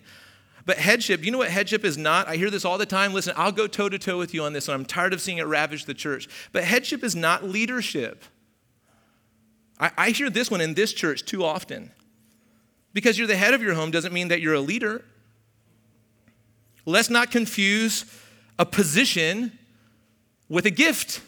But 0.66 0.78
headship, 0.78 1.24
you 1.24 1.32
know 1.32 1.38
what 1.38 1.52
headship 1.52 1.86
is 1.86 1.98
not? 1.98 2.28
I 2.28 2.38
hear 2.38 2.50
this 2.50 2.66
all 2.66 2.78
the 2.78 2.86
time. 2.86 3.14
Listen, 3.14 3.34
I'll 3.38 3.52
go 3.52 3.68
toe 3.68 3.88
to 3.88 4.00
toe 4.00 4.18
with 4.18 4.34
you 4.34 4.44
on 4.44 4.54
this 4.54 4.68
one. 4.68 4.76
I'm 4.76 4.86
tired 4.86 5.14
of 5.14 5.22
seeing 5.22 5.38
it 5.38 5.46
ravage 5.46 5.86
the 5.86 5.94
church. 5.94 6.28
But 6.52 6.64
headship 6.64 7.04
is 7.04 7.16
not 7.16 7.44
leadership. 7.44 8.24
I, 9.80 9.92
I 9.98 10.10
hear 10.10 10.30
this 10.30 10.50
one 10.50 10.62
in 10.62 10.74
this 10.74 10.92
church 10.92 11.26
too 11.26 11.44
often. 11.44 11.92
Because 12.94 13.18
you're 13.18 13.28
the 13.28 13.36
head 13.36 13.54
of 13.54 13.62
your 13.62 13.76
home 13.76 13.92
doesn't 13.92 14.14
mean 14.14 14.30
that 14.30 14.42
you're 14.42 14.54
a 14.54 14.62
leader. 14.62 15.04
Let's 16.86 17.10
not 17.10 17.30
confuse 17.30 18.06
a 18.58 18.66
position 18.66 19.58
with 20.50 20.66
a 20.66 20.72
gift. 20.72 21.22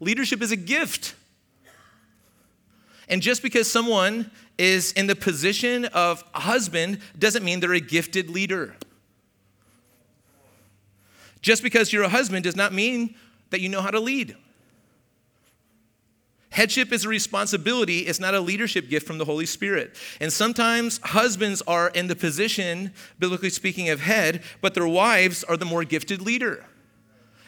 Leadership 0.00 0.42
is 0.42 0.50
a 0.50 0.56
gift. 0.56 1.14
And 3.12 3.20
just 3.20 3.42
because 3.42 3.70
someone 3.70 4.30
is 4.56 4.92
in 4.92 5.06
the 5.06 5.14
position 5.14 5.84
of 5.84 6.24
a 6.34 6.40
husband 6.40 6.98
doesn't 7.18 7.44
mean 7.44 7.60
they're 7.60 7.74
a 7.74 7.78
gifted 7.78 8.30
leader. 8.30 8.74
Just 11.42 11.62
because 11.62 11.92
you're 11.92 12.04
a 12.04 12.08
husband 12.08 12.44
does 12.44 12.56
not 12.56 12.72
mean 12.72 13.14
that 13.50 13.60
you 13.60 13.68
know 13.68 13.82
how 13.82 13.90
to 13.90 14.00
lead. 14.00 14.34
Headship 16.48 16.90
is 16.90 17.04
a 17.04 17.10
responsibility, 17.10 17.98
it's 17.98 18.18
not 18.18 18.34
a 18.34 18.40
leadership 18.40 18.88
gift 18.88 19.06
from 19.06 19.18
the 19.18 19.26
Holy 19.26 19.46
Spirit. 19.46 19.94
And 20.18 20.32
sometimes 20.32 20.98
husbands 21.02 21.60
are 21.66 21.90
in 21.90 22.06
the 22.06 22.16
position, 22.16 22.94
biblically 23.18 23.50
speaking, 23.50 23.90
of 23.90 24.00
head, 24.00 24.42
but 24.62 24.72
their 24.72 24.88
wives 24.88 25.44
are 25.44 25.58
the 25.58 25.66
more 25.66 25.84
gifted 25.84 26.22
leader. 26.22 26.64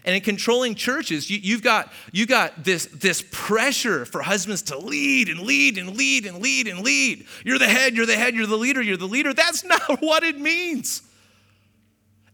And 0.04 0.14
in 0.14 0.20
controlling 0.20 0.74
churches, 0.74 1.30
you, 1.30 1.54
have 1.54 1.62
got, 1.62 1.92
you 2.12 2.26
got 2.26 2.62
this, 2.62 2.86
this 2.86 3.24
pressure 3.30 4.04
for 4.04 4.20
husbands 4.20 4.60
to 4.62 4.78
lead 4.78 5.30
and 5.30 5.40
lead 5.40 5.78
and 5.78 5.96
lead 5.96 6.26
and 6.26 6.42
lead 6.42 6.68
and 6.68 6.80
lead. 6.80 7.26
You're 7.42 7.58
the 7.58 7.66
head, 7.66 7.96
you're 7.96 8.04
the 8.04 8.16
head, 8.16 8.34
you're 8.34 8.46
the 8.46 8.58
leader, 8.58 8.82
you're 8.82 8.98
the 8.98 9.08
leader. 9.08 9.32
That's 9.32 9.64
not 9.64 10.02
what 10.02 10.22
it 10.22 10.38
means. 10.38 11.02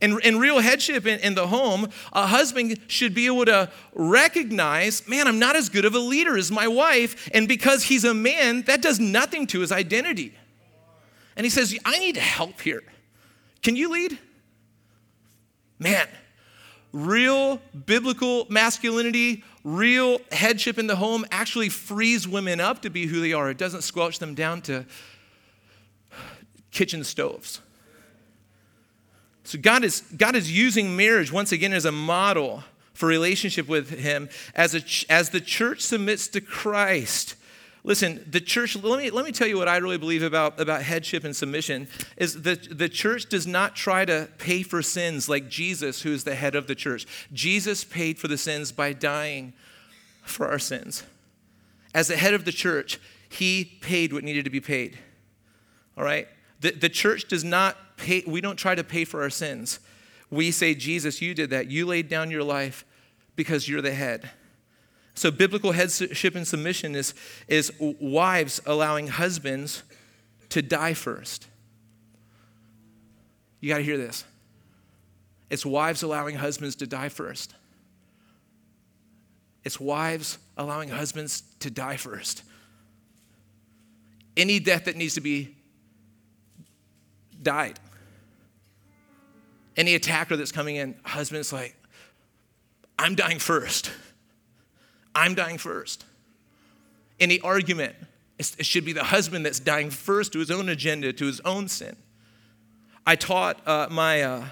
In, 0.01 0.19
in 0.23 0.39
real 0.39 0.59
headship 0.59 1.07
in, 1.07 1.21
in 1.21 1.35
the 1.35 1.47
home, 1.47 1.89
a 2.13 2.27
husband 2.27 2.81
should 2.89 3.15
be 3.15 3.27
able 3.27 3.45
to 3.45 3.71
recognize, 3.93 5.07
man, 5.07 5.29
I'm 5.29 5.39
not 5.39 5.55
as 5.55 5.69
good 5.69 5.85
of 5.85 5.95
a 5.95 5.99
leader 5.99 6.37
as 6.37 6.51
my 6.51 6.67
wife. 6.67 7.29
And 7.35 7.47
because 7.47 7.85
he's 7.85 8.05
a 8.05 8.15
man, 8.15 8.63
that 8.63 8.83
does 8.83 8.99
nothing 8.99 9.47
to 9.49 9.61
his 9.61 9.71
identity. 9.71 10.35
And 11.37 11.45
he 11.45 11.51
says, 11.51 11.79
I 11.85 11.99
need 11.99 12.17
help 12.17 12.61
here. 12.63 12.83
Can 13.63 13.77
you 13.77 13.91
lead? 13.91 14.19
Man, 15.79 16.09
real 16.93 17.61
biblical 17.87 18.47
masculinity, 18.49 19.45
real 19.65 20.21
headship 20.33 20.79
in 20.79 20.87
the 20.87 20.97
home 20.97 21.25
actually 21.31 21.69
frees 21.69 22.27
women 22.27 22.61
up 22.61 22.83
to 22.83 22.91
be 22.91 23.07
who 23.07 23.21
they 23.21 23.33
are. 23.33 23.51
It 23.51 23.59
doesn't 23.59 23.83
squelch 23.83 24.19
them 24.19 24.35
down 24.35 24.63
to 24.63 24.87
kitchen 26.71 27.05
stoves. 27.05 27.61
So 29.45 29.59
God 29.59 29.85
is, 29.85 30.03
God 30.17 30.37
is 30.37 30.57
using 30.57 30.97
marriage 30.97 31.33
once 31.33 31.51
again 31.51 31.73
as 31.73 31.85
a 31.85 31.93
model 31.93 32.63
for 32.93 33.07
relationship 33.07 33.69
with 33.69 33.91
Him 33.91 34.29
as, 34.55 34.75
a, 34.75 35.13
as 35.13 35.31
the 35.31 35.41
church 35.41 35.81
submits 35.81 36.29
to 36.29 36.41
Christ 36.41 37.35
Listen, 37.83 38.25
the 38.29 38.41
church, 38.41 38.77
let 38.77 38.99
me, 38.99 39.11
let 39.11 39.25
me 39.25 39.33
tell 39.33 39.47
you 39.47 39.57
what 39.57 39.69
I 39.69 39.79
really 39.79 39.97
believe 39.97 40.23
about, 40.23 40.61
about 40.61 40.83
headship 40.83 41.25
and 41.25 41.35
submission 41.35 41.89
is 42.19 42.43
that 42.43 42.77
the 42.77 42.89
church 42.89 43.29
does 43.29 43.47
not 43.47 43.75
try 43.75 44.05
to 44.05 44.29
pay 44.39 44.63
for 44.63 44.83
sins 44.83 45.29
like 45.29 45.49
Jesus, 45.49 46.03
who 46.03 46.13
is 46.13 46.25
the 46.25 46.35
head 46.35 46.55
of 46.55 46.67
the 46.67 46.75
church. 46.75 47.07
Jesus 47.33 47.85
paid 47.85 48.19
for 48.19 48.29
the 48.29 48.37
sins 48.37 48.71
by 48.71 48.93
dying 48.93 49.55
for 50.23 50.49
our 50.49 50.59
sins. 50.59 51.05
As 51.95 52.09
the 52.09 52.17
head 52.17 52.35
of 52.35 52.45
the 52.45 52.53
church, 52.53 53.01
he 53.31 53.65
paid 53.81 54.13
what 54.13 54.25
needed 54.25 54.45
to 54.45 54.51
be 54.51 54.61
paid. 54.61 54.99
All 55.97 56.05
right? 56.05 56.29
The, 56.61 56.73
the 56.73 56.89
church 56.91 57.29
does 57.29 57.45
not 57.45 57.97
pay, 57.97 58.23
we 58.27 58.43
don't 58.43 58.57
try 58.57 58.75
to 58.75 58.85
pay 58.85 59.05
for 59.07 59.23
our 59.23 59.31
sins. 59.31 59.81
We 60.31 60.51
say, 60.51 60.75
Jesus, 60.75 61.23
you 61.23 61.35
did 61.35 61.51
that. 61.51 61.71
You 61.71 61.87
laid 61.87 62.09
down 62.09 62.31
your 62.31 62.45
life 62.45 62.85
because 63.37 63.69
you're 63.69 63.83
the 63.83 63.95
head. 63.95 64.31
So, 65.15 65.31
biblical 65.31 65.73
headship 65.73 66.35
and 66.35 66.47
submission 66.47 66.95
is, 66.95 67.15
is 67.49 67.73
wives 67.79 68.61
allowing 68.65 69.09
husbands 69.09 69.83
to 70.51 70.63
die 70.63 70.95
first. 70.95 71.47
You 73.61 73.69
got 73.69 73.79
to 73.79 73.85
hear 73.85 73.99
this. 73.99 74.25
It's 75.51 75.67
wives 75.67 76.03
allowing 76.03 76.37
husbands 76.37 76.77
to 76.77 76.87
die 76.87 77.09
first. 77.09 77.55
It's 79.65 79.79
wives 79.79 80.39
allowing 80.57 80.89
husbands 80.89 81.43
to 81.61 81.71
die 81.71 81.97
first. 81.97 82.43
Any 84.37 84.59
death 84.61 84.85
that 84.85 84.97
needs 84.97 85.15
to 85.15 85.21
be 85.21 85.57
died. 87.43 87.79
Any 89.77 89.95
attacker 89.95 90.37
that's 90.37 90.53
coming 90.53 90.77
in, 90.77 90.95
husband's 91.05 91.53
like, 91.53 91.77
I'm 92.99 93.15
dying 93.15 93.39
first. 93.39 93.91
I'm 95.15 95.35
dying 95.35 95.59
first. 95.59 96.05
Any 97.19 97.41
argument, 97.41 97.95
it 98.39 98.65
should 98.65 98.85
be 98.85 98.93
the 98.93 99.05
husband 99.05 99.45
that's 99.45 99.61
dying 99.61 99.91
first 99.91 100.33
to 100.33 100.39
his 100.39 100.51
own 100.51 100.69
agenda, 100.69 101.13
to 101.13 101.27
his 101.27 101.41
own 101.41 101.69
sin. 101.69 101.97
I 103.07 103.17
taught 103.17 103.67
uh, 103.67 103.89
my, 103.91 104.23
uh, 104.23 104.45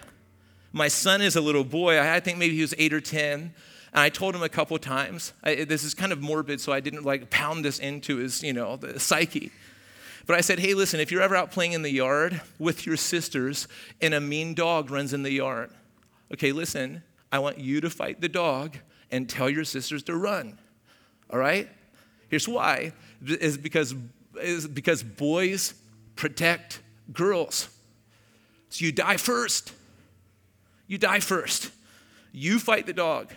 my 0.73 0.89
son 0.89 1.23
is 1.23 1.37
a 1.37 1.41
little 1.41 1.65
boy, 1.65 2.01
I 2.01 2.21
think 2.21 2.39
maybe 2.39 2.57
he 2.57 2.61
was 2.61 2.75
eight 2.79 2.93
or 2.93 3.01
10. 3.01 3.53
And 3.93 4.01
I 4.01 4.11
told 4.11 4.35
him 4.35 4.43
a 4.43 4.49
couple 4.49 4.77
times, 4.79 5.33
I, 5.43 5.65
this 5.65 5.83
is 5.83 5.95
kind 5.95 6.13
of 6.13 6.21
morbid, 6.21 6.61
so 6.61 6.73
I 6.73 6.81
didn't 6.81 7.05
like 7.05 7.31
pound 7.31 7.65
this 7.65 7.79
into 7.79 8.17
his, 8.17 8.43
you 8.43 8.53
know, 8.53 8.77
the 8.77 9.01
psyche. 9.01 9.51
But 10.27 10.37
I 10.37 10.43
said, 10.43 10.59
hey, 10.59 10.75
listen, 10.75 11.01
if 11.01 11.11
you're 11.11 11.23
ever 11.23 11.35
out 11.35 11.51
playing 11.51 11.73
in 11.73 11.81
the 11.81 11.91
yard 11.91 12.43
with 12.59 12.85
your 12.85 12.99
sisters 12.99 13.67
and 14.03 14.13
a 14.13 14.21
mean 14.21 14.53
dog 14.53 14.91
runs 14.91 15.15
in 15.15 15.23
the 15.23 15.33
yard, 15.33 15.71
okay, 16.35 16.53
listen, 16.53 17.03
I 17.33 17.39
want 17.39 17.59
you 17.59 17.81
to 17.81 17.89
fight 17.89 18.21
the 18.21 18.29
dog 18.29 18.77
and 19.11 19.29
tell 19.29 19.49
your 19.49 19.65
sisters 19.65 20.03
to 20.05 20.17
run. 20.17 20.59
All 21.31 21.39
right? 21.39 21.69
Here's 22.29 22.49
why 22.49 22.93
is 23.25 23.57
because, 23.57 23.95
is 24.41 24.67
because 24.67 25.03
boys 25.03 25.75
protect 26.17 26.81
girls. 27.13 27.69
So 28.71 28.85
you 28.85 28.93
die 28.93 29.17
first. 29.17 29.73
You 30.87 30.99
die 30.99 31.21
first. 31.21 31.71
You 32.33 32.59
fight 32.59 32.87
the 32.87 32.93
dog 32.93 33.33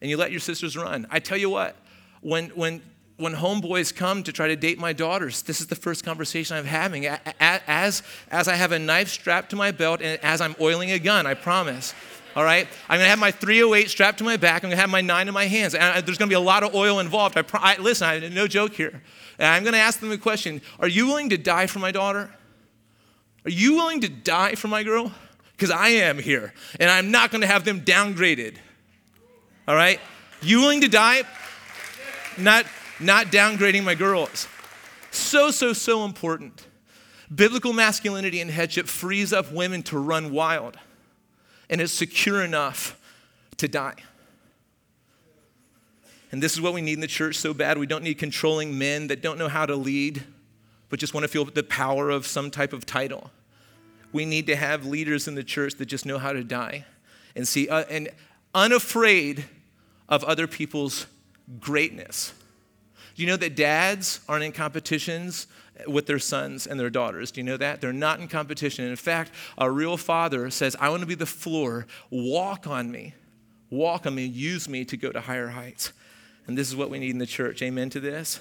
and 0.00 0.10
you 0.10 0.16
let 0.16 0.30
your 0.30 0.40
sisters 0.40 0.76
run. 0.76 1.06
I 1.10 1.18
tell 1.18 1.38
you 1.38 1.50
what, 1.50 1.76
when, 2.20 2.48
when, 2.50 2.82
when 3.16 3.34
homeboys 3.34 3.94
come 3.94 4.22
to 4.22 4.32
try 4.32 4.48
to 4.48 4.56
date 4.56 4.78
my 4.78 4.92
daughters, 4.92 5.42
this 5.42 5.60
is 5.60 5.66
the 5.66 5.76
first 5.76 6.04
conversation 6.04 6.56
I'm 6.56 6.64
having. 6.64 7.06
As, 7.06 8.02
as 8.30 8.48
I 8.48 8.54
have 8.54 8.72
a 8.72 8.78
knife 8.78 9.08
strapped 9.08 9.50
to 9.50 9.56
my 9.56 9.70
belt 9.70 10.00
and 10.00 10.22
as 10.22 10.40
I'm 10.40 10.56
oiling 10.60 10.90
a 10.92 10.98
gun, 10.98 11.26
I 11.26 11.34
promise. 11.34 11.94
All 12.38 12.44
right? 12.44 12.68
I'm 12.88 13.00
gonna 13.00 13.08
have 13.08 13.18
my 13.18 13.32
308 13.32 13.90
strapped 13.90 14.18
to 14.18 14.24
my 14.24 14.36
back. 14.36 14.62
I'm 14.62 14.70
gonna 14.70 14.80
have 14.80 14.88
my 14.88 15.00
nine 15.00 15.26
in 15.26 15.34
my 15.34 15.46
hands. 15.46 15.74
And 15.74 16.06
there's 16.06 16.18
gonna 16.18 16.28
be 16.28 16.36
a 16.36 16.40
lot 16.40 16.62
of 16.62 16.72
oil 16.72 17.00
involved. 17.00 17.36
I, 17.36 17.42
I 17.52 17.78
listen, 17.78 18.06
I, 18.06 18.28
no 18.28 18.46
joke 18.46 18.74
here. 18.74 19.02
And 19.40 19.48
I'm 19.48 19.64
gonna 19.64 19.78
ask 19.78 19.98
them 19.98 20.12
a 20.12 20.16
question 20.16 20.62
Are 20.78 20.86
you 20.86 21.08
willing 21.08 21.30
to 21.30 21.36
die 21.36 21.66
for 21.66 21.80
my 21.80 21.90
daughter? 21.90 22.30
Are 23.44 23.50
you 23.50 23.74
willing 23.74 24.02
to 24.02 24.08
die 24.08 24.54
for 24.54 24.68
my 24.68 24.84
girl? 24.84 25.10
Because 25.50 25.72
I 25.72 25.88
am 25.88 26.16
here, 26.16 26.54
and 26.78 26.88
I'm 26.88 27.10
not 27.10 27.32
gonna 27.32 27.48
have 27.48 27.64
them 27.64 27.80
downgraded. 27.80 28.54
All 29.66 29.74
right? 29.74 29.98
You 30.40 30.60
willing 30.60 30.82
to 30.82 30.88
die? 30.88 31.24
Not, 32.36 32.66
not 33.00 33.32
downgrading 33.32 33.82
my 33.82 33.96
girls. 33.96 34.46
So, 35.10 35.50
so, 35.50 35.72
so 35.72 36.04
important. 36.04 36.68
Biblical 37.34 37.72
masculinity 37.72 38.40
and 38.40 38.48
headship 38.48 38.86
frees 38.86 39.32
up 39.32 39.50
women 39.50 39.82
to 39.84 39.98
run 39.98 40.30
wild, 40.30 40.78
and 41.70 41.80
it's 41.80 41.92
secure 41.92 42.42
enough 42.42 42.98
to 43.58 43.68
die. 43.68 43.96
And 46.30 46.42
this 46.42 46.52
is 46.52 46.60
what 46.60 46.74
we 46.74 46.82
need 46.82 46.94
in 46.94 47.00
the 47.00 47.06
church 47.06 47.36
so 47.36 47.54
bad. 47.54 47.78
We 47.78 47.86
don't 47.86 48.04
need 48.04 48.18
controlling 48.18 48.78
men 48.78 49.06
that 49.08 49.22
don't 49.22 49.38
know 49.38 49.48
how 49.48 49.66
to 49.66 49.76
lead, 49.76 50.22
but 50.88 50.98
just 50.98 51.14
want 51.14 51.24
to 51.24 51.28
feel 51.28 51.44
the 51.44 51.62
power 51.62 52.10
of 52.10 52.26
some 52.26 52.50
type 52.50 52.72
of 52.72 52.84
title. 52.84 53.30
We 54.12 54.24
need 54.24 54.46
to 54.46 54.56
have 54.56 54.86
leaders 54.86 55.28
in 55.28 55.34
the 55.34 55.44
church 55.44 55.74
that 55.76 55.86
just 55.86 56.06
know 56.06 56.18
how 56.18 56.32
to 56.32 56.44
die 56.44 56.84
and 57.34 57.46
see, 57.46 57.68
uh, 57.68 57.84
and 57.90 58.10
unafraid 58.54 59.44
of 60.08 60.24
other 60.24 60.46
people's 60.46 61.06
greatness. 61.60 62.32
You 63.16 63.26
know 63.26 63.36
that 63.36 63.56
dads 63.56 64.20
aren't 64.28 64.44
in 64.44 64.52
competitions 64.52 65.46
with 65.86 66.06
their 66.06 66.18
sons 66.18 66.66
and 66.66 66.78
their 66.78 66.90
daughters? 66.90 67.30
Do 67.30 67.40
you 67.40 67.44
know 67.44 67.56
that? 67.56 67.80
They're 67.80 67.92
not 67.92 68.20
in 68.20 68.28
competition. 68.28 68.84
In 68.84 68.96
fact, 68.96 69.30
a 69.56 69.70
real 69.70 69.96
father 69.96 70.50
says, 70.50 70.76
I 70.80 70.88
want 70.88 71.00
to 71.00 71.06
be 71.06 71.14
the 71.14 71.26
floor, 71.26 71.86
walk 72.10 72.66
on 72.66 72.90
me, 72.90 73.14
walk 73.70 74.06
on 74.06 74.14
me, 74.14 74.24
use 74.24 74.68
me 74.68 74.84
to 74.86 74.96
go 74.96 75.12
to 75.12 75.20
higher 75.20 75.48
heights. 75.48 75.92
And 76.46 76.56
this 76.56 76.68
is 76.68 76.76
what 76.76 76.90
we 76.90 76.98
need 76.98 77.10
in 77.10 77.18
the 77.18 77.26
church. 77.26 77.62
Amen 77.62 77.90
to 77.90 78.00
this? 78.00 78.40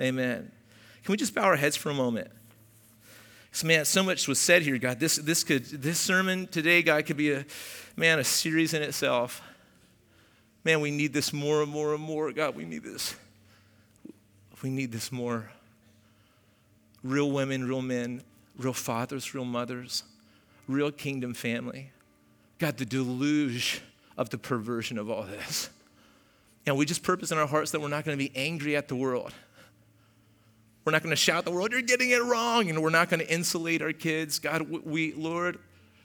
Amen. 0.00 0.50
Can 1.04 1.12
we 1.12 1.16
just 1.16 1.34
bow 1.34 1.42
our 1.42 1.56
heads 1.56 1.76
for 1.76 1.90
a 1.90 1.94
moment? 1.94 2.30
So, 3.52 3.66
man, 3.66 3.84
so 3.84 4.02
much 4.02 4.28
was 4.28 4.38
said 4.38 4.62
here, 4.62 4.76
God. 4.76 5.00
This, 5.00 5.16
this, 5.16 5.44
could, 5.44 5.64
this 5.64 5.98
sermon 5.98 6.46
today, 6.46 6.82
God, 6.82 7.06
could 7.06 7.16
be 7.16 7.32
a, 7.32 7.46
man, 7.96 8.18
a 8.18 8.24
series 8.24 8.74
in 8.74 8.82
itself. 8.82 9.40
Man, 10.64 10.80
we 10.80 10.90
need 10.90 11.12
this 11.12 11.32
more 11.32 11.62
and 11.62 11.70
more 11.70 11.94
and 11.94 12.02
more. 12.02 12.32
God, 12.32 12.54
we 12.56 12.64
need 12.64 12.82
this. 12.82 13.14
We 14.62 14.70
need 14.70 14.92
this 14.92 15.12
more. 15.12 15.50
Real 17.06 17.30
women, 17.30 17.68
real 17.68 17.82
men, 17.82 18.22
real 18.58 18.72
fathers, 18.72 19.34
real 19.34 19.44
mothers, 19.44 20.02
real 20.66 20.90
kingdom 20.90 21.34
family. 21.34 21.90
God, 22.58 22.78
the 22.78 22.84
deluge 22.84 23.80
of 24.16 24.30
the 24.30 24.38
perversion 24.38 24.98
of 24.98 25.10
all 25.10 25.22
this. 25.22 25.70
And 26.66 26.76
we 26.76 26.84
just 26.84 27.02
purpose 27.02 27.30
in 27.30 27.38
our 27.38 27.46
hearts 27.46 27.70
that 27.70 27.80
we're 27.80 27.88
not 27.88 28.04
going 28.04 28.18
to 28.18 28.22
be 28.22 28.36
angry 28.36 28.76
at 28.76 28.88
the 28.88 28.96
world. 28.96 29.32
We're 30.84 30.92
not 30.92 31.02
going 31.02 31.10
to 31.10 31.16
shout 31.16 31.44
the 31.44 31.50
world, 31.50 31.72
you're 31.72 31.82
getting 31.82 32.10
it 32.10 32.22
wrong. 32.22 32.68
And 32.68 32.82
we're 32.82 32.90
not 32.90 33.08
going 33.08 33.20
to 33.20 33.32
insulate 33.32 33.82
our 33.82 33.92
kids. 33.92 34.38
God, 34.38 34.68
we, 34.68 35.12
Lord, 35.12 35.58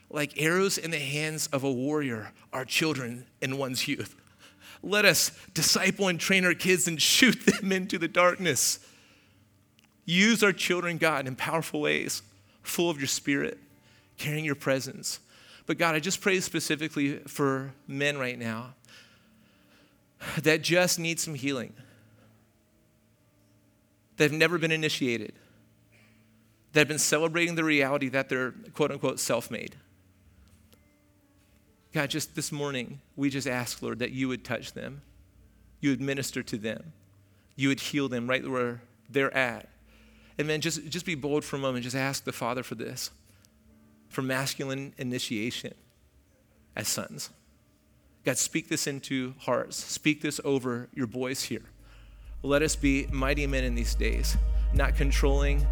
like 0.10 0.40
arrows 0.40 0.78
in 0.78 0.92
the 0.92 1.00
hands 1.00 1.48
of 1.48 1.64
a 1.64 1.72
warrior, 1.72 2.32
our 2.54 2.66
children 2.66 3.26
in 3.42 3.58
one's 3.58 3.88
youth. 3.88 4.16
Let 4.84 5.06
us 5.06 5.32
disciple 5.54 6.08
and 6.08 6.20
train 6.20 6.46
our 6.46 6.54
kids 6.54 6.88
and 6.88 7.02
shoot 7.02 7.46
them 7.46 7.72
into 7.72 7.98
the 7.98 8.08
darkness. 8.08 8.80
Use 10.12 10.44
our 10.44 10.52
children, 10.52 10.98
God, 10.98 11.26
in 11.26 11.38
powerful 11.38 11.80
ways, 11.80 12.22
full 12.64 12.90
of 12.90 12.98
your 12.98 13.08
spirit, 13.08 13.58
carrying 14.18 14.44
your 14.44 14.56
presence. 14.56 15.22
But 15.66 15.78
God, 15.78 15.96
I 15.96 16.02
just 16.02 16.20
pray 16.20 16.42
specifically 16.42 17.20
for 17.20 17.72
men 17.88 18.18
right 18.18 18.38
now 18.38 18.74
that 20.42 20.64
just 20.64 21.00
need 21.00 21.18
some 21.18 21.34
healing, 21.34 21.72
that 24.18 24.26
have 24.26 24.34
never 24.34 24.58
been 24.58 24.74
initiated, 24.74 25.32
that 26.74 26.82
have 26.82 26.88
been 26.90 27.00
celebrating 27.00 27.56
the 27.56 27.64
reality 27.64 28.10
that 28.10 28.28
they're 28.28 28.52
quote 28.74 28.92
unquote 28.92 29.18
self 29.18 29.50
made. 29.50 29.78
God, 31.94 32.10
just 32.10 32.36
this 32.36 32.52
morning, 32.52 33.00
we 33.16 33.30
just 33.30 33.48
ask, 33.48 33.82
Lord, 33.82 34.00
that 34.00 34.12
you 34.12 34.28
would 34.28 34.44
touch 34.44 34.74
them, 34.74 35.04
you 35.80 35.90
would 35.92 36.02
minister 36.02 36.44
to 36.44 36.58
them, 36.58 36.92
you 37.56 37.70
would 37.70 37.80
heal 37.80 38.10
them 38.10 38.30
right 38.30 38.46
where 38.46 38.82
they're 39.10 39.34
at. 39.34 39.71
Then 40.48 40.62
just, 40.62 40.88
just 40.88 41.06
be 41.06 41.16
bold 41.16 41.44
for 41.44 41.56
a 41.56 41.60
moment. 41.60 41.84
Just 41.84 41.96
ask 41.96 42.24
the 42.24 42.32
Father 42.32 42.64
for 42.64 42.76
this, 42.76 43.12
for 44.10 44.22
masculine 44.22 44.94
initiation 44.98 45.74
as 46.76 46.88
sons. 46.88 47.30
God, 48.24 48.38
speak 48.38 48.70
this 48.70 48.88
into 48.88 49.34
hearts. 49.40 49.78
Speak 49.78 50.22
this 50.22 50.40
over 50.44 50.90
your 50.94 51.08
boys 51.08 51.44
here. 51.44 51.64
Let 52.44 52.62
us 52.62 52.76
be 52.76 53.08
mighty 53.12 53.46
men 53.48 53.64
in 53.64 53.76
these 53.76 53.96
days, 53.96 54.38
not 54.74 54.96
controlling, 54.96 55.66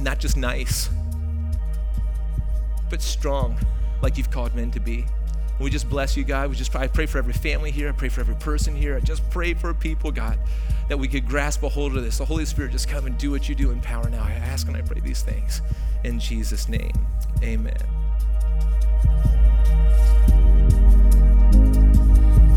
not 0.00 0.18
just 0.18 0.36
nice, 0.36 0.90
but 2.90 3.00
strong 3.00 3.56
like 4.00 4.18
you've 4.18 4.30
called 4.30 4.54
men 4.54 4.70
to 4.72 4.80
be. 4.80 5.06
We 5.62 5.70
just 5.70 5.88
bless 5.88 6.16
you, 6.16 6.24
God. 6.24 6.50
We 6.50 6.56
just 6.56 6.74
I 6.74 6.88
pray 6.88 7.06
for 7.06 7.18
every 7.18 7.32
family 7.32 7.70
here. 7.70 7.88
I 7.88 7.92
pray 7.92 8.08
for 8.08 8.20
every 8.20 8.34
person 8.34 8.74
here. 8.74 8.96
I 8.96 9.00
just 9.00 9.28
pray 9.30 9.54
for 9.54 9.72
people, 9.72 10.10
God, 10.10 10.38
that 10.88 10.98
we 10.98 11.06
could 11.06 11.26
grasp 11.26 11.62
a 11.62 11.68
hold 11.68 11.96
of 11.96 12.02
this. 12.02 12.18
The 12.18 12.24
Holy 12.24 12.44
Spirit 12.44 12.72
just 12.72 12.88
come 12.88 13.06
and 13.06 13.16
do 13.16 13.30
what 13.30 13.48
you 13.48 13.54
do 13.54 13.70
in 13.70 13.80
power 13.80 14.10
now. 14.10 14.24
I 14.24 14.32
ask 14.32 14.66
and 14.66 14.76
I 14.76 14.82
pray 14.82 15.00
these 15.00 15.22
things 15.22 15.62
in 16.02 16.18
Jesus' 16.18 16.68
name. 16.68 16.92
Amen. 17.42 17.76